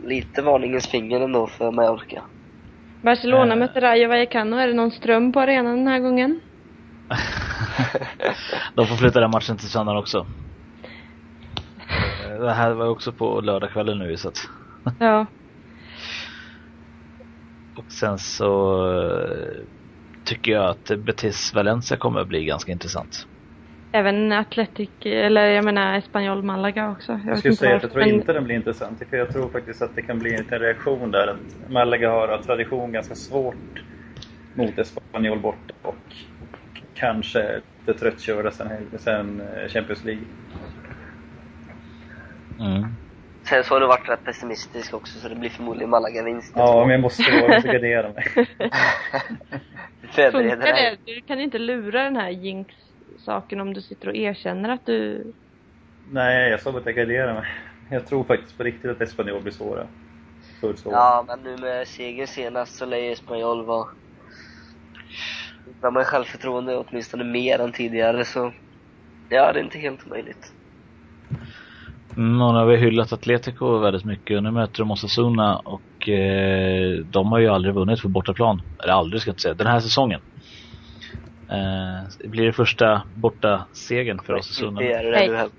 lite 0.03 0.41
varningens 0.41 0.87
finger 0.87 1.19
ändå 1.21 1.47
för 1.47 1.71
Mallorca. 1.71 2.21
Barcelona 3.01 3.53
Eh. 3.53 3.59
möter 3.59 3.81
Rayo 3.81 4.07
Vallecano. 4.09 4.55
Är 4.57 4.67
det 4.67 4.73
någon 4.73 4.91
ström 4.91 5.31
på 5.31 5.39
arenan 5.39 5.77
den 5.77 5.87
här 5.87 5.99
gången? 5.99 6.39
De 8.75 8.87
får 8.87 8.95
flytta 8.95 9.19
den 9.19 9.31
matchen 9.31 9.57
till 9.57 9.69
söndagen 9.69 9.99
också. 9.99 10.27
Det 12.39 12.53
här 12.53 12.71
var 12.73 12.87
också 12.87 13.11
på 13.11 13.41
lördagskvällen 13.41 13.99
nu 13.99 14.17
så 14.17 14.27
att. 14.27 14.37
Ja. 14.99 15.25
Och 17.77 17.91
sen 17.91 18.17
så 18.19 18.75
eh, 19.01 19.65
tycker 20.25 20.51
jag 20.51 20.69
att 20.69 20.91
Betis 21.05 21.53
Valencia 21.53 21.97
kommer 21.97 22.19
att 22.19 22.27
bli 22.27 22.45
ganska 22.45 22.71
intressant. 22.71 23.27
Även 23.95 24.31
Atletic, 24.31 24.89
eller 25.05 25.45
jag 25.47 25.65
menar 25.65 25.97
Espanyol 25.97 26.43
Malaga 26.43 26.91
också. 26.91 27.11
Jag, 27.11 27.21
Jag 27.25 27.37
skulle 27.37 27.55
säga 27.55 27.75
att 27.75 27.83
jag 27.83 27.91
tror 27.91 28.01
men- 28.05 28.15
inte 28.15 28.33
den 28.33 28.43
blir 28.43 28.55
intressant. 28.55 28.99
För 29.09 29.17
jag 29.17 29.31
tror 29.31 29.49
faktiskt 29.49 29.81
att 29.81 29.95
det 29.95 30.01
kan 30.01 30.19
bli 30.19 30.31
en 30.33 30.37
liten 30.39 30.59
reaktion 30.59 31.11
där. 31.11 31.27
Att 31.27 31.69
Malaga 31.69 32.09
har 32.09 32.27
av 32.27 32.37
tradition 32.43 32.91
ganska 32.91 33.15
svårt 33.15 33.83
mot 34.53 34.77
Espanyol 34.77 35.39
borta 35.39 35.73
och 35.81 35.95
kanske 36.93 37.61
lite 37.85 37.99
tröttkörda 37.99 38.51
sen, 38.51 38.69
sen 38.99 39.41
eh, 39.41 39.67
Champions 39.67 40.03
League. 40.03 40.23
Mm. 42.59 42.85
Sen 43.49 43.63
så 43.63 43.75
har 43.75 43.79
du 43.79 43.87
varit 43.87 44.09
rätt 44.09 44.23
pessimistisk 44.23 44.93
också 44.93 45.19
så 45.19 45.29
det 45.29 45.35
blir 45.35 45.49
förmodligen 45.49 45.89
Malaga-vinst. 45.89 46.53
Ja, 46.55 46.81
men 46.81 46.91
jag 46.91 47.01
måste, 47.01 47.23
måste 47.47 47.67
gardera 47.67 48.13
mig. 48.13 48.23
Funkar 50.31 50.57
det? 50.57 50.97
Du 51.05 51.21
kan 51.21 51.39
inte 51.39 51.59
lura 51.59 52.03
den 52.03 52.15
här 52.15 52.29
jinx-saken 53.09 53.61
om 53.61 53.73
du 53.73 53.81
sitter 53.81 54.07
och 54.07 54.15
erkänner 54.15 54.69
att 54.69 54.85
du... 54.85 55.23
Nej, 56.11 56.49
jag 56.49 56.61
sa 56.61 56.71
bara 56.71 56.79
att 56.79 56.85
jag 56.85 56.95
garderar 56.95 57.33
mig. 57.33 57.45
Jag 57.91 58.07
tror 58.07 58.23
faktiskt 58.23 58.57
på 58.57 58.63
riktigt 58.63 58.91
att 58.91 59.01
Espanyol 59.01 59.41
blir 59.41 59.53
svåra. 59.53 59.87
Först 60.61 60.85
Ja, 60.85 61.25
men 61.27 61.39
nu 61.43 61.57
med 61.57 61.87
seger 61.87 62.25
senast 62.25 62.75
så 62.75 62.85
lär 62.85 62.97
ju 62.97 63.11
Espanyol 63.11 63.65
vara 63.65 63.87
de 65.81 65.95
har 65.95 66.03
självförtroende 66.03 66.77
åtminstone 66.77 67.23
mer 67.23 67.59
än 67.59 67.71
tidigare 67.71 68.25
så 68.25 68.53
ja, 69.29 69.53
det 69.53 69.59
är 69.59 69.63
inte 69.63 69.77
helt 69.77 70.05
möjligt. 70.05 70.53
Mm, 72.17 72.37
nu 72.37 72.43
har 72.43 72.65
vi 72.65 72.77
hyllat 72.77 73.13
Atletico 73.13 73.77
väldigt 73.77 74.05
mycket 74.05 74.37
och 74.37 74.43
nu 74.43 74.51
möter 74.51 74.79
de 74.79 74.91
Osasuna 74.91 75.57
och 75.57 76.09
eh, 76.09 76.99
de 77.05 77.31
har 77.31 77.39
ju 77.39 77.47
aldrig 77.47 77.73
vunnit 77.73 78.01
på 78.01 78.09
bortaplan. 78.09 78.61
Eller 78.83 78.93
aldrig 78.93 79.21
ska 79.21 79.29
jag 79.29 79.33
inte 79.33 79.41
säga, 79.41 79.53
den 79.53 79.67
här 79.67 79.79
säsongen. 79.79 80.21
Eh, 81.53 82.07
det 82.19 82.27
blir 82.27 82.45
det 82.45 82.53
första 82.53 83.01
borta 83.15 83.67
segern 83.73 84.19
för 84.25 84.33
Osasuna. 84.33 84.79
Det 84.79 84.93
är 84.93 85.29
det 85.29 85.37
här. 85.37 85.49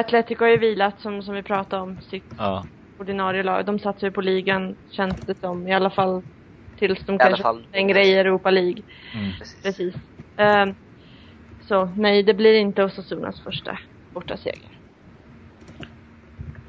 Atletico 0.00 0.44
har 0.44 0.50
ju 0.50 0.58
vilat 0.58 1.00
som, 1.00 1.22
som 1.22 1.34
vi 1.34 1.42
pratade 1.42 1.82
om, 1.82 2.00
sitt 2.00 2.34
Ja, 2.36 2.66
ordinarie 2.98 3.42
lag. 3.42 3.66
De 3.66 3.78
satsar 3.78 4.06
ju 4.06 4.12
på 4.12 4.20
ligan, 4.20 4.76
känns 4.90 5.16
det 5.26 5.38
som. 5.38 5.68
I 5.68 5.74
alla 5.74 5.90
fall 5.90 6.22
tills 6.78 7.06
de 7.06 7.12
alla 7.12 7.18
kanske 7.20 7.42
fall. 7.42 7.66
en 7.72 7.88
grej 7.88 8.08
i 8.08 8.14
Europa 8.18 8.50
League. 8.50 8.82
mm. 9.14 9.32
Precis. 9.38 9.62
Precis. 9.62 9.94
Ehm, 10.36 10.74
så 11.68 11.84
nej, 11.84 12.22
det 12.22 12.34
blir 12.34 12.54
inte 12.54 12.84
Osasunas 12.84 13.40
första 13.40 13.78
borta 14.14 14.36
seger. 14.36 14.70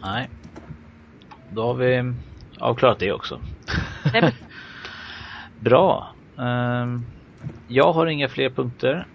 nej. 0.02 0.28
Då 1.56 1.62
har 1.62 1.74
vi 1.74 2.04
avklarat 2.60 3.00
det 3.00 3.12
också. 3.12 3.41
Bra. 5.64 6.16
Ehm, 6.39 7.14
jag 7.68 7.93
har 7.93 8.08
inga 8.08 8.30
fler 8.30 8.50
punkter. 8.50 9.08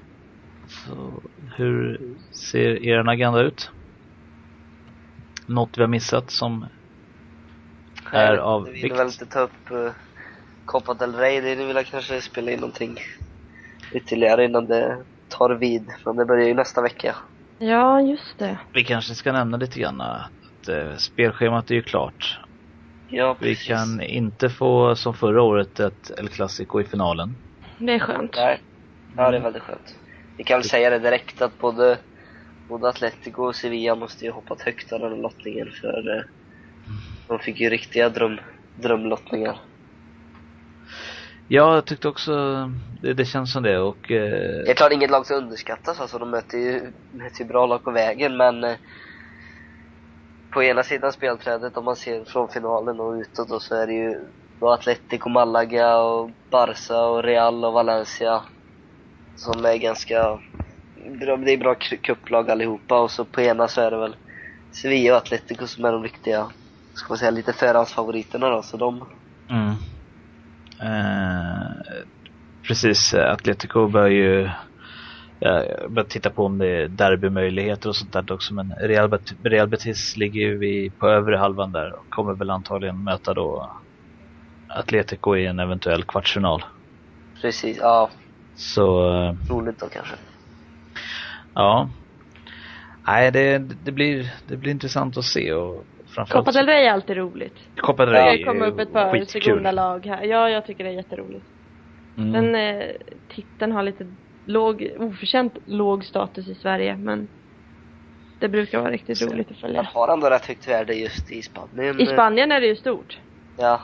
Så 0.67 1.23
hur 1.57 1.99
ser 2.51 2.87
er 2.87 3.09
agenda 3.09 3.41
ut? 3.41 3.71
Något 5.47 5.79
vi 5.79 5.83
har 5.83 5.89
missat 5.89 6.31
som 6.31 6.67
är 8.13 8.37
av 8.37 8.65
Vi 8.65 8.71
vill 8.83 8.83
vikt? 8.83 8.97
väl 9.01 9.07
inte 9.07 9.27
ta 9.27 9.41
upp 9.41 9.71
uh, 9.73 9.93
Copa 10.65 10.95
del 10.95 11.15
Rey, 11.15 11.41
det 11.41 11.55
vill 11.67 11.77
jag 11.77 11.87
kanske 11.87 12.21
spela 12.21 12.51
in 12.51 12.61
någonting 12.61 12.97
ytterligare 13.93 14.45
innan 14.45 14.67
det 14.67 15.05
tar 15.29 15.51
vid. 15.51 15.91
Men 16.05 16.17
det 16.17 16.25
börjar 16.25 16.47
ju 16.49 16.55
nästa 16.55 16.83
vecka. 16.83 17.17
Ja, 17.59 18.01
just 18.01 18.39
det. 18.39 18.59
Vi 18.73 18.85
kanske 18.85 19.15
ska 19.15 19.33
nämna 19.33 19.57
lite 19.57 19.81
grann 19.81 20.01
att 20.01 20.69
eh, 20.69 20.97
spelschemat 20.97 21.71
är 21.71 21.75
ju 21.75 21.83
klart. 21.83 22.41
Ja, 23.07 23.37
Vi 23.41 23.47
precis. 23.49 23.67
kan 23.69 24.01
inte 24.03 24.51
få 24.51 24.97
som 24.97 25.15
förra 25.15 25.43
året 25.43 25.81
ett 25.81 26.11
El 26.19 26.29
Clasico 26.29 26.81
i 26.81 26.85
finalen. 26.85 27.37
Det 27.81 27.93
är 27.93 27.99
skönt. 27.99 28.37
Nej. 28.37 28.61
Ja, 29.17 29.31
det 29.31 29.37
är 29.37 29.41
väldigt 29.41 29.63
skönt. 29.63 29.97
Vi 30.37 30.45
kan 30.45 30.59
väl 30.59 30.69
säga 30.69 30.91
det 30.91 30.99
direkt 30.99 31.43
att 31.43 31.59
både, 31.59 31.99
både 32.69 32.89
Atletico 32.89 33.43
och 33.43 33.57
Sevilla 33.57 33.95
måste 33.95 34.25
ju 34.25 34.31
hoppat 34.31 34.63
högt 34.63 34.93
av 34.93 35.01
den 35.01 35.13
här 35.13 35.19
lottningen 35.19 35.69
för 35.81 36.17
eh, 36.17 36.23
de 37.29 37.39
fick 37.39 37.61
ju 37.61 37.71
riktiga 37.71 38.09
dröm, 38.09 38.41
drömlottningar. 38.75 39.57
Ja, 41.49 41.75
jag 41.75 41.85
tyckte 41.85 42.09
också 42.09 42.33
det, 43.03 43.15
det 43.15 43.25
känns 43.25 43.53
som 43.53 43.63
det 43.63 43.79
och 43.79 44.11
eh, 44.11 44.31
Det 44.65 44.71
är 44.71 44.75
klart 44.75 44.93
inget 44.93 45.11
lag 45.11 45.27
ska 45.27 45.35
underskattas, 45.35 46.01
alltså 46.01 46.19
de 46.19 46.31
möter 46.31 46.59
ju, 46.59 46.93
möter 47.13 47.41
ju 47.41 47.45
bra 47.45 47.67
lag 47.67 47.85
på 47.85 47.91
vägen 47.91 48.37
men 48.37 48.65
eh, 48.65 48.77
på 50.51 50.63
ena 50.63 50.83
sidan 50.83 51.13
spelträdet 51.13 51.77
om 51.77 51.85
man 51.85 51.97
ser 51.97 52.25
från 52.25 52.49
finalen 52.49 53.01
och 53.01 53.13
utåt 53.13 53.49
då, 53.49 53.61
så 53.61 53.75
är 53.75 53.87
det 53.87 53.93
ju 53.93 54.21
och 54.61 54.75
Atletico, 54.75 55.29
Malaga 55.29 55.99
och 55.99 56.31
Barca 56.51 56.99
och 57.03 57.23
Real 57.23 57.65
och 57.65 57.73
Valencia. 57.73 58.43
Som 59.37 59.65
är 59.65 59.77
ganska 59.77 60.39
bra, 61.21 61.37
det 61.37 61.53
är 61.53 61.59
bra 61.59 61.75
kupplag 62.03 62.51
allihopa. 62.51 63.01
Och 63.01 63.11
så 63.11 63.25
på 63.25 63.41
ena 63.41 63.69
så 63.69 63.81
är 63.81 63.91
det 63.91 63.97
väl 63.97 64.17
Sevilla 64.83 65.13
och 65.13 65.19
Atletico 65.19 65.67
som 65.67 65.85
är 65.85 65.93
de 65.93 66.03
riktiga, 66.03 66.51
ska 66.95 67.09
man 67.09 67.19
säga, 67.19 67.31
lite 67.31 67.53
förhandsfavoriterna 67.53 68.49
då, 68.49 68.63
så 68.63 68.77
de 68.77 69.07
Mm. 69.51 69.71
Eh, 70.83 71.71
precis, 72.69 73.15
Atletico 73.15 73.89
bör 73.89 74.07
ju 74.07 74.51
jag 75.43 75.93
börjar 75.93 76.09
titta 76.09 76.31
på 76.31 76.45
om 76.45 76.59
det 76.59 76.67
är 76.67 76.89
derbymöjligheter 76.89 77.89
och 77.89 77.97
sånt 77.97 78.13
där 78.13 78.33
också. 78.33 78.55
Men 78.55 78.73
Real, 78.81 79.09
Bet- 79.09 79.45
Real 79.45 79.69
Betis 79.69 80.17
ligger 80.17 80.41
ju 80.41 80.91
på 80.91 81.09
övre 81.09 81.37
halvan 81.37 81.73
där 81.73 81.93
och 81.93 82.07
kommer 82.09 82.35
väl 82.35 82.51
antagligen 82.51 83.05
möta 83.05 83.35
då 83.35 83.81
Atletico 84.77 85.37
i 85.37 85.47
en 85.47 85.61
eventuell 85.61 86.05
kvartsfinal. 86.05 86.65
precis, 87.43 87.79
ja, 87.81 88.11
Så 88.55 89.13
eh, 89.13 89.35
roligt 89.51 89.81
då 89.81 89.87
kanske. 89.89 90.15
ja. 91.55 91.89
Nej, 93.07 93.31
det, 93.31 93.59
det, 93.59 93.93
blir, 93.93 94.33
det 94.49 94.57
blir 94.57 94.71
intressant 94.71 95.17
att 95.17 95.25
se 95.25 95.53
och 95.53 95.85
Framförallt 96.07 96.47
Copa 96.47 96.59
del 96.59 96.67
Rey 96.67 96.85
är 96.85 96.93
alltid 96.93 97.17
roligt. 97.17 97.55
Copa 97.77 98.07
del 98.07 98.15
Det 98.15 98.21
Rey 98.21 98.43
ska 98.43 98.53
komma 98.53 98.67
upp 98.67 98.79
ett 98.79 98.93
par 98.93 99.25
segunda 99.25 99.73
lag 99.73 100.07
här. 100.07 100.25
Ja, 100.25 100.51
jag 100.51 100.67
tycker 100.67 100.85
det 100.85 100.91
är 100.91 100.95
jätteroligt. 100.95 101.45
Mm. 102.17 102.33
Den 102.33 102.55
eh, 102.55 102.91
titeln 103.35 103.73
har 103.73 103.83
lite 103.83 104.07
låg, 104.45 104.91
oförtjänt 104.99 105.53
låg 105.65 106.05
status 106.05 106.49
i 106.49 106.55
Sverige, 106.55 106.97
men 106.97 107.29
det 108.39 108.49
brukar 108.49 108.81
vara 108.81 108.91
riktigt 108.91 109.23
roligt 109.23 109.51
att 109.51 109.57
följa. 109.57 109.83
har 109.83 110.09
ändå 110.09 110.31
rätt 110.31 110.47
högt 110.47 110.69
värde 110.69 110.95
just 110.95 111.33
i 111.33 111.43
Spanien. 111.43 112.01
I 112.01 112.07
Spanien 112.07 112.53
är 112.53 112.61
det 112.61 112.67
ju 112.67 112.77
stort. 112.77 113.19
Ja. 113.59 113.81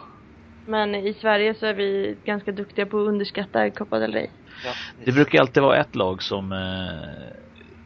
Men 0.67 0.95
i 0.95 1.15
Sverige 1.15 1.55
så 1.55 1.67
är 1.67 1.75
vi 1.75 2.17
ganska 2.25 2.53
duktiga 2.53 2.87
på 2.87 3.01
att 3.01 3.09
underskatta 3.09 3.71
Copa 3.71 3.99
del 3.99 4.13
Rey. 4.13 4.27
ja 4.65 4.73
Det 5.05 5.13
brukar 5.13 5.41
alltid 5.41 5.63
vara 5.63 5.77
ett 5.77 5.95
lag 5.95 6.23
som, 6.23 6.53
eh, 6.53 7.37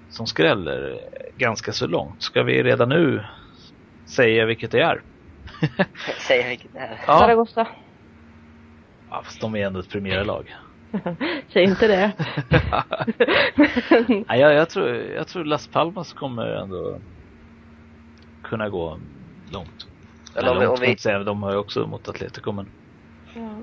som 0.09 0.27
skräller 0.27 1.01
ganska 1.37 1.73
så 1.73 1.87
långt. 1.87 2.23
Ska 2.23 2.43
vi 2.43 2.63
redan 2.63 2.89
nu 2.89 3.25
säga 4.17 4.47
vilket 4.47 4.71
det 4.71 4.81
är? 4.81 5.03
Säga 6.29 6.49
vilket 6.49 6.73
det 6.73 6.79
är. 6.79 7.01
Ja, 7.07 7.19
Zaragoza. 7.19 7.67
ja 9.11 9.23
fast 9.25 9.41
de 9.41 9.55
är 9.57 9.67
ändå 9.67 9.81
ett 9.81 9.91
premiärlag. 9.91 10.57
Säg 11.53 11.65
inte 11.65 11.89
det. 11.89 12.13
Nej, 14.29 14.41
jag, 14.41 14.55
jag, 14.55 14.71
tror, 14.71 14.89
jag 14.97 15.29
tror 15.29 15.45
Las 15.45 15.69
Palmas 15.69 16.13
kommer 16.13 16.47
ändå 16.47 17.01
kunna 18.43 18.69
gå 18.69 19.01
långt. 19.53 19.87
Eller 20.41 20.51
om 20.51 20.57
Eller 20.57 20.69
om 20.71 20.77
vi- 20.81 20.87
inte 20.91 21.03
säga, 21.03 21.19
de 21.19 21.43
har 21.43 21.53
ju 21.53 21.59
också 21.59 21.87
mot 21.87 22.09
Atletico 22.09 22.53
men 22.53 22.71
ja. 23.35 23.59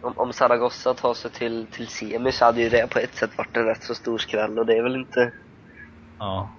Om, 0.00 0.12
om 0.16 0.32
Zaragoza 0.32 0.94
tar 0.94 1.14
sig 1.14 1.30
till, 1.30 1.66
till 1.66 1.86
semi 1.88 2.32
så 2.32 2.44
hade 2.44 2.60
ju 2.62 2.68
det 2.68 2.90
på 2.90 2.98
ett 2.98 3.14
sätt 3.14 3.38
varit 3.38 3.56
en 3.56 3.64
rätt 3.64 3.82
så 3.82 3.94
stor 3.94 4.18
skräll 4.18 4.58
och 4.58 4.66
det 4.66 4.76
är 4.76 4.82
väl 4.82 4.96
inte... 4.96 5.32
ja. 6.18 6.50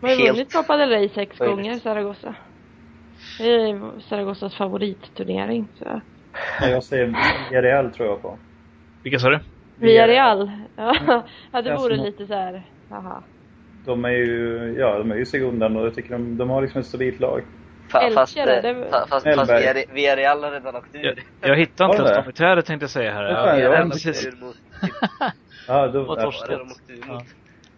De 0.00 0.06
har 0.08 0.14
ju 0.14 0.28
vunnit 0.32 0.52
Copa 0.52 0.76
del 0.76 0.88
Rey 0.88 1.08
sex 1.08 1.40
möjligt. 1.40 1.56
gånger, 1.56 1.78
Zaragoza. 1.78 2.34
Det 3.38 3.44
är 3.44 4.00
Zaragozas 4.00 4.54
favoritturnering. 4.54 5.68
Så. 5.74 6.00
Ja, 6.60 6.68
Jag 6.68 6.84
säger 6.84 7.06
Villarreal 7.50 7.90
tror 7.92 8.08
jag 8.08 8.22
på. 8.22 8.38
Vilka 9.02 9.18
sa 9.18 9.28
du? 9.30 9.40
Villarreal. 9.76 10.50
Ja, 10.76 10.94
ja 11.52 11.62
det 11.62 11.76
vore 11.76 11.96
som- 11.96 12.04
lite 12.04 12.26
så 12.26 12.34
här. 12.34 12.70
Haha. 12.88 13.24
De 13.84 14.04
är 14.04 14.10
ju, 14.10 14.74
ja 14.78 14.98
de 14.98 15.10
är 15.10 15.16
ju 15.16 15.26
segundan 15.26 15.76
och 15.76 15.86
jag 15.86 15.94
tycker 15.94 16.10
de, 16.12 16.36
de 16.36 16.50
har 16.50 16.62
liksom 16.62 16.80
ett 16.80 16.86
stabilt 16.86 17.20
lag. 17.20 17.42
Fa, 17.92 18.00
Elche 18.00 18.14
fast, 18.14 18.34
det- 18.34 18.88
fa, 18.90 19.06
fast, 19.06 19.26
fast 19.34 19.50
Villarreal 19.94 20.44
har 20.44 20.50
redan 20.50 20.76
åkt 20.76 20.88
Jag, 20.92 21.04
ur. 21.04 21.22
jag 21.40 21.56
hittar 21.56 21.84
inte 21.84 21.96
ens 22.02 22.26
miträder 22.26 22.62
tänkte 22.62 22.84
jag 22.84 22.90
säga 22.90 23.12
här. 23.12 23.22
Vad 23.24 23.32
Ja, 23.32 23.58
jag 23.58 23.72
ja, 23.72 23.76
har 23.84 23.90
precis. 23.90 24.28
Ja, 25.68 25.88
då, 25.88 26.00
Och 26.00 26.18
ur 26.18 26.64
mot? 26.64 27.24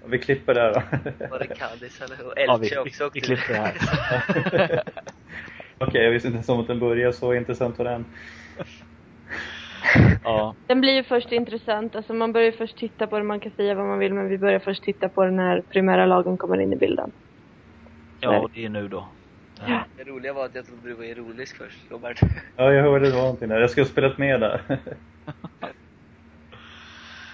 vi 0.06 0.18
klipper 0.18 0.54
där 0.54 0.74
då. 0.74 0.80
Var 1.30 1.38
det 1.38 1.46
Cadiz 1.46 2.00
eller? 2.00 2.26
Och 2.26 2.32
Ja, 2.36 2.56
vi, 2.56 2.66
Elche 2.66 2.80
vi, 2.84 2.90
också 2.90 3.04
vi 3.04 3.06
åkte 3.06 3.18
ur. 3.18 3.22
klipper 3.22 3.52
det 3.54 3.60
här. 3.60 4.82
Okej, 5.78 6.04
jag 6.04 6.10
visste 6.10 6.28
inte 6.28 6.36
ens 6.36 6.48
om 6.48 6.60
att 6.60 6.66
den 6.66 6.80
började 6.80 7.12
så 7.12 7.34
intressant 7.34 7.78
var 7.78 7.84
den. 7.84 8.04
Ja, 10.24 10.54
Den 10.66 10.80
blir 10.80 10.92
ju 10.92 11.04
först 11.04 11.32
intressant. 11.32 11.96
Alltså 11.96 12.12
man 12.14 12.32
börjar 12.32 12.46
ju 12.46 12.56
först 12.56 12.76
titta 12.78 13.06
på 13.06 13.18
det, 13.18 13.24
man 13.24 13.40
kan 13.40 13.52
säga 13.52 13.74
vad 13.74 13.86
man 13.86 13.98
vill, 13.98 14.14
men 14.14 14.28
vi 14.28 14.38
börjar 14.38 14.58
först 14.58 14.82
titta 14.82 15.08
på 15.08 15.24
det 15.24 15.30
när 15.30 15.60
primära 15.62 16.06
lagen 16.06 16.38
kommer 16.38 16.60
in 16.60 16.72
i 16.72 16.76
bilden. 16.76 17.10
ja, 18.20 18.38
och 18.38 18.50
det 18.52 18.64
är 18.64 18.68
nu 18.68 18.88
då. 18.88 19.08
Ja. 19.68 19.84
Det 19.96 20.04
roliga 20.04 20.32
var 20.32 20.44
att 20.44 20.54
jag 20.54 20.66
trodde 20.66 20.88
du 20.88 20.94
var 20.94 21.04
ironisk 21.04 21.56
först, 21.56 21.78
Robert. 21.90 22.20
Ja, 22.56 22.72
jag 22.72 22.82
hörde 22.82 23.06
det 23.06 23.14
var 23.14 23.22
någonting 23.22 23.48
där. 23.48 23.60
Jag 23.60 23.70
skulle 23.70 23.84
ha 23.84 23.90
spelat 23.90 24.18
med 24.18 24.40
där. 24.40 24.62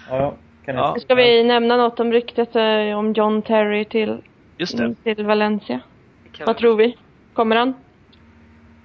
ja, 0.09 0.35
kan 0.65 0.75
Ja. 0.75 0.97
Ska 0.99 1.15
vi 1.15 1.43
nämna 1.43 1.77
något 1.77 1.99
om 1.99 2.11
ryktet 2.11 2.55
eh, 2.55 2.97
om 2.97 3.13
John 3.13 3.41
Terry 3.41 3.85
till, 3.85 4.21
Just 4.57 4.77
det. 4.77 5.15
till 5.15 5.25
Valencia? 5.25 5.81
Vad 6.45 6.57
tror 6.57 6.75
vi? 6.75 6.97
Kommer 7.33 7.55
han? 7.55 7.73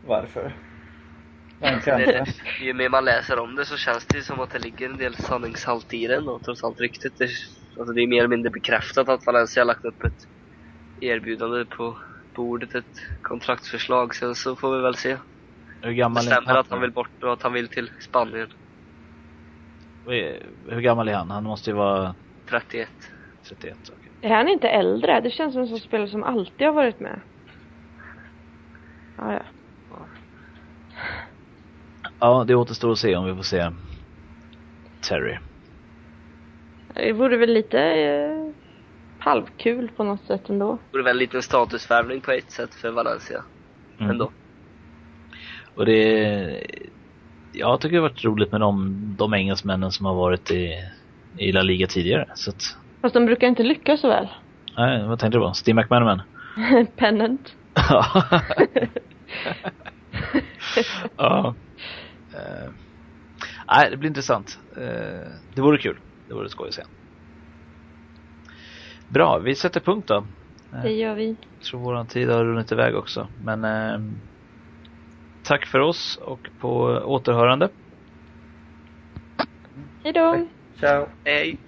Varför? 0.06 0.52
Det, 1.60 2.26
ju 2.60 2.74
mer 2.74 2.88
man 2.88 3.04
läser 3.04 3.38
om 3.38 3.54
det 3.56 3.64
så 3.64 3.76
känns 3.76 4.06
det 4.06 4.20
som 4.20 4.40
att 4.40 4.50
det 4.50 4.58
ligger 4.58 4.90
en 4.90 4.96
del 4.96 5.14
sanningshalt 5.14 5.94
i 5.94 6.06
den 6.06 6.28
och 6.28 6.44
trots 6.44 6.64
allt 6.64 6.80
ryktet. 6.80 7.12
Det, 7.18 7.28
alltså 7.78 7.94
det 7.94 8.02
är 8.02 8.06
mer 8.06 8.18
eller 8.18 8.28
mindre 8.28 8.50
bekräftat 8.50 9.08
att 9.08 9.26
Valencia 9.26 9.60
har 9.60 9.66
lagt 9.66 9.84
upp 9.84 10.04
ett 10.04 10.28
erbjudande 11.00 11.64
på 11.64 11.96
bordet, 12.36 12.74
ett 12.74 12.84
kontraktsförslag. 13.22 14.14
Sen 14.14 14.34
så 14.34 14.56
får 14.56 14.76
vi 14.76 14.82
väl 14.82 14.94
se. 14.94 15.16
Hur 15.82 15.88
Det 15.88 15.94
gammal, 15.94 16.22
är 16.26 16.30
stämmer 16.30 16.54
att 16.54 16.70
han 16.70 16.80
vill 16.80 16.92
bort 16.92 17.22
och 17.22 17.32
att 17.32 17.42
han 17.42 17.52
vill 17.52 17.68
till 17.68 17.90
Spanien. 18.00 18.48
hur 20.68 20.80
gammal 20.80 21.08
är 21.08 21.14
han? 21.14 21.30
Han 21.30 21.44
måste 21.44 21.70
ju 21.70 21.76
vara 21.76 22.14
31. 22.50 22.88
31. 23.48 23.76
okej. 23.92 24.12
Är 24.20 24.34
han 24.34 24.48
inte 24.48 24.68
äldre? 24.68 25.20
Det 25.20 25.30
känns 25.30 25.52
som 25.52 25.62
en 25.62 25.68
sån 25.68 25.80
spelare 25.80 26.08
som 26.08 26.22
alltid 26.22 26.66
har 26.66 26.74
varit 26.74 27.00
med. 27.00 27.20
Ja, 29.18 29.32
ja. 29.32 29.42
Ja, 32.20 32.44
det 32.46 32.54
återstår 32.54 32.92
att 32.92 32.98
se 32.98 33.16
om 33.16 33.24
vi 33.24 33.34
får 33.34 33.42
se 33.42 33.70
Terry. 35.08 35.38
Det 36.94 37.12
vore 37.12 37.36
väl 37.36 37.52
lite 37.52 37.80
eh, 37.80 38.65
halvkul 39.26 39.90
på 39.96 40.04
något 40.04 40.24
sätt 40.26 40.48
ändå. 40.48 40.72
Det 40.72 40.98
vore 40.98 41.02
väl 41.02 41.16
en 41.16 41.18
liten 41.18 41.42
statusvärvning 41.42 42.20
på 42.20 42.32
ett 42.32 42.50
sätt 42.50 42.74
för 42.74 42.90
Valencia. 42.90 43.44
Mm. 43.98 44.10
Ändå. 44.10 44.30
Och 45.74 45.86
det 45.86 46.66
jag 47.52 47.80
tycker 47.80 47.96
det 47.96 48.02
har 48.02 48.08
varit 48.08 48.24
roligt 48.24 48.52
med 48.52 48.60
de, 48.60 48.96
de 49.18 49.34
engelsmännen 49.34 49.92
som 49.92 50.06
har 50.06 50.14
varit 50.14 50.50
i, 50.50 50.74
i 51.38 51.52
La 51.52 51.62
Liga 51.62 51.86
tidigare. 51.86 52.28
Så 52.34 52.50
att, 52.50 52.76
Fast 53.02 53.14
de 53.14 53.26
brukar 53.26 53.46
inte 53.46 53.62
lyckas 53.62 54.00
så 54.00 54.08
väl. 54.08 54.28
nej, 54.76 55.06
vad 55.06 55.18
tänkte 55.18 55.38
du 55.38 55.44
på? 55.44 55.52
Steve 55.52 55.82
McManaman? 55.82 56.22
Pennant. 56.96 57.54
Ja. 57.74 58.34
ja. 61.16 61.54
Eh, 62.34 62.70
nej, 63.68 63.90
det 63.90 63.96
blir 63.96 64.08
intressant. 64.08 64.58
Eh, 64.76 65.30
det 65.54 65.62
vore 65.62 65.78
kul. 65.78 65.98
Det 66.28 66.34
vore 66.34 66.48
skoj 66.48 66.68
att 66.68 66.74
se. 66.74 66.82
Bra, 69.08 69.38
vi 69.38 69.54
sätter 69.54 69.80
punkt 69.80 70.08
då. 70.08 70.26
Det 70.82 70.92
gör 70.92 71.14
vi. 71.14 71.28
Jag 71.28 71.64
tror 71.64 71.80
våran 71.80 72.06
tid 72.06 72.28
har 72.28 72.44
runnit 72.44 72.72
iväg 72.72 72.96
också. 72.96 73.28
Men 73.44 73.64
eh, 73.64 74.00
tack 75.42 75.66
för 75.66 75.80
oss 75.80 76.18
och 76.22 76.48
på 76.60 76.82
återhörande. 77.04 77.68
Hej 80.04 80.12
då! 80.12 80.46
Ciao! 80.80 81.06
Hej! 81.24 81.58